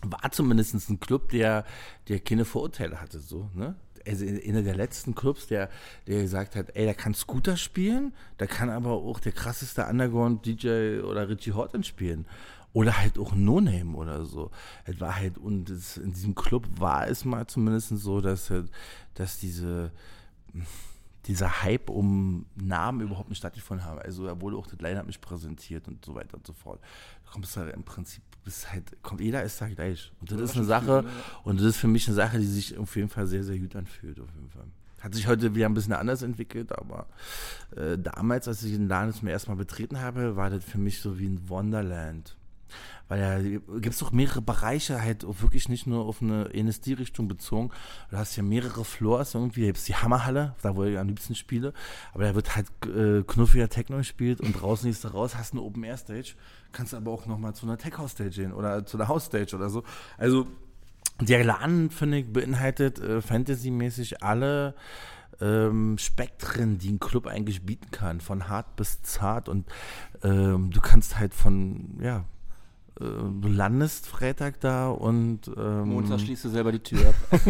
war 0.03 0.31
zumindest 0.31 0.91
ein 0.91 1.01
Club, 1.01 1.31
der, 1.31 1.65
der 2.09 2.21
keine 2.21 2.45
Vorurteile 2.45 3.01
hatte, 3.01 3.19
so, 3.21 3.49
ne? 3.55 3.75
Also 4.07 4.25
einer 4.25 4.63
der 4.63 4.75
letzten 4.75 5.15
Clubs, 5.15 5.47
der, 5.47 5.71
der 6.07 6.23
gesagt 6.23 6.57
hat, 6.57 6.75
ey, 6.75 6.85
der 6.85 6.95
kann 6.95 7.15
Scooter 7.15 7.57
spielen, 7.57 8.13
da 8.39 8.47
kann 8.47 8.71
aber 8.71 8.91
auch 8.91 9.21
der 9.21 9.33
krasseste 9.33 9.87
Underground-DJ 9.87 11.01
oder 11.03 11.29
Richie 11.29 11.53
Horton 11.53 11.85
spielen. 11.85 12.27
Oder 12.73 12.99
halt 12.99 13.19
auch 13.19 13.35
No 13.35 13.61
Name 13.61 13.97
oder 13.97 14.25
so. 14.25 14.51
Es 14.85 15.01
war 15.01 15.17
halt, 15.17 15.39
und 15.39 15.71
es, 15.71 15.97
in 15.97 16.13
diesem 16.13 16.35
Club 16.35 16.67
war 16.79 17.07
es 17.07 17.25
mal 17.25 17.47
zumindest 17.47 17.91
so, 17.91 18.21
dass, 18.21 18.53
dass 19.15 19.39
diese, 19.39 19.93
dieser 21.27 21.63
Hype 21.63 21.89
um 21.89 22.47
Namen 22.57 23.01
überhaupt 23.01 23.29
nicht 23.29 23.39
stattgefunden 23.39 23.87
haben. 23.87 24.01
Also 24.01 24.27
er 24.27 24.41
wurde 24.41 24.57
auch 24.57 24.67
das 24.67 24.81
Line-Up 24.81 25.07
nicht 25.07 25.21
präsentiert 25.21 25.87
und 25.87 26.05
so 26.05 26.17
weiter 26.17 26.35
und 26.35 26.47
so 26.47 26.53
fort. 26.53 26.81
Da 27.25 27.31
kommst 27.31 27.55
du 27.55 27.61
halt 27.61 27.75
im 27.75 27.85
Prinzip 27.85 28.25
bist 28.45 28.73
halt, 28.73 29.03
kommt 29.03 29.21
jeder 29.21 29.43
ist 29.43 29.61
da 29.61 29.69
gleich. 29.69 30.13
Und 30.21 30.31
das, 30.31 30.39
das 30.39 30.51
ist 30.51 30.57
eine 30.57 30.67
Sache, 30.67 31.03
viel, 31.03 31.11
ne? 31.11 31.17
und 31.45 31.61
das 31.61 31.67
ist 31.67 31.77
für 31.77 31.89
mich 31.89 32.07
eine 32.07 32.15
Sache, 32.15 32.39
die 32.39 32.47
sich 32.47 32.79
auf 32.79 32.95
jeden 32.97 33.09
Fall 33.09 33.27
sehr, 33.27 33.45
sehr 33.45 33.59
gut 33.59 33.75
anfühlt, 33.77 34.21
auf 34.21 34.29
jeden 34.35 34.51
Fall. 34.51 34.67
Hat 35.01 35.15
sich 35.15 35.27
heute 35.27 35.55
wieder 35.55 35.67
ein 35.67 35.75
bisschen 35.75 35.93
anders 35.93 36.23
entwickelt, 36.23 36.73
aber 36.73 37.07
äh, 37.77 37.99
damals, 37.99 38.49
als 38.49 38.63
ich 38.63 38.73
den 38.73 38.89
Laden 38.89 39.13
zum 39.13 39.29
ersten 39.29 39.51
Mal 39.51 39.57
betreten 39.57 40.01
habe, 40.01 40.37
war 40.37 40.49
das 40.49 40.65
für 40.65 40.79
mich 40.79 41.01
so 41.01 41.19
wie 41.19 41.27
ein 41.27 41.49
Wonderland. 41.49 42.37
Weil 43.09 43.21
ja, 43.21 43.59
gibt 43.81 43.95
es 43.95 43.99
doch 43.99 44.13
mehrere 44.13 44.41
Bereiche, 44.41 45.03
halt 45.03 45.25
wirklich 45.43 45.69
nicht 45.69 45.87
nur 45.87 46.07
auf 46.07 46.23
eine 46.23 46.53
NSD-Richtung 46.55 47.29
bezogen. 47.29 47.71
Du 48.11 48.17
hast 48.17 48.35
ja 48.37 48.43
mehrere 48.43 48.85
Floors 48.85 49.35
irgendwie. 49.35 49.67
Du 49.67 49.75
hast 49.75 49.89
die 49.89 49.95
Hammerhalle, 49.95 50.55
da 50.63 50.75
wo 50.75 50.85
ich 50.85 50.99
am 50.99 51.09
liebsten 51.09 51.35
spiele. 51.35 51.75
Aber 52.13 52.25
da 52.25 52.35
wird 52.35 52.57
halt 52.57 52.69
äh, 52.87 53.23
knuffiger 53.23 53.69
Techno 53.69 53.99
gespielt 53.99 54.41
und 54.41 54.53
draußen 54.53 54.89
gehst 54.89 55.05
du 55.05 55.09
raus, 55.09 55.37
hast 55.37 55.53
eine 55.53 55.63
Open-Air-Stage 55.63 56.35
kannst 56.75 56.93
aber 56.93 57.11
auch 57.11 57.25
nochmal 57.25 57.55
zu 57.55 57.65
einer 57.65 57.79
Tech-House-Stage 57.79 58.31
gehen 58.31 58.53
oder 58.53 58.85
zu 58.85 58.99
einer 58.99 59.09
House-Stage 59.09 59.57
oder 59.57 59.71
so. 59.71 59.85
Also 60.19 60.47
der 61.21 61.45
Laden, 61.45 61.91
finde 61.91 62.19
ich, 62.19 62.33
beinhaltet 62.33 62.99
äh, 62.99 63.23
fantasymäßig 63.23 64.23
alle 64.23 64.75
ähm, 65.41 65.97
Spektren, 65.99 66.79
die 66.79 66.93
ein 66.93 67.01
Club 67.01 67.27
eigentlich 67.27 67.65
bieten 67.65 67.91
kann, 67.91 68.21
von 68.21 68.49
hart 68.49 68.77
bis 68.77 69.03
zart 69.03 69.49
und 69.49 69.67
ähm, 70.23 70.71
du 70.71 70.81
kannst 70.81 71.19
halt 71.19 71.35
von, 71.35 71.99
ja, 72.03 72.25
du 73.01 73.49
landest 73.49 74.07
Freitag 74.07 74.61
da 74.61 74.89
und 74.89 75.41
ähm, 75.57 75.89
Montag 75.89 76.21
schließt 76.21 76.45
du 76.45 76.49
selber 76.49 76.71
die 76.71 76.79
Tür 76.79 77.09
ab. 77.09 77.15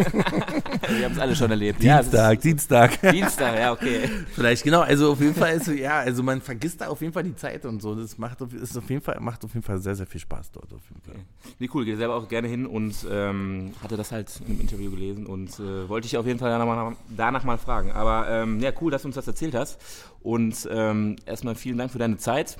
Wir 0.88 1.04
haben 1.04 1.12
es 1.12 1.18
alle 1.18 1.36
schon 1.36 1.50
erlebt. 1.50 1.82
Dienstag, 1.82 2.40
Dienstag. 2.40 3.00
Dienstag, 3.12 3.58
ja, 3.58 3.72
okay. 3.72 4.08
Vielleicht, 4.32 4.64
genau, 4.64 4.80
also 4.80 5.12
auf 5.12 5.20
jeden 5.20 5.34
Fall 5.34 5.56
ist, 5.56 5.66
ja, 5.68 5.98
also 5.98 6.22
man 6.22 6.40
vergisst 6.40 6.80
da 6.80 6.88
auf 6.88 7.02
jeden 7.02 7.12
Fall 7.12 7.24
die 7.24 7.36
Zeit 7.36 7.66
und 7.66 7.82
so. 7.82 7.94
Das 7.94 8.16
macht 8.16 8.40
auf, 8.40 8.54
ist 8.54 8.76
auf 8.78 8.88
jeden 8.88 9.02
Fall, 9.02 9.18
macht 9.20 9.44
auf 9.44 9.52
jeden 9.52 9.64
Fall 9.64 9.78
sehr, 9.78 9.94
sehr 9.94 10.06
viel 10.06 10.20
Spaß 10.20 10.52
dort 10.52 10.72
auf 10.72 10.82
jeden 10.88 11.02
Fall. 11.02 11.14
Okay. 11.14 11.54
Nee, 11.58 11.70
cool, 11.74 11.84
gehe 11.84 11.96
selber 11.96 12.14
auch 12.14 12.28
gerne 12.28 12.48
hin 12.48 12.64
und 12.64 12.94
ähm, 13.10 13.72
hatte 13.82 13.98
das 13.98 14.12
halt 14.12 14.40
einem 14.48 14.60
Interview 14.60 14.90
gelesen 14.90 15.26
und 15.26 15.60
äh, 15.60 15.88
wollte 15.88 16.06
ich 16.06 16.16
auf 16.16 16.26
jeden 16.26 16.38
Fall 16.38 16.50
danach 16.50 16.66
mal, 16.66 16.96
danach 17.14 17.44
mal 17.44 17.58
fragen. 17.58 17.92
Aber 17.92 18.28
ähm, 18.30 18.60
ja, 18.60 18.72
cool, 18.80 18.90
dass 18.90 19.02
du 19.02 19.08
uns 19.08 19.16
das 19.16 19.26
erzählt 19.26 19.54
hast. 19.54 19.78
Und 20.22 20.66
ähm, 20.70 21.16
erstmal 21.26 21.54
vielen 21.54 21.76
Dank 21.76 21.90
für 21.90 21.98
deine 21.98 22.16
Zeit 22.16 22.56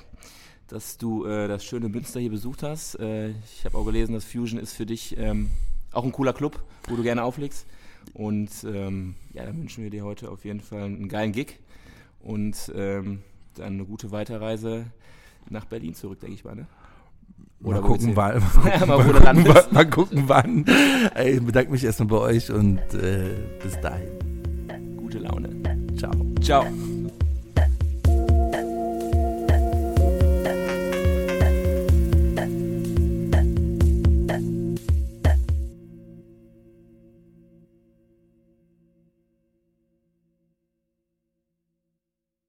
dass 0.67 0.97
du 0.97 1.25
äh, 1.25 1.47
das 1.47 1.63
schöne 1.63 1.89
Münster 1.89 2.19
hier 2.19 2.31
besucht 2.31 2.63
hast. 2.63 2.99
Äh, 2.99 3.29
ich 3.29 3.65
habe 3.65 3.77
auch 3.77 3.85
gelesen, 3.85 4.13
dass 4.13 4.25
Fusion 4.25 4.59
ist 4.59 4.73
für 4.73 4.85
dich 4.85 5.17
ähm, 5.17 5.49
auch 5.91 6.03
ein 6.03 6.11
cooler 6.11 6.33
Club, 6.33 6.63
wo 6.87 6.95
du 6.95 7.03
gerne 7.03 7.23
auflegst. 7.23 7.65
Und 8.13 8.49
ähm, 8.65 9.15
ja, 9.33 9.45
dann 9.45 9.57
wünschen 9.57 9.83
wir 9.83 9.89
dir 9.89 10.03
heute 10.03 10.29
auf 10.29 10.45
jeden 10.45 10.59
Fall 10.59 10.83
einen 10.83 11.09
geilen 11.09 11.31
Gig 11.31 11.59
und 12.19 12.71
ähm, 12.75 13.21
dann 13.55 13.73
eine 13.73 13.85
gute 13.85 14.11
Weiterreise 14.11 14.85
nach 15.49 15.65
Berlin 15.65 15.95
zurück, 15.95 16.19
denke 16.19 16.35
ich 16.35 16.43
mal. 16.43 16.55
Ne? 16.55 16.67
Oder 17.63 17.81
mal 17.81 17.87
gucken, 17.87 18.15
wann, 18.15 18.39
mal, 18.39 18.49
gucken, 18.49 18.87
mal, 18.87 19.03
gucken, 19.03 19.45
wann, 19.47 19.73
mal 19.73 19.89
gucken 19.89 20.23
wann. 20.27 20.65
Ich 21.25 21.43
bedanke 21.43 21.71
mich 21.71 21.83
erstmal 21.83 22.07
bei 22.07 22.17
euch 22.17 22.51
und 22.51 22.79
äh, 22.93 23.35
bis 23.61 23.79
dahin. 23.81 24.97
Gute 24.97 25.19
Laune. 25.19 25.49
Ciao. 25.97 26.11
Ciao. 26.41 26.65